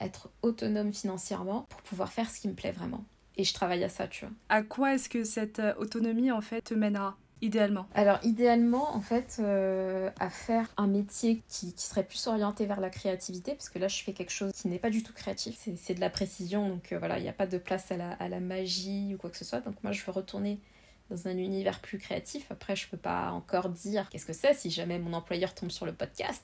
être 0.00 0.28
autonome 0.42 0.92
financièrement 0.92 1.62
pour 1.68 1.80
pouvoir 1.82 2.12
faire 2.12 2.28
ce 2.28 2.40
qui 2.40 2.48
me 2.48 2.54
plaît 2.54 2.72
vraiment. 2.72 3.04
Et 3.36 3.44
je 3.44 3.54
travaille 3.54 3.82
à 3.84 3.88
ça, 3.88 4.08
tu 4.08 4.24
vois. 4.24 4.34
À 4.48 4.62
quoi 4.62 4.94
est-ce 4.94 5.08
que 5.08 5.24
cette 5.24 5.62
autonomie, 5.78 6.30
en 6.30 6.40
fait, 6.40 6.62
te 6.62 6.74
mènera? 6.74 7.16
Idéalement. 7.44 7.86
Alors 7.94 8.20
idéalement, 8.22 8.96
en 8.96 9.02
fait, 9.02 9.36
euh, 9.38 10.08
à 10.18 10.30
faire 10.30 10.66
un 10.78 10.86
métier 10.86 11.42
qui, 11.50 11.74
serait 11.76 12.02
plus 12.02 12.26
orienté 12.26 12.64
vers 12.64 12.80
la 12.80 12.88
créativité, 12.88 13.52
parce 13.52 13.68
que 13.68 13.78
là, 13.78 13.86
je 13.86 14.02
fais 14.02 14.14
quelque 14.14 14.32
chose 14.32 14.50
qui 14.52 14.66
n'est 14.68 14.78
pas 14.78 14.88
du 14.88 15.02
tout 15.02 15.12
créatif. 15.12 15.58
C'est 15.76 15.92
de 15.92 16.00
la 16.00 16.08
précision, 16.08 16.70
donc 16.70 16.90
euh, 16.90 16.98
voilà, 16.98 17.18
il 17.18 17.22
n'y 17.22 17.28
a 17.28 17.34
pas 17.34 17.46
de 17.46 17.58
place 17.58 17.92
à 17.92 18.28
la, 18.28 18.40
magie 18.40 19.14
ou 19.14 19.18
quoi 19.18 19.28
que 19.28 19.36
ce 19.36 19.44
soit. 19.44 19.60
Donc 19.60 19.74
moi, 19.82 19.92
je 19.92 20.02
veux 20.02 20.12
retourner 20.12 20.58
dans 21.10 21.28
un 21.28 21.36
univers 21.36 21.80
plus 21.80 21.98
créatif. 21.98 22.46
Après, 22.50 22.76
je 22.76 22.88
peux 22.88 22.96
pas 22.96 23.30
encore 23.32 23.68
dire 23.68 24.08
qu'est-ce 24.08 24.24
que 24.24 24.32
c'est 24.32 24.54
si 24.54 24.70
jamais 24.70 24.98
mon 24.98 25.12
employeur 25.12 25.54
tombe 25.54 25.70
sur 25.70 25.84
le 25.84 25.92
podcast. 25.92 26.42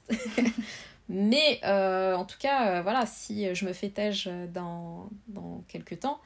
Mais 1.09 1.61
euh, 1.65 2.15
en 2.15 2.27
tout 2.27 2.39
cas, 2.39 2.83
voilà, 2.83 3.07
si 3.07 3.55
je 3.55 3.65
me 3.65 3.73
fais 3.73 3.89
têche 3.89 4.29
dans, 4.53 5.09
dans 5.29 5.65
quelques 5.67 6.01
temps, 6.01 6.21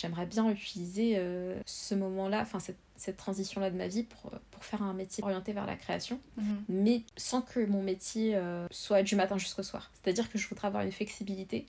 j'aimerais 0.00 0.26
bien 0.26 0.48
utiliser 0.50 1.20
ce 1.64 1.94
moment-là, 1.94 2.40
enfin 2.42 2.60
cette 2.60 2.78
cette 2.96 3.16
transition-là 3.16 3.70
de 3.70 3.76
ma 3.76 3.88
vie 3.88 4.02
pour, 4.02 4.32
pour 4.50 4.64
faire 4.64 4.82
un 4.82 4.94
métier 4.94 5.22
orienté 5.22 5.52
vers 5.52 5.66
la 5.66 5.76
création, 5.76 6.18
mhm. 6.36 6.64
mais 6.68 7.02
sans 7.16 7.42
que 7.42 7.64
mon 7.64 7.82
métier 7.82 8.36
euh, 8.36 8.66
soit 8.70 9.02
du 9.02 9.16
matin 9.16 9.38
jusqu'au 9.38 9.62
soir. 9.62 9.90
C'est-à-dire 9.94 10.30
que 10.30 10.38
je 10.38 10.48
voudrais 10.48 10.68
avoir 10.68 10.82
une 10.82 10.92
flexibilité 10.92 11.66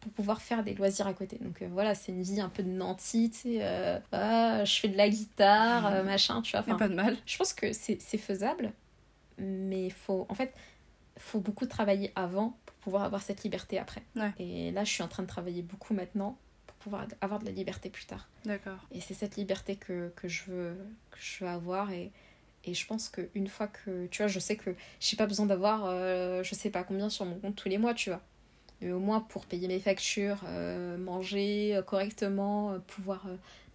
pour 0.00 0.10
pouvoir 0.12 0.42
faire 0.42 0.64
des 0.64 0.74
loisirs 0.74 1.06
à 1.06 1.14
côté. 1.14 1.38
Donc 1.40 1.62
euh, 1.62 1.68
voilà, 1.70 1.94
c'est 1.94 2.12
une 2.12 2.22
vie 2.22 2.40
un 2.40 2.48
peu 2.48 2.62
de 2.62 2.70
nanti, 2.70 3.30
tu 3.30 3.38
sais, 3.38 3.58
euh, 3.60 3.98
ah, 4.12 4.64
je 4.64 4.80
fais 4.80 4.88
de 4.88 4.96
la 4.96 5.08
guitare, 5.08 6.04
machin, 6.04 6.42
tu 6.42 6.56
vois. 6.56 6.76
pas 6.76 6.88
de 6.88 6.94
mal. 6.94 7.16
Je 7.26 7.36
pense 7.36 7.52
que 7.52 7.72
c'est 7.72 7.98
faisable, 7.98 8.72
mais 9.38 9.90
faut, 9.90 10.26
en 10.28 10.34
fait, 10.34 10.54
faut 11.18 11.40
beaucoup 11.40 11.66
travailler 11.66 12.10
avant 12.16 12.56
pour 12.66 12.74
pouvoir 12.76 13.04
avoir 13.04 13.22
cette 13.22 13.44
liberté 13.44 13.78
après. 13.78 14.02
Et 14.38 14.72
là, 14.72 14.84
je 14.84 14.90
suis 14.90 15.02
en 15.02 15.08
train 15.08 15.22
de 15.22 15.28
travailler 15.28 15.62
beaucoup 15.62 15.94
maintenant 15.94 16.36
pouvoir 16.82 17.06
avoir 17.20 17.38
de 17.40 17.46
la 17.46 17.52
liberté 17.52 17.90
plus 17.90 18.04
tard. 18.04 18.28
D'accord. 18.44 18.78
Et 18.90 19.00
c'est 19.00 19.14
cette 19.14 19.36
liberté 19.36 19.76
que, 19.76 20.12
que, 20.16 20.28
je 20.28 20.44
veux, 20.44 20.76
que 21.10 21.18
je 21.20 21.44
veux 21.44 21.50
avoir 21.50 21.90
et, 21.90 22.10
et 22.64 22.74
je 22.74 22.86
pense 22.86 23.08
qu'une 23.08 23.48
fois 23.48 23.66
que, 23.66 24.06
tu 24.06 24.22
vois, 24.22 24.28
je 24.28 24.38
sais 24.38 24.56
que 24.56 24.74
j'ai 25.00 25.16
pas 25.16 25.26
besoin 25.26 25.46
d'avoir, 25.46 25.84
euh, 25.86 26.42
je 26.42 26.54
sais 26.54 26.70
pas 26.70 26.84
combien 26.84 27.08
sur 27.08 27.24
mon 27.24 27.38
compte 27.38 27.56
tous 27.56 27.68
les 27.68 27.78
mois, 27.78 27.94
tu 27.94 28.10
vois. 28.10 28.20
Mais 28.80 28.90
au 28.90 28.98
moins 28.98 29.20
pour 29.20 29.46
payer 29.46 29.68
mes 29.68 29.78
factures, 29.78 30.40
euh, 30.46 30.96
manger 30.98 31.76
euh, 31.76 31.82
correctement, 31.82 32.78
pouvoir 32.86 33.26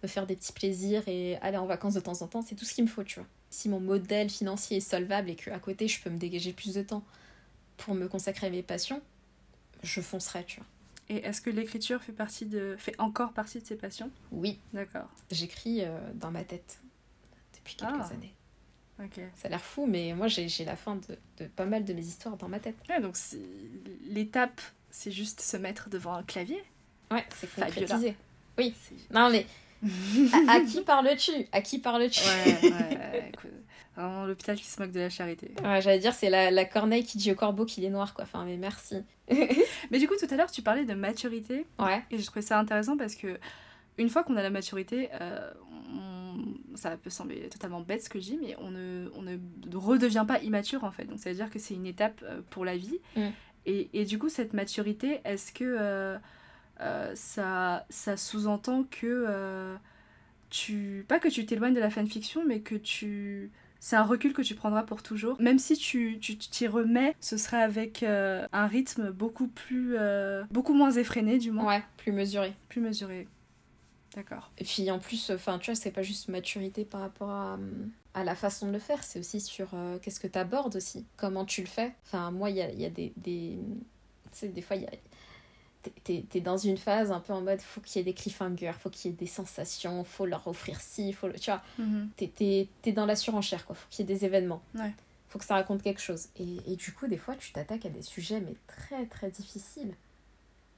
me 0.02 0.08
faire 0.08 0.26
des 0.26 0.36
petits 0.36 0.52
plaisirs 0.52 1.02
et 1.06 1.36
aller 1.38 1.56
en 1.56 1.66
vacances 1.66 1.94
de 1.94 2.00
temps 2.00 2.22
en 2.22 2.26
temps, 2.26 2.42
c'est 2.42 2.54
tout 2.54 2.64
ce 2.64 2.74
qu'il 2.74 2.84
me 2.84 2.88
faut, 2.88 3.04
tu 3.04 3.20
vois. 3.20 3.28
Si 3.50 3.68
mon 3.68 3.80
modèle 3.80 4.28
financier 4.28 4.76
est 4.76 4.80
solvable 4.80 5.30
et 5.30 5.34
qu'à 5.34 5.58
côté 5.58 5.88
je 5.88 6.02
peux 6.02 6.10
me 6.10 6.18
dégager 6.18 6.52
plus 6.52 6.74
de 6.74 6.82
temps 6.82 7.02
pour 7.78 7.94
me 7.94 8.06
consacrer 8.06 8.48
à 8.48 8.50
mes 8.50 8.62
passions, 8.62 9.00
je 9.82 10.00
foncerai, 10.00 10.44
tu 10.44 10.60
vois. 10.60 10.66
Et 11.10 11.16
est-ce 11.16 11.40
que 11.40 11.50
l'écriture 11.50 12.02
fait, 12.02 12.12
partie 12.12 12.46
de... 12.46 12.76
fait 12.78 12.94
encore 12.98 13.32
partie 13.32 13.60
de 13.60 13.64
ses 13.64 13.76
passions? 13.76 14.10
Oui. 14.30 14.58
D'accord. 14.72 15.08
J'écris 15.30 15.82
euh, 15.82 15.98
dans 16.14 16.30
ma 16.30 16.44
tête 16.44 16.80
depuis 17.54 17.76
quelques 17.76 17.92
ah. 18.00 18.12
années. 18.12 18.34
Ok. 19.02 19.20
Ça 19.36 19.46
a 19.46 19.50
l'air 19.50 19.60
fou, 19.60 19.86
mais 19.86 20.12
moi 20.12 20.26
j'ai 20.26 20.48
la 20.64 20.76
fin 20.76 20.96
de, 20.96 21.16
de, 21.38 21.48
pas 21.48 21.66
mal 21.66 21.84
de 21.84 21.92
mes 21.92 22.04
histoires 22.04 22.36
dans 22.36 22.48
ma 22.48 22.58
tête. 22.58 22.76
Ouais, 22.88 23.00
donc 23.00 23.16
l'étape, 24.08 24.60
c'est 24.90 25.12
juste 25.12 25.40
se 25.40 25.56
mettre 25.56 25.88
devant 25.88 26.14
un 26.14 26.24
clavier? 26.24 26.62
Ouais, 27.10 27.24
c'est 27.36 27.52
concrétisé. 27.54 28.16
Oui. 28.58 28.74
Non, 29.12 29.30
mais 29.30 29.46
à, 30.48 30.60
qui 30.60 30.80
parles-tu? 30.82 31.46
À 31.52 31.62
qui 31.62 31.78
parles-tu? 31.78 32.20
Ouais, 32.24 32.70
ouais, 32.70 33.32
Vraiment 33.98 34.26
l'hôpital 34.26 34.56
qui 34.56 34.64
se 34.64 34.80
moque 34.80 34.92
de 34.92 35.00
la 35.00 35.10
charité. 35.10 35.50
Ouais, 35.64 35.82
j'allais 35.82 35.98
dire, 35.98 36.14
c'est 36.14 36.30
la, 36.30 36.52
la, 36.52 36.64
corneille 36.64 37.04
qui 37.04 37.18
dit 37.18 37.32
au 37.32 37.34
corbeau 37.34 37.64
qu'il 37.64 37.84
est 37.84 37.90
noir, 37.90 38.14
quoi. 38.14 38.22
Enfin, 38.22 38.44
mais 38.44 38.56
merci. 38.56 39.02
mais 39.90 39.98
du 39.98 40.06
coup, 40.06 40.14
tout 40.16 40.32
à 40.32 40.36
l'heure, 40.36 40.52
tu 40.52 40.62
parlais 40.62 40.84
de 40.84 40.94
maturité. 40.94 41.66
Ouais. 41.80 42.00
Et 42.12 42.18
je 42.18 42.24
trouvais 42.24 42.42
ça 42.42 42.60
intéressant 42.60 42.96
parce 42.96 43.16
que, 43.16 43.40
une 43.98 44.08
fois 44.08 44.22
qu'on 44.22 44.36
a 44.36 44.42
la 44.42 44.50
maturité, 44.50 45.08
euh, 45.20 45.50
ça 46.76 46.96
peut 46.96 47.10
sembler 47.10 47.48
totalement 47.48 47.80
bête 47.80 48.04
ce 48.04 48.08
que 48.08 48.20
je 48.20 48.24
dis, 48.26 48.38
mais 48.40 48.54
on 48.60 48.70
ne, 48.70 49.10
on 49.16 49.22
ne 49.22 49.36
redevient 49.74 50.24
pas 50.28 50.38
immature 50.42 50.84
en 50.84 50.92
fait. 50.92 51.06
Donc, 51.06 51.18
ça 51.18 51.30
veut 51.30 51.36
dire 51.36 51.50
que 51.50 51.58
c'est 51.58 51.74
une 51.74 51.86
étape 51.86 52.22
euh, 52.22 52.40
pour 52.50 52.64
la 52.64 52.76
vie. 52.76 53.00
Mm. 53.16 53.26
Et, 53.66 53.90
et, 53.94 54.04
du 54.04 54.20
coup, 54.20 54.28
cette 54.28 54.52
maturité, 54.52 55.20
est-ce 55.24 55.52
que 55.52 55.76
euh, 55.76 57.14
ça, 57.16 57.84
ça 57.90 58.16
sous-entend 58.16 58.84
que 58.84 59.76
tu. 60.50 61.04
Pas 61.08 61.18
que 61.18 61.26
tu 61.26 61.44
t'éloignes 61.46 61.74
de 61.74 61.80
la 61.80 61.90
fanfiction, 61.90 62.44
mais 62.46 62.60
que 62.60 62.76
tu 62.76 63.50
c'est 63.80 63.96
un 63.96 64.04
recul 64.04 64.32
que 64.32 64.42
tu 64.42 64.54
prendras 64.54 64.82
pour 64.82 65.02
toujours. 65.02 65.40
Même 65.40 65.58
si 65.58 65.76
tu 65.76 66.18
t'y 66.18 66.66
remets, 66.66 67.14
ce 67.20 67.36
sera 67.36 67.58
avec 67.58 68.02
euh, 68.02 68.46
un 68.52 68.66
rythme 68.66 69.10
beaucoup 69.10 69.48
plus. 69.48 69.96
Euh, 69.98 70.44
beaucoup 70.50 70.74
moins 70.74 70.90
effréné, 70.92 71.38
du 71.38 71.50
moins. 71.50 71.66
Ouais, 71.66 71.82
plus 71.96 72.12
mesuré. 72.12 72.54
Plus 72.68 72.80
mesuré. 72.80 73.28
D'accord. 74.14 74.50
Et 74.58 74.64
puis 74.64 74.90
en 74.90 74.98
plus, 74.98 75.30
enfin, 75.30 75.58
tu 75.58 75.70
vois, 75.70 75.80
c'est 75.80 75.90
pas 75.90 76.02
juste 76.02 76.28
maturité 76.28 76.84
par 76.84 77.02
rapport 77.02 77.30
à, 77.30 77.58
à 78.14 78.24
la 78.24 78.34
façon 78.34 78.66
de 78.66 78.72
le 78.72 78.78
faire, 78.78 79.04
c'est 79.04 79.20
aussi 79.20 79.40
sur 79.40 79.68
euh, 79.74 79.98
qu'est-ce 79.98 80.18
que 80.18 80.26
tu 80.26 80.38
abordes 80.38 80.76
aussi, 80.76 81.06
comment 81.16 81.44
tu 81.44 81.60
le 81.60 81.68
fais. 81.68 81.94
Enfin, 82.06 82.30
moi, 82.30 82.50
il 82.50 82.56
y 82.56 82.62
a, 82.62 82.72
y 82.72 82.84
a, 82.84 82.90
des. 82.90 83.12
des 83.16 83.58
tu 84.32 84.38
sais, 84.38 84.48
des 84.48 84.62
fois, 84.62 84.76
il 84.76 84.82
y 84.82 84.86
a 84.86 84.90
t'es 86.04 86.24
es 86.34 86.40
dans 86.40 86.56
une 86.56 86.76
phase 86.76 87.10
un 87.12 87.20
peu 87.20 87.32
en 87.32 87.40
mode 87.40 87.60
faut 87.60 87.80
qu'il 87.80 87.98
y 87.98 88.00
ait 88.00 88.04
des 88.04 88.14
cliffhangers, 88.14 88.72
faut 88.78 88.90
qu'il 88.90 89.10
y 89.10 89.14
ait 89.14 89.16
des 89.16 89.26
sensations, 89.26 90.04
faut 90.04 90.26
leur 90.26 90.46
offrir 90.46 90.80
ci, 90.80 91.12
faut 91.12 91.28
le, 91.28 91.34
tu 91.34 91.50
vois, 91.50 91.62
mm 91.78 92.06
t'es 92.16 92.68
es, 92.84 92.92
dans 92.92 93.06
la 93.06 93.16
surenchère 93.16 93.64
quoi, 93.66 93.74
faut 93.76 93.86
qu'il 93.90 94.08
y 94.08 94.12
ait 94.12 94.14
des 94.14 94.24
événements, 94.24 94.62
ouais. 94.74 94.92
faut 95.28 95.38
que 95.38 95.44
ça 95.44 95.54
raconte 95.54 95.82
quelque 95.82 96.00
chose. 96.00 96.28
Et, 96.38 96.72
et, 96.72 96.76
du 96.76 96.92
coup, 96.92 97.06
des 97.06 97.18
fois, 97.18 97.34
tu 97.36 97.52
t'attaques 97.52 97.86
à 97.86 97.90
des 97.90 98.02
sujets 98.02 98.40
mais 98.40 98.54
très 98.66 99.06
très 99.06 99.30
difficiles. 99.30 99.94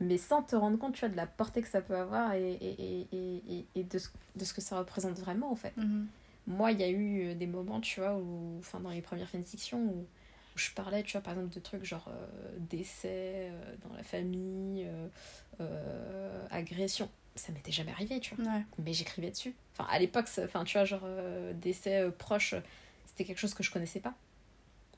mais 0.00 0.16
sans 0.16 0.42
te 0.42 0.56
rendre 0.56 0.78
compte, 0.78 0.94
tu 0.94 1.00
vois, 1.00 1.08
de 1.10 1.16
la 1.16 1.26
portée 1.26 1.60
que 1.62 1.68
ça 1.68 1.82
peut 1.82 1.96
avoir 1.96 2.32
et, 2.34 2.52
et, 2.52 3.06
et, 3.12 3.66
et 3.74 3.82
de, 3.84 3.98
ce, 3.98 4.08
de 4.36 4.44
ce 4.44 4.54
que 4.54 4.60
ça 4.62 4.78
représente 4.78 5.18
vraiment, 5.18 5.52
en 5.52 5.56
fait. 5.56 5.76
Mhm. 5.76 6.06
Moi, 6.46 6.72
il 6.72 6.80
y 6.80 6.84
a 6.84 6.90
eu 6.90 7.34
des 7.34 7.46
moments, 7.46 7.80
tu 7.80 8.00
vois, 8.00 8.16
où, 8.16 8.56
enfin, 8.58 8.80
dans 8.80 8.90
les 8.90 9.02
premières 9.02 9.28
fanfictions, 9.28 9.78
où 9.78 10.06
je 10.60 10.70
parlais, 10.72 11.02
tu 11.02 11.12
vois, 11.12 11.20
par 11.22 11.34
exemple, 11.34 11.54
de 11.54 11.60
trucs 11.60 11.84
genre 11.84 12.08
euh, 12.08 12.26
décès 12.58 13.48
euh, 13.50 13.74
dans 13.88 13.94
la 13.94 14.02
famille, 14.02 14.86
euh, 15.60 16.46
agression. 16.50 17.08
Ça 17.34 17.52
m'était 17.52 17.72
jamais 17.72 17.92
arrivé, 17.92 18.20
tu 18.20 18.34
vois. 18.34 18.44
Ouais. 18.44 18.62
Mais 18.78 18.92
j'écrivais 18.92 19.30
dessus. 19.30 19.54
Enfin, 19.72 19.88
à 19.90 19.98
l'époque, 19.98 20.26
enfin, 20.42 20.64
tu 20.64 20.76
vois, 20.76 20.84
genre 20.84 21.06
décès 21.54 22.10
proche, 22.18 22.54
c'était 23.06 23.24
quelque 23.24 23.38
chose 23.38 23.54
que 23.54 23.62
je 23.62 23.70
connaissais 23.70 24.00
pas. 24.00 24.14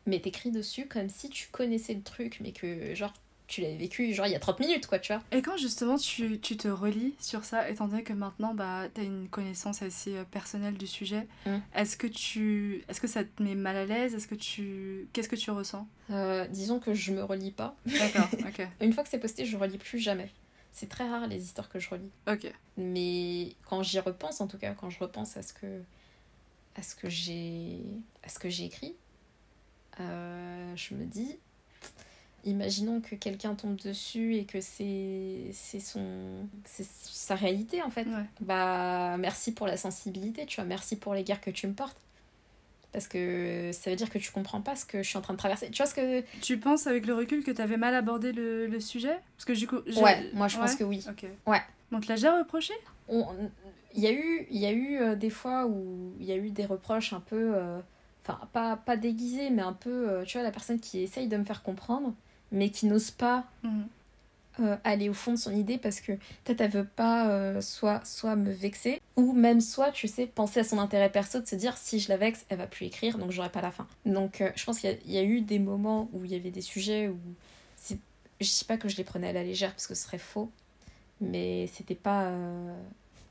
Mais 0.07 0.19
t'écris 0.19 0.51
dessus 0.51 0.87
comme 0.87 1.09
si 1.09 1.29
tu 1.29 1.49
connaissais 1.51 1.95
le 1.95 2.03
truc, 2.03 2.39
mais 2.41 2.53
que, 2.53 2.95
genre, 2.95 3.13
tu 3.49 3.61
l'avais 3.61 3.77
vécu, 3.77 4.15
genre, 4.15 4.27
il 4.27 4.33
y 4.33 4.35
a 4.35 4.41
30 4.41 4.61
minutes, 4.61 4.87
quoi, 4.87 4.99
tu 4.99 5.13
vois. 5.13 5.23
Et 5.31 5.43
quand 5.43 5.57
justement 5.59 5.97
tu, 5.99 6.41
tu 6.41 6.57
te 6.57 6.69
relis 6.69 7.15
sur 7.21 7.45
ça, 7.45 7.69
étant 7.69 7.87
donné 7.89 8.03
que 8.03 8.13
maintenant 8.15 8.55
bah, 8.55 8.89
as 8.97 9.03
une 9.03 9.29
connaissance 9.29 9.83
assez 9.83 10.17
euh, 10.17 10.25
personnelle 10.25 10.75
du 10.79 10.87
sujet, 10.87 11.27
Mm. 11.45 11.57
est-ce 11.75 11.97
que, 11.97 12.07
tu, 12.07 12.83
est-ce 12.89 13.01
que 13.01 13.07
ça 13.07 13.25
te 13.25 13.43
met 13.43 13.55
mal 13.55 13.77
à 13.77 13.85
l'aise? 13.85 14.15
Est-ce 14.15 14.27
que 14.29 14.35
tu... 14.35 15.09
Qu'est-ce 15.13 15.29
que 15.29 15.37
tu 15.37 15.51
ressens? 15.51 15.87
Euh, 16.11 16.47
disons 16.49 16.79
que 16.81 16.95
je 16.95 17.13
me 17.13 17.23
relis 17.25 17.51
pas. 17.51 17.77
D'accord, 17.87 18.29
ok. 18.47 18.67
Une 18.81 18.93
fois 18.93 19.03
que 19.03 19.11
c'est 19.11 19.19
posté, 19.19 19.45
je 19.45 19.57
relis 19.57 19.79
plus 19.79 19.99
jamais. 19.99 20.31
C'est 20.73 20.89
très 20.89 21.07
rare 21.09 21.27
les 21.27 21.43
histoires 21.43 21.69
que 21.69 21.79
je 21.79 21.91
relis. 21.91 22.11
Ok. 22.27 22.51
Mais 22.79 23.55
quand 23.69 23.83
j'y 23.83 23.99
repense, 24.01 24.41
en 24.41 24.47
tout 24.47 24.57
cas, 24.57 24.73
quand 24.73 24.89
je 24.89 24.99
repense 25.01 25.37
à 25.37 25.43
ce 25.43 25.53
que, 25.53 25.83
à 26.77 26.83
ce 26.83 26.95
que 26.95 27.11
j'ai, 27.11 27.81
à 28.23 28.31
ce 28.31 28.39
que 28.39 28.49
j'ai 28.49 28.65
écrit, 28.65 28.95
euh, 30.01 30.75
je 30.77 30.95
me 30.95 31.05
dis, 31.05 31.37
imaginons 32.45 33.01
que 33.01 33.15
quelqu'un 33.15 33.55
tombe 33.55 33.77
dessus 33.77 34.37
et 34.37 34.45
que 34.45 34.61
c'est, 34.61 35.51
c'est 35.53 35.81
son, 35.81 36.47
c'est 36.65 36.87
sa 36.87 37.35
réalité 37.35 37.83
en 37.83 37.91
fait. 37.91 38.05
Ouais. 38.07 38.25
Bah, 38.41 39.17
merci 39.19 39.53
pour 39.53 39.67
la 39.67 39.77
sensibilité, 39.77 40.47
tu 40.47 40.57
vois, 40.57 40.65
merci 40.65 40.97
pour 40.97 41.15
les 41.15 41.23
guerres 41.25 41.41
que 41.41 41.51
tu 41.51 41.67
me 41.67 41.73
portes. 41.73 41.97
Parce 42.93 43.09
que 43.09 43.71
ça 43.73 43.89
veut 43.89 43.97
dire 43.97 44.11
que 44.11 44.19
tu 44.19 44.31
comprends 44.33 44.61
pas 44.61 44.77
ce 44.77 44.85
que 44.85 45.03
je 45.03 45.09
suis 45.09 45.17
en 45.17 45.23
train 45.23 45.33
de 45.33 45.39
traverser. 45.39 45.71
Tu 45.71 45.79
vois 45.79 45.87
ce 45.87 45.95
que. 45.95 46.23
Tu 46.43 46.59
penses 46.59 46.87
avec 46.87 47.07
le 47.07 47.15
recul 47.15 47.43
que 47.43 47.51
tu 47.51 47.63
avais 47.63 47.79
mal 47.79 47.95
abordé 47.95 48.33
le, 48.33 48.67
le 48.67 48.81
sujet? 48.81 49.17
Parce 49.37 49.47
que 49.47 49.55
du 49.55 49.67
coup... 49.67 49.79
Ouais, 49.97 50.31
moi 50.35 50.47
je 50.49 50.59
pense 50.59 50.75
que 50.75 50.85
oui. 50.85 51.03
Ok. 51.09 51.25
Ouais. 51.47 51.63
On 51.91 52.01
te 52.01 52.09
l'a 52.09 52.17
déjà 52.17 52.37
reproché? 52.37 52.75
On- 53.09 53.27
il 53.95 54.03
y 54.03 54.07
a 54.07 54.13
eu, 54.13 54.47
il 54.51 54.59
y 54.59 54.67
a 54.67 54.73
eu 54.73 54.99
euh, 54.99 55.15
des 55.15 55.31
fois 55.31 55.67
où 55.67 56.13
il 56.21 56.27
y 56.27 56.33
a 56.33 56.37
eu 56.37 56.51
des 56.51 56.65
reproches 56.67 57.13
un 57.13 57.21
peu, 57.21 57.53
euh, 57.55 57.79
enfin 58.25 58.41
pas, 58.53 58.77
pas 58.77 58.97
déguisés, 58.97 59.51
mais 59.51 59.63
un 59.63 59.75
peu, 59.75 60.09
euh, 60.11 60.25
tu 60.25 60.39
vois, 60.39 60.43
la 60.43 60.51
personne 60.51 60.79
qui 60.81 61.01
essaye 61.01 61.29
de 61.29 61.37
me 61.37 61.45
faire 61.45 61.63
comprendre, 61.63 62.15
mais 62.53 62.71
qui 62.71 62.87
n'ose 62.87 63.11
pas 63.11 63.45
Mhm. 63.65 63.87
euh, 64.61 64.77
aller 64.85 65.09
au 65.09 65.15
fond 65.15 65.33
de 65.33 65.37
son 65.39 65.51
idée 65.57 65.79
parce 65.79 66.01
que 66.01 66.13
peut-être 66.45 66.61
elle 66.61 66.71
veut 66.71 66.85
pas 66.85 67.31
euh, 67.31 67.61
soit, 67.63 68.05
soit 68.05 68.37
me 68.37 68.51
vexer, 68.53 69.01
ou 69.17 69.33
même 69.33 69.61
soit, 69.63 69.91
tu 69.93 70.07
sais, 70.09 70.27
penser 70.27 70.61
à 70.61 70.65
son 70.65 70.79
intérêt 70.79 71.11
perso, 71.11 71.41
de 71.41 71.47
se 71.47 71.57
dire 71.57 71.77
si 71.79 71.99
je 72.01 72.11
la 72.11 72.19
vexe, 72.19 72.45
elle 72.51 72.59
va 72.59 72.67
plus 72.67 72.85
écrire, 72.87 73.17
donc 73.19 73.31
j'aurai 73.31 73.49
pas 73.49 73.63
la 73.63 73.71
fin. 73.71 73.87
Donc 74.05 74.41
euh, 74.43 74.51
je 74.55 74.65
pense 74.65 74.79
qu'il 74.81 74.91
y 74.91 74.93
a- 74.93 74.97
il 75.07 75.13
y, 75.13 75.19
a 75.19 75.23
eu 75.25 75.41
des 75.41 75.59
moments 75.59 76.09
où 76.13 76.25
il 76.27 76.33
y 76.33 76.35
avait 76.35 76.51
des 76.51 76.61
sujets 76.61 77.09
où, 77.09 77.19
je 77.89 77.95
dis 78.59 78.65
pas 78.67 78.77
que 78.77 78.89
je 78.89 78.97
les 78.97 79.05
prenais 79.05 79.29
à 79.29 79.33
la 79.33 79.43
légère 79.45 79.71
parce 79.71 79.87
que 79.87 79.95
ce 79.95 80.03
serait 80.05 80.19
faux, 80.19 80.51
mais 81.21 81.67
c'était 81.73 81.95
pas 81.95 82.31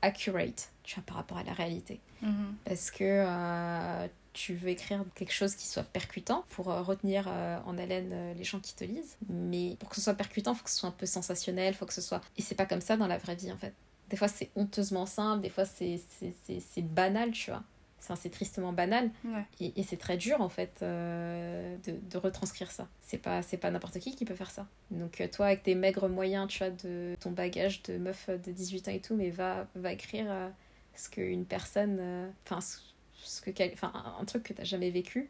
accurate, 0.00 0.70
tu 0.82 0.94
vois, 0.96 1.04
par 1.06 1.16
rapport 1.16 1.38
à 1.38 1.44
la 1.44 1.52
réalité. 1.52 2.00
Mhm. 2.22 2.54
Parce 2.64 2.90
que 2.90 4.06
tu 4.32 4.54
veux 4.54 4.68
écrire 4.68 5.04
quelque 5.14 5.32
chose 5.32 5.54
qui 5.54 5.66
soit 5.66 5.82
percutant 5.82 6.44
pour 6.50 6.70
euh, 6.70 6.82
retenir 6.82 7.26
euh, 7.28 7.58
en 7.66 7.76
haleine 7.78 8.10
euh, 8.12 8.34
les 8.34 8.44
gens 8.44 8.60
qui 8.60 8.74
te 8.74 8.84
lisent. 8.84 9.16
Mais 9.28 9.76
pour 9.78 9.88
que 9.90 9.96
ce 9.96 10.00
soit 10.02 10.14
percutant, 10.14 10.52
il 10.52 10.56
faut 10.56 10.64
que 10.64 10.70
ce 10.70 10.78
soit 10.78 10.88
un 10.88 10.92
peu 10.92 11.06
sensationnel, 11.06 11.74
faut 11.74 11.86
que 11.86 11.92
ce 11.94 12.00
soit... 12.00 12.20
Et 12.36 12.42
c'est 12.42 12.54
pas 12.54 12.66
comme 12.66 12.80
ça 12.80 12.96
dans 12.96 13.06
la 13.06 13.18
vraie 13.18 13.34
vie, 13.36 13.52
en 13.52 13.56
fait. 13.58 13.74
Des 14.08 14.16
fois, 14.16 14.28
c'est 14.28 14.50
honteusement 14.56 15.06
simple, 15.06 15.42
des 15.42 15.48
fois, 15.50 15.64
c'est 15.64 16.00
c'est- 16.18 16.34
c'est- 16.44 16.60
c'est 16.60 16.82
banal, 16.82 17.30
tu 17.32 17.50
vois. 17.50 17.62
Enfin, 17.98 18.16
c'est 18.16 18.30
tristement 18.30 18.72
banal. 18.72 19.10
Ouais. 19.24 19.44
Et, 19.60 19.78
et 19.78 19.82
c'est 19.84 19.96
très 19.96 20.16
dur, 20.16 20.40
en 20.40 20.48
fait, 20.48 20.72
euh, 20.82 21.76
de, 21.86 21.92
de 22.10 22.18
retranscrire 22.18 22.70
ça. 22.70 22.88
C'est 23.00 23.18
pas, 23.18 23.42
c'est 23.42 23.56
pas 23.58 23.70
n'importe 23.70 23.98
qui 24.00 24.16
qui 24.16 24.24
peut 24.24 24.34
faire 24.34 24.50
ça. 24.50 24.66
Donc, 24.90 25.22
toi, 25.32 25.46
avec 25.46 25.62
tes 25.62 25.74
maigres 25.76 26.08
moyens, 26.08 26.48
tu 26.48 26.58
vois, 26.58 26.70
de 26.70 27.16
ton 27.20 27.30
bagage 27.30 27.82
de 27.84 27.98
meuf 27.98 28.28
de 28.28 28.50
18 28.50 28.88
ans 28.88 28.92
et 28.92 29.00
tout, 29.00 29.14
mais 29.14 29.30
va, 29.30 29.66
va 29.76 29.92
écrire 29.92 30.26
euh, 30.28 30.48
ce 30.96 31.08
qu'une 31.10 31.44
personne. 31.46 32.32
Enfin, 32.44 32.58
ce 33.22 33.40
que 33.40 33.50
quel- 33.50 33.72
enfin, 33.72 33.92
un, 34.20 34.24
truc 34.24 34.42
que 34.44 34.52
t'as 34.52 34.64
jamais 34.64 34.90
vécu, 34.90 35.28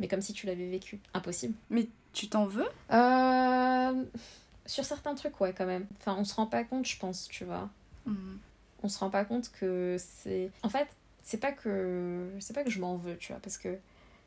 mais 0.00 0.08
comme 0.08 0.20
si 0.22 0.32
tu 0.32 0.46
l'avais 0.46 0.68
vécu. 0.68 0.98
Impossible. 1.14 1.54
Mais 1.70 1.88
tu 2.12 2.28
t'en 2.28 2.46
veux? 2.46 2.68
Euh, 2.92 4.04
sur 4.66 4.84
certains 4.84 5.14
trucs, 5.14 5.40
ouais, 5.40 5.54
quand 5.56 5.66
même. 5.66 5.86
Enfin, 6.00 6.16
on 6.18 6.24
se 6.24 6.34
rend 6.34 6.46
pas 6.46 6.64
compte, 6.64 6.86
je 6.86 6.98
pense, 6.98 7.28
tu 7.28 7.44
vois 7.44 7.68
Mhm. 8.06 8.38
on 8.82 8.88
se 8.88 8.98
rend 9.00 9.10
pas 9.10 9.24
compte 9.24 9.50
que 9.50 9.96
c'est 9.98 10.50
en 10.62 10.68
fait 10.68 10.86
c'est 11.24 11.38
pas 11.38 11.50
que 11.50 12.30
c'est 12.38 12.52
pas 12.54 12.62
que 12.62 12.70
je 12.70 12.78
m'en 12.80 12.94
veux 12.94 13.16
tu 13.16 13.32
vois 13.32 13.40
parce 13.40 13.58
que 13.58 13.76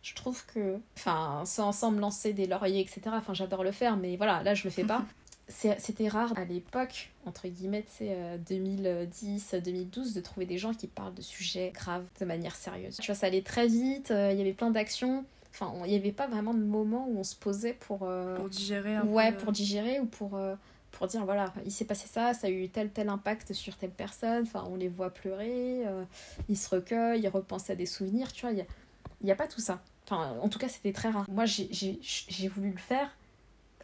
je 0.04 0.14
trouve 0.16 0.46
que 0.48 0.78
enfin 0.98 1.44
sans, 1.46 1.72
sans 1.72 1.92
me 1.92 2.02
lancer 2.02 2.34
des 2.34 2.46
lauriers 2.46 2.82
etc 2.82 3.02
enfin 3.14 3.34
j'adore 3.34 3.64
le 3.64 3.72
faire 3.72 3.96
mais 3.96 4.18
voilà 4.18 4.44
là 4.44 4.54
je 4.56 4.66
le 4.66 4.70
fais 4.70 4.84
pas 4.84 5.06
c'était 5.50 6.08
rare 6.08 6.34
à 6.38 6.46
l'époque 6.46 7.10
entre 7.26 7.48
guillemets 7.48 7.86
euh, 8.02 8.38
2010 8.38 9.56
2012 9.64 10.14
de 10.14 10.22
trouver 10.22 10.46
des 10.46 10.58
gens 10.58 10.74
qui 10.74 10.88
parlent 10.88 11.14
de 11.14 11.22
sujets 11.22 11.72
graves 11.74 12.06
de 12.20 12.26
manière 12.26 12.56
sérieuse 12.56 12.98
tu 12.98 13.08
vois 13.08 13.16
ça 13.16 13.28
allait 13.28 13.42
très 13.42 13.68
vite 13.68 14.12
euh, 14.12 14.32
il 14.32 14.38
y 14.38 14.42
avait 14.42 14.54
plein 14.54 14.70
d'actions 14.70 15.26
enfin 15.54 15.74
il 15.86 15.92
y 15.92 15.96
avait 15.96 16.12
pas 16.12 16.28
vraiment 16.28 16.54
de 16.54 16.64
moment 16.64 17.08
où 17.10 17.20
on 17.20 17.24
se 17.24 17.36
posait 17.36 17.74
pour 17.74 18.04
euh, 18.04 18.36
Pour 18.36 18.50
digérer 18.50 18.96
un 18.96 19.06
ouais, 19.06 19.32
peu 19.32 19.44
pour 19.44 19.52
digérer 19.52 20.00
ou 20.00 20.06
pour, 20.06 20.36
euh, 20.36 20.56
pour 20.92 21.08
dire 21.08 21.26
voilà, 21.26 21.54
il 21.66 21.72
s'est 21.72 21.86
passé 21.86 22.08
ça, 22.08 22.34
ça 22.34 22.48
a 22.48 22.50
eu 22.50 22.70
tel 22.70 22.90
tel 22.90 23.10
impact 23.10 23.54
sur 23.54 23.76
telle 23.76 23.92
personne, 23.92 24.44
enfin 24.44 24.66
on 24.70 24.76
les 24.76 24.88
voit 24.88 25.10
pleurer, 25.10 25.84
euh, 25.88 26.04
ils 26.48 26.58
se 26.58 26.70
recueillent, 26.70 27.22
ils 27.22 27.30
repensent 27.30 27.70
à 27.70 27.76
des 27.76 27.86
souvenirs, 27.86 28.32
tu 28.32 28.42
vois, 28.42 28.52
il 28.52 28.56
n'y 28.56 28.62
a, 28.62 28.66
y 29.24 29.32
a 29.32 29.36
pas 29.36 29.48
tout 29.48 29.62
ça. 29.62 29.82
Enfin, 30.06 30.36
en 30.42 30.50
tout 30.50 30.58
cas, 30.58 30.68
c'était 30.68 30.92
très 30.92 31.12
rare. 31.12 31.26
Moi, 31.30 31.46
j'ai 31.46 32.48
voulu 32.48 32.72
le 32.72 32.80
faire 32.80 33.16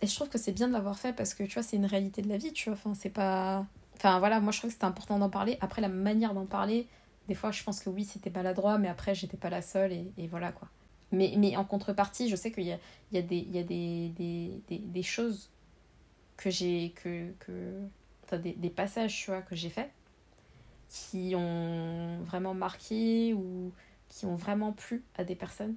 et 0.02 0.08
je 0.08 0.16
trouve 0.16 0.30
que 0.30 0.38
c'est 0.38 0.52
bien 0.52 0.68
de 0.68 0.74
l'avoir 0.74 0.98
fait 0.98 1.14
parce 1.14 1.34
que 1.34 1.44
tu 1.44 1.54
vois, 1.54 1.64
c'est 1.64 1.78
une 1.78 1.86
réalité 1.86 2.22
de 2.22 2.30
la 2.30 2.38
vie, 2.38 2.54
tu 2.54 2.70
vois, 2.70 2.78
enfin, 2.78 2.94
c'est 2.94 3.10
pas. 3.10 3.66
Enfin 3.96 4.20
voilà, 4.20 4.40
moi 4.40 4.52
je 4.52 4.60
trouve 4.60 4.70
que 4.70 4.74
c'était 4.74 4.86
important 4.86 5.20
d'en 5.20 5.30
parler. 5.30 5.58
Après, 5.62 5.82
la 5.82 5.88
manière 5.88 6.34
d'en 6.34 6.46
parler, 6.46 6.88
des 7.28 7.36
fois 7.36 7.52
je 7.52 7.64
pense 7.64 7.80
que 7.80 7.90
oui, 7.90 8.04
c'était 8.04 8.30
maladroit, 8.30 8.78
mais 8.78 8.90
après, 8.90 9.16
j'étais 9.16 9.38
pas 9.38 9.50
la 9.50 9.62
seule 9.62 9.94
et, 9.94 10.12
et 10.18 10.28
voilà 10.28 10.52
quoi. 10.52 10.68
Mais, 11.12 11.34
mais 11.38 11.56
en 11.56 11.64
contrepartie, 11.64 12.30
je 12.30 12.36
sais 12.36 12.52
qu'il 12.52 12.66
y 12.66 12.74
a, 12.74 12.80
il 13.12 13.16
y 13.16 13.20
a, 13.20 13.22
des, 13.22 13.38
il 13.38 13.56
y 13.56 13.60
a 13.60 13.64
des, 13.64 14.10
des, 14.10 14.62
des, 14.68 14.80
des 14.80 15.04
choses 15.04 15.50
que 16.38 16.50
j'ai 16.50 16.92
que, 16.92 17.32
que 17.40 17.80
enfin 18.24 18.38
des, 18.38 18.70
passages 18.70 19.16
tu 19.16 19.32
vois 19.32 19.42
que 19.42 19.56
j'ai 19.56 19.70
fait 19.70 19.92
qui 20.90 21.34
ont 21.36 22.22
vraiment 22.24 22.54
marqué 22.54 23.34
ou 23.34 23.72
qui 24.10 24.26
ont 24.26 24.36
vraiment 24.36 24.72
plu 24.72 25.04
à 25.18 25.24
des 25.24 25.36
personnes 25.36 25.76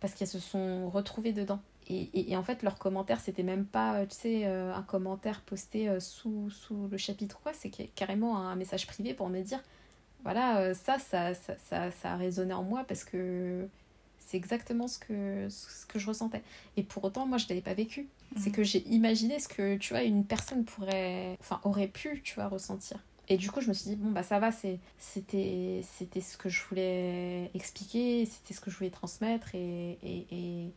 parce 0.00 0.14
qu'elles 0.14 0.28
se 0.28 0.38
sont 0.38 0.88
retrouvées 0.88 1.32
dedans 1.32 1.60
et, 1.88 2.02
et, 2.18 2.32
et 2.32 2.36
en 2.36 2.42
fait 2.42 2.62
leur 2.62 2.78
commentaire 2.78 3.20
c'était 3.20 3.42
même 3.42 3.64
pas 3.66 4.00
euh, 4.00 4.06
tu 4.06 4.14
sais 4.16 4.42
euh, 4.46 4.74
un 4.74 4.82
commentaire 4.82 5.40
posté 5.42 5.88
euh, 5.88 6.00
sous, 6.00 6.50
sous 6.50 6.88
le 6.88 6.96
chapitre 6.96 7.40
quoi 7.42 7.52
c'est 7.52 7.72
ca- 7.74 7.86
carrément 7.94 8.38
un 8.38 8.56
message 8.56 8.86
privé 8.86 9.14
pour 9.14 9.28
me 9.28 9.40
dire 9.42 9.62
voilà 10.22 10.58
euh, 10.60 10.74
ça 10.74 10.98
ça, 10.98 11.34
ça 11.34 11.54
ça 11.68 11.90
ça 11.90 12.12
a 12.12 12.16
résonné 12.16 12.52
en 12.54 12.62
moi 12.64 12.84
parce 12.88 13.04
que 13.04 13.68
c'est 14.18 14.36
exactement 14.36 14.88
ce 14.88 14.98
que 14.98 15.46
ce 15.50 15.86
que 15.86 16.00
je 16.00 16.08
ressentais. 16.08 16.42
Et 16.76 16.82
pour 16.82 17.04
autant 17.04 17.26
moi 17.26 17.38
je 17.38 17.46
l'avais 17.48 17.60
pas 17.60 17.74
vécu. 17.74 18.08
C'est 18.36 18.50
Mhm. 18.50 18.56
que 18.56 18.64
j'ai 18.64 18.82
imaginé 18.88 19.38
ce 19.38 19.46
que 19.46 19.76
tu 19.76 19.94
vois 19.94 20.02
une 20.02 20.24
personne 20.24 20.64
pourrait 20.64 21.36
enfin 21.40 21.60
aurait 21.62 21.86
pu 21.86 22.22
tu 22.24 22.34
vois 22.34 22.48
ressentir. 22.48 22.98
Et 23.28 23.36
du 23.36 23.50
coup 23.52 23.60
je 23.60 23.68
me 23.68 23.72
suis 23.74 23.90
dit 23.90 23.96
bon 23.96 24.10
bah 24.10 24.24
ça 24.24 24.40
va 24.40 24.50
c'est 24.50 24.80
c'était 24.98 25.82
c'était 25.96 26.20
ce 26.20 26.36
que 26.36 26.48
je 26.48 26.60
voulais 26.64 27.50
expliquer 27.54 28.26
c'était 28.26 28.52
ce 28.54 28.60
que 28.60 28.70
je 28.70 28.76
voulais 28.78 28.90
transmettre 28.90 29.54
et 29.54 29.98
et, 30.02 30.26
et... 30.32 30.72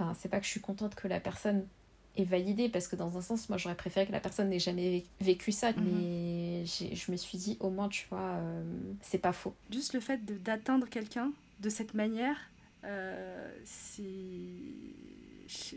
enfin 0.00 0.14
c'est 0.18 0.28
pas 0.28 0.38
que 0.40 0.46
je 0.46 0.50
suis 0.50 0.60
contente 0.60 0.94
que 0.94 1.08
la 1.08 1.20
personne 1.20 1.66
ait 2.16 2.24
validé 2.24 2.68
parce 2.68 2.88
que 2.88 2.96
dans 2.96 3.16
un 3.16 3.20
sens 3.20 3.48
moi 3.48 3.58
j'aurais 3.58 3.76
préféré 3.76 4.06
que 4.06 4.12
la 4.12 4.20
personne 4.20 4.48
n'ait 4.48 4.58
jamais 4.58 4.88
vé- 4.98 5.04
vécu 5.20 5.52
ça 5.52 5.72
Mhm. 5.72 5.84
mais 5.84 6.64
je 6.66 7.12
me 7.12 7.16
suis 7.16 7.38
dit 7.38 7.56
au 7.60 7.70
moins 7.70 7.88
tu 7.88 8.06
vois 8.10 8.20
euh, 8.38 8.62
c'est 9.02 9.18
pas 9.18 9.32
faux 9.32 9.54
Juste 9.70 9.92
le 9.94 10.00
fait 10.00 10.24
d'atteindre 10.42 10.88
quelqu'un 10.88 11.32
de 11.60 11.68
cette 11.68 11.92
manière, 11.94 12.36
euh, 12.84 13.52
c'est. 13.64 14.02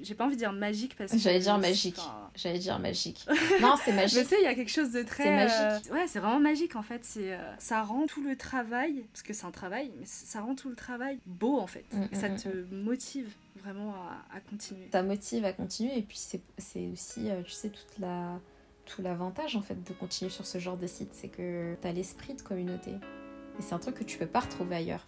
J'ai 0.02 0.14
pas 0.16 0.26
envie 0.26 0.36
de 0.36 0.40
dire 0.40 0.54
magique 0.54 0.96
parce 0.96 1.12
que. 1.12 1.18
j'allais 1.18 1.40
dire 1.40 1.58
magique 1.58 1.96
enfin, 1.98 2.30
j'allais 2.36 2.60
dire 2.68 2.78
magique 2.80 3.26
non 3.62 3.76
c'est 3.84 3.92
Mais 3.92 4.04
magique 4.04 4.22
tu 4.24 4.28
sais, 4.30 4.36
il 4.40 4.44
y 4.44 4.48
a 4.48 4.54
quelque 4.56 4.72
chose 4.72 4.92
de 4.92 5.02
très. 5.04 5.24
C'est 5.24 5.36
magique. 5.36 5.92
euh, 5.92 5.96
Ouais, 5.96 6.08
c'est 6.08 6.20
vraiment 6.20 6.40
magique 6.40 6.76
en 6.76 6.84
fait. 6.84 7.04
C'est, 7.04 7.34
euh, 7.34 7.56
ça 7.58 7.82
rend 7.82 8.06
tout 8.06 8.22
le 8.24 8.36
travail, 8.36 9.04
parce 9.12 9.24
que 9.24 9.34
c'est 9.34 9.46
un 9.46 9.52
travail, 9.52 9.92
mais 10.00 10.06
ça 10.06 10.42
rend 10.42 10.56
tout 10.56 10.70
le 10.70 10.76
travail 10.76 11.20
beau 11.26 11.58
en 11.60 11.68
fait. 11.68 11.86
Mm, 11.94 12.02
mm, 12.04 12.08
ça 12.14 12.30
mm, 12.30 12.36
te 12.38 12.74
motive 12.74 13.30
vraiment 13.64 13.94
à, 13.96 14.38
à 14.38 14.40
continuer. 14.42 14.88
ça 14.92 15.02
motive 15.04 15.46
à 15.46 15.54
continuer 15.54 15.98
et 15.98 16.02
puis 16.02 16.18
c'est 16.18 16.42
c'est 16.58 16.88
aussi 16.92 17.30
euh, 17.30 17.42
tu 17.44 17.52
sais 17.52 17.70
toute 17.70 17.98
la 18.00 18.40
tout 18.86 19.02
l'avantage 19.02 19.56
en 19.56 19.62
fait 19.62 19.82
de 19.82 19.94
continuer 19.94 20.30
sur 20.30 20.46
ce 20.46 20.58
genre 20.58 20.76
de 20.76 20.86
site 20.88 21.12
c'est 21.14 21.30
que 21.30 21.76
tu 21.82 21.88
as 21.88 21.94
l'esprit 21.94 22.34
de 22.34 22.42
communauté 22.42 22.92
et 22.92 23.62
c'est 23.62 23.74
un 23.74 23.80
truc 23.80 23.96
que 23.96 24.04
tu 24.04 24.18
peux 24.18 24.26
pas 24.28 24.42
retrouver 24.42 24.76
ailleurs 24.76 25.08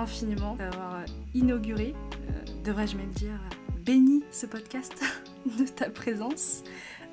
infiniment 0.00 0.56
d'avoir 0.56 1.04
inauguré, 1.34 1.94
euh, 2.14 2.62
devrais-je 2.64 2.96
même 2.96 3.10
dire, 3.10 3.38
béni 3.84 4.22
ce 4.30 4.46
podcast 4.46 4.94
de 5.58 5.64
ta 5.64 5.90
présence. 5.90 6.64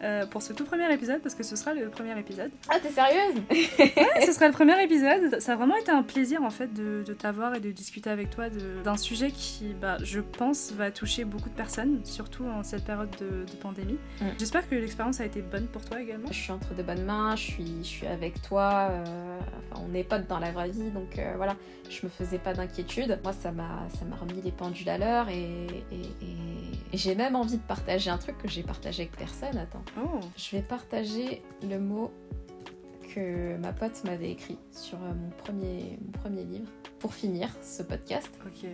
Euh, 0.04 0.28
pour 0.28 0.44
ce 0.44 0.54
tout 0.54 0.64
premier 0.64 0.92
épisode 0.94 1.22
parce 1.22 1.34
que 1.34 1.44
ce 1.44 1.56
sera 1.56 1.74
le 1.74 1.90
premier 1.90 2.18
épisode. 2.20 2.52
Ah, 2.70 2.78
t'es 2.82 2.90
sérieuse? 2.90 3.42
Ouais, 3.80 4.26
ce 4.26 4.32
sera 4.32 4.48
le 4.48 4.54
premier 4.54 4.82
épisode. 4.84 5.40
Ça 5.40 5.54
a 5.54 5.56
vraiment 5.56 5.76
été 5.76 5.92
un 5.92 6.04
plaisir 6.04 6.44
en 6.44 6.50
fait 6.50 6.72
de, 6.74 7.04
t'avoir 7.14 7.56
et 7.56 7.60
de 7.60 7.72
discuter 7.72 8.10
avec 8.10 8.30
toi 8.30 8.46
d'un 8.84 8.98
sujet 8.98 9.32
qui, 9.32 9.74
bah, 9.74 9.98
je 10.04 10.20
pense, 10.20 10.72
va 10.72 10.92
toucher 10.92 11.24
beaucoup 11.24 11.50
de 11.50 11.56
personnes, 11.56 12.02
surtout 12.04 12.46
en 12.46 12.64
cette 12.64 12.86
période 12.86 13.10
de, 13.20 13.46
pandémie. 13.62 13.98
Mm. 14.22 14.26
J'espère 14.38 14.70
que 14.70 14.76
l'expérience 14.76 15.20
a 15.20 15.26
été 15.26 15.42
bonne 15.42 15.68
pour 15.68 15.84
toi 15.84 16.00
également. 16.00 16.28
Je 16.32 16.40
suis 16.40 16.52
entre 16.52 16.76
de 16.76 16.84
bonnes 16.84 17.04
mains, 17.04 17.36
je 17.36 17.44
suis, 17.44 17.78
je 17.82 17.88
suis 17.88 18.08
avec 18.08 18.42
toi. 18.42 18.90
Euh, 18.92 19.40
enfin, 19.72 19.84
on 19.90 19.96
est 19.96 20.04
potes 20.04 20.28
dans 20.28 20.40
la 20.40 20.52
vraie 20.52 20.70
vie, 20.70 20.92
donc 20.92 21.18
euh, 21.18 21.34
voilà, 21.38 21.56
je 21.90 22.06
me 22.06 22.10
faisais 22.10 22.38
pas 22.38 22.54
d'inquiétude. 22.54 23.20
Moi, 23.24 23.34
ça 23.34 23.52
m'a 23.52 23.88
remis 24.20 24.42
les 24.44 24.52
pendules 24.52 24.90
à 24.90 24.98
l'heure 24.98 25.30
et, 25.30 25.68
et 25.92 26.98
j'ai 26.98 27.16
même 27.16 27.36
envie 27.36 27.58
de 27.58 27.64
partager 27.64 28.10
un 28.10 28.18
truc 28.18 28.38
que 28.38 28.48
j'ai 28.48 28.64
partagé 28.64 29.04
avec 29.04 29.18
personne. 29.18 29.58
Attends. 29.58 29.84
Oh. 29.98 30.20
Je 30.36 30.56
vais 30.56 30.62
partager 30.62 31.42
le 31.64 31.80
mot 31.80 32.12
que 33.18 33.58
ma 33.58 33.74
pote 33.74 34.04
m'avait 34.04 34.32
écrit 34.32 34.58
sur 34.72 34.98
euh, 34.98 35.14
mon 35.14 35.30
premier, 35.30 35.98
mon 36.06 36.12
premier 36.12 36.44
livre 36.44 36.70
pour 37.00 37.14
finir 37.14 37.50
ce 37.62 37.84
podcast. 37.84 38.30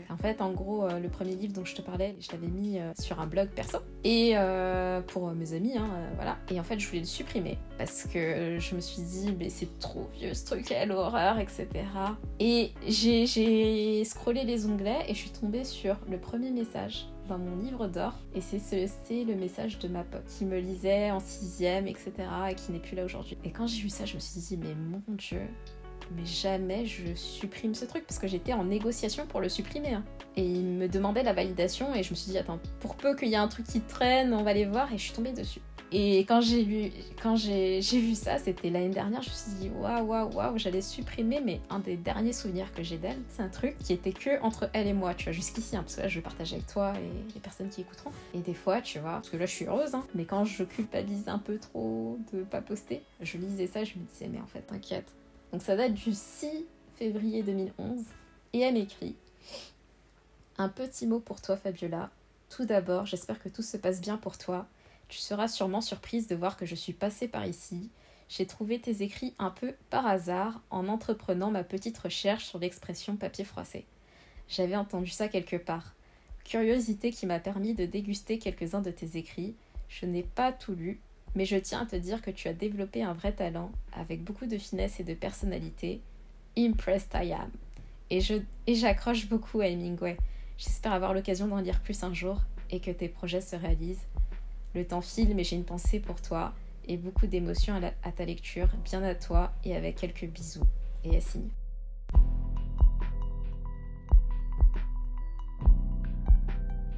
En 0.09 0.17
fait, 0.17 0.41
en 0.41 0.51
gros, 0.51 0.85
euh, 0.85 0.99
le 0.99 1.09
premier 1.09 1.35
livre 1.35 1.53
dont 1.53 1.65
je 1.65 1.75
te 1.75 1.81
parlais, 1.81 2.15
je 2.19 2.31
l'avais 2.31 2.47
mis 2.47 2.79
euh, 2.79 2.91
sur 2.97 3.19
un 3.19 3.27
blog 3.27 3.49
perso 3.49 3.79
et 4.03 4.35
pour 5.07 5.31
mes 5.31 5.53
amis, 5.53 5.77
hein, 5.77 5.89
voilà. 6.15 6.37
Et 6.49 6.59
en 6.59 6.63
fait, 6.63 6.79
je 6.79 6.87
voulais 6.87 7.01
le 7.01 7.05
supprimer 7.05 7.57
parce 7.77 8.03
que 8.03 8.57
je 8.59 8.75
me 8.75 8.81
suis 8.81 9.01
dit, 9.01 9.35
mais 9.37 9.49
c'est 9.49 9.79
trop 9.79 10.09
vieux 10.13 10.33
ce 10.33 10.45
truc, 10.45 10.65
quelle 10.65 10.91
horreur, 10.91 11.39
etc. 11.39 11.67
Et 12.39 12.71
j'ai 12.87 14.03
scrollé 14.03 14.43
les 14.43 14.65
onglets 14.65 15.05
et 15.07 15.13
je 15.13 15.19
suis 15.19 15.31
tombée 15.31 15.63
sur 15.63 15.97
le 16.09 16.17
premier 16.17 16.51
message 16.51 17.07
dans 17.27 17.37
mon 17.37 17.57
livre 17.57 17.87
d'or. 17.87 18.13
Et 18.35 18.41
c'est 18.41 18.59
ce, 18.59 18.75
le 19.25 19.35
message 19.35 19.79
de 19.79 19.87
ma 19.87 20.03
pote 20.03 20.25
qui 20.25 20.45
me 20.45 20.59
lisait 20.59 21.11
en 21.11 21.19
sixième, 21.19 21.87
etc. 21.87 22.11
et 22.49 22.55
qui 22.55 22.71
n'est 22.71 22.79
plus 22.79 22.95
là 22.95 23.05
aujourd'hui. 23.05 23.37
Et 23.43 23.51
quand 23.51 23.67
j'ai 23.67 23.81
vu 23.81 23.89
ça, 23.89 24.05
je 24.05 24.15
me 24.15 24.19
suis 24.19 24.39
dit, 24.39 24.57
mais 24.57 24.75
mon 24.75 25.01
Dieu, 25.15 25.41
mais 26.15 26.25
jamais 26.25 26.85
je 26.85 27.15
supprime 27.15 27.73
ce 27.73 27.85
truc 27.85 28.05
parce 28.05 28.19
que 28.19 28.27
j'étais 28.27 28.53
en 28.53 28.65
négociation 28.65 29.25
pour 29.25 29.41
le 29.41 29.49
supprimer. 29.49 29.93
Hein. 29.93 30.03
Et 30.35 30.45
il 30.45 30.65
me 30.65 30.87
demandait 30.87 31.23
la 31.23 31.33
validation 31.33 31.93
et 31.93 32.03
je 32.03 32.11
me 32.11 32.15
suis 32.15 32.31
dit, 32.31 32.37
attends, 32.37 32.59
pour 32.79 32.95
peu 32.95 33.15
qu'il 33.15 33.29
y 33.29 33.33
ait 33.33 33.37
un 33.37 33.47
truc 33.47 33.65
qui 33.65 33.81
traîne, 33.81 34.33
on 34.33 34.43
va 34.43 34.53
les 34.53 34.65
voir 34.65 34.91
et 34.93 34.97
je 34.97 35.03
suis 35.03 35.13
tombée 35.13 35.33
dessus. 35.33 35.61
Et 35.95 36.25
quand 36.25 36.41
j'ai 36.41 36.63
vu, 36.63 38.15
ça, 38.15 38.39
c'était 38.39 38.71
l'année 38.71 38.89
dernière, 38.89 39.21
je 39.21 39.29
me 39.29 39.35
suis 39.35 39.51
dit 39.59 39.69
waouh, 39.69 40.03
waouh, 40.03 40.33
waouh, 40.33 40.57
j'allais 40.57 40.81
supprimer, 40.81 41.39
mais 41.39 41.61
un 41.69 41.77
des 41.77 41.97
derniers 41.97 42.33
souvenirs 42.33 42.73
que 42.73 42.81
j'ai 42.81 42.97
d'elle, 42.97 43.19
c'est 43.29 43.43
un 43.43 43.47
truc 43.47 43.77
qui 43.77 43.93
était 43.93 44.11
que 44.11 44.41
entre 44.41 44.71
elle 44.73 44.87
et 44.87 44.93
moi, 44.93 45.13
tu 45.13 45.25
vois, 45.25 45.33
jusqu'ici, 45.33 45.77
hein, 45.77 45.83
parce 45.83 45.97
que 45.97 46.01
là 46.01 46.07
je 46.07 46.15
vais 46.15 46.23
partager 46.23 46.55
avec 46.55 46.65
toi 46.65 46.93
et 46.97 47.33
les 47.35 47.39
personnes 47.39 47.69
qui 47.69 47.81
écouteront. 47.81 48.09
Et 48.33 48.39
des 48.39 48.55
fois, 48.55 48.81
tu 48.81 48.97
vois, 48.97 49.11
parce 49.11 49.29
que 49.29 49.37
là 49.37 49.45
je 49.45 49.51
suis 49.51 49.65
heureuse, 49.65 49.93
hein, 49.93 50.03
mais 50.15 50.25
quand 50.25 50.45
je 50.45 50.63
culpabilise 50.63 51.27
un 51.27 51.37
peu 51.37 51.59
trop 51.59 52.17
de 52.33 52.41
pas 52.41 52.61
poster, 52.61 53.03
je 53.21 53.37
lisais 53.37 53.67
ça, 53.67 53.83
je 53.83 53.93
me 53.93 54.03
disais, 54.05 54.27
mais 54.27 54.39
en 54.39 54.47
fait, 54.47 54.61
t'inquiète. 54.61 55.13
Donc 55.51 55.61
ça 55.61 55.75
date 55.75 55.93
du 55.93 56.11
6 56.11 56.65
février 56.95 57.43
2011, 57.43 57.99
et 58.53 58.61
elle 58.61 58.73
m'écrit 58.73 59.15
Un 60.57 60.69
petit 60.69 61.05
mot 61.05 61.19
pour 61.19 61.39
toi, 61.39 61.55
Fabiola. 61.55 62.09
Tout 62.49 62.65
d'abord, 62.65 63.05
j'espère 63.05 63.39
que 63.39 63.49
tout 63.49 63.61
se 63.61 63.77
passe 63.77 64.01
bien 64.01 64.17
pour 64.17 64.39
toi 64.39 64.65
tu 65.13 65.19
seras 65.19 65.47
sûrement 65.47 65.81
surprise 65.81 66.27
de 66.27 66.35
voir 66.35 66.57
que 66.57 66.65
je 66.65 66.73
suis 66.73 66.91
passée 66.91 67.27
par 67.27 67.45
ici. 67.45 67.91
J'ai 68.29 68.47
trouvé 68.47 68.79
tes 68.79 69.03
écrits 69.03 69.35
un 69.37 69.51
peu 69.51 69.75
par 69.91 70.07
hasard 70.07 70.59
en 70.71 70.87
entreprenant 70.87 71.51
ma 71.51 71.63
petite 71.63 71.99
recherche 71.99 72.45
sur 72.45 72.57
l'expression 72.57 73.15
papier 73.15 73.45
froissé. 73.45 73.85
J'avais 74.49 74.75
entendu 74.75 75.11
ça 75.11 75.27
quelque 75.27 75.55
part. 75.55 75.93
Curiosité 76.45 77.11
qui 77.11 77.27
m'a 77.27 77.39
permis 77.39 77.75
de 77.75 77.85
déguster 77.85 78.39
quelques-uns 78.39 78.81
de 78.81 78.89
tes 78.89 79.15
écrits. 79.15 79.53
Je 79.87 80.07
n'ai 80.07 80.23
pas 80.23 80.51
tout 80.51 80.73
lu, 80.73 80.99
mais 81.35 81.45
je 81.45 81.57
tiens 81.57 81.83
à 81.83 81.85
te 81.85 81.95
dire 81.95 82.23
que 82.23 82.31
tu 82.31 82.47
as 82.47 82.53
développé 82.53 83.03
un 83.03 83.13
vrai 83.13 83.33
talent, 83.33 83.71
avec 83.91 84.23
beaucoup 84.23 84.47
de 84.47 84.57
finesse 84.57 84.99
et 84.99 85.03
de 85.03 85.13
personnalité. 85.13 86.01
Impressed 86.57 87.11
I 87.13 87.33
am. 87.33 87.51
Et 88.09 88.19
et 88.65 88.73
j'accroche 88.73 89.27
beaucoup 89.29 89.61
à 89.61 89.67
Hemingway. 89.67 90.17
J'espère 90.57 90.93
avoir 90.93 91.13
l'occasion 91.13 91.47
d'en 91.47 91.59
lire 91.59 91.81
plus 91.81 92.01
un 92.01 92.15
jour 92.15 92.41
et 92.71 92.79
que 92.79 92.89
tes 92.89 93.09
projets 93.09 93.41
se 93.41 93.55
réalisent. 93.55 94.07
Le 94.75 94.85
temps 94.85 95.01
file, 95.01 95.35
mais 95.35 95.43
j'ai 95.43 95.55
une 95.55 95.65
pensée 95.65 95.99
pour 95.99 96.21
toi 96.21 96.53
et 96.87 96.97
beaucoup 96.97 97.27
d'émotions 97.27 97.79
à, 98.03 98.11
ta 98.11 98.25
lecture. 98.25 98.69
Bien 98.83 99.03
à 99.03 99.15
toi 99.15 99.51
et 99.63 99.75
avec 99.75 99.97
quelques 99.97 100.25
bisous. 100.25 100.65
Et 101.03 101.19
signe. 101.19 101.49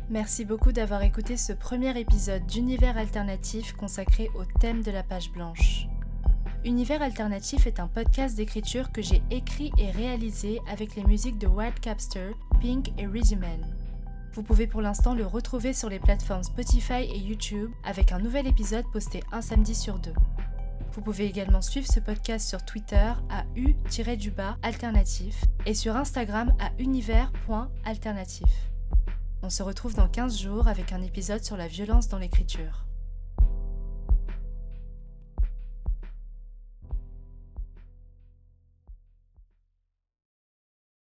Merci 0.09 0.45
beaucoup 0.45 0.71
d'avoir 0.71 1.01
écouté 1.01 1.35
ce 1.35 1.51
premier 1.51 1.99
épisode 1.99 2.45
d'Univers 2.45 2.95
Alternatif 2.95 3.73
consacré 3.73 4.29
au 4.35 4.45
thème 4.59 4.83
de 4.83 4.91
la 4.91 5.01
page 5.01 5.31
blanche. 5.31 5.87
Univers 6.63 7.01
Alternatif 7.01 7.65
est 7.65 7.79
un 7.79 7.87
podcast 7.87 8.35
d'écriture 8.35 8.91
que 8.91 9.01
j'ai 9.01 9.21
écrit 9.31 9.71
et 9.77 9.89
réalisé 9.89 10.61
avec 10.67 10.95
les 10.95 11.03
musiques 11.03 11.39
de 11.39 11.47
Wild 11.47 11.79
Capster, 11.79 12.31
Pink 12.61 12.89
et 12.99 13.07
Man. 13.07 13.84
Vous 14.35 14.43
pouvez 14.43 14.67
pour 14.67 14.81
l'instant 14.81 15.15
le 15.15 15.25
retrouver 15.25 15.71
sur 15.71 15.87
les 15.87 15.97
plateformes 15.97 16.43
Spotify 16.43 17.03
et 17.03 17.17
YouTube 17.17 17.71
avec 17.85 18.11
un 18.11 18.19
nouvel 18.19 18.47
épisode 18.47 18.83
posté 18.91 19.23
un 19.31 19.41
samedi 19.41 19.73
sur 19.73 19.97
deux. 19.97 20.13
Vous 20.91 21.01
pouvez 21.01 21.25
également 21.25 21.61
suivre 21.61 21.87
ce 21.87 22.01
podcast 22.01 22.45
sur 22.45 22.65
Twitter 22.65 23.13
à 23.29 23.45
u-du-bas 23.55 24.57
alternatif 24.61 25.41
et 25.65 25.73
sur 25.73 25.95
Instagram 25.95 26.53
à 26.59 26.71
univers.alternatif. 26.79 28.49
On 29.41 29.49
se 29.49 29.63
retrouve 29.63 29.95
dans 29.95 30.09
15 30.09 30.37
jours 30.37 30.67
avec 30.67 30.91
un 30.91 31.01
épisode 31.01 31.45
sur 31.45 31.55
la 31.55 31.69
violence 31.69 32.09
dans 32.09 32.19
l'écriture. 32.19 32.85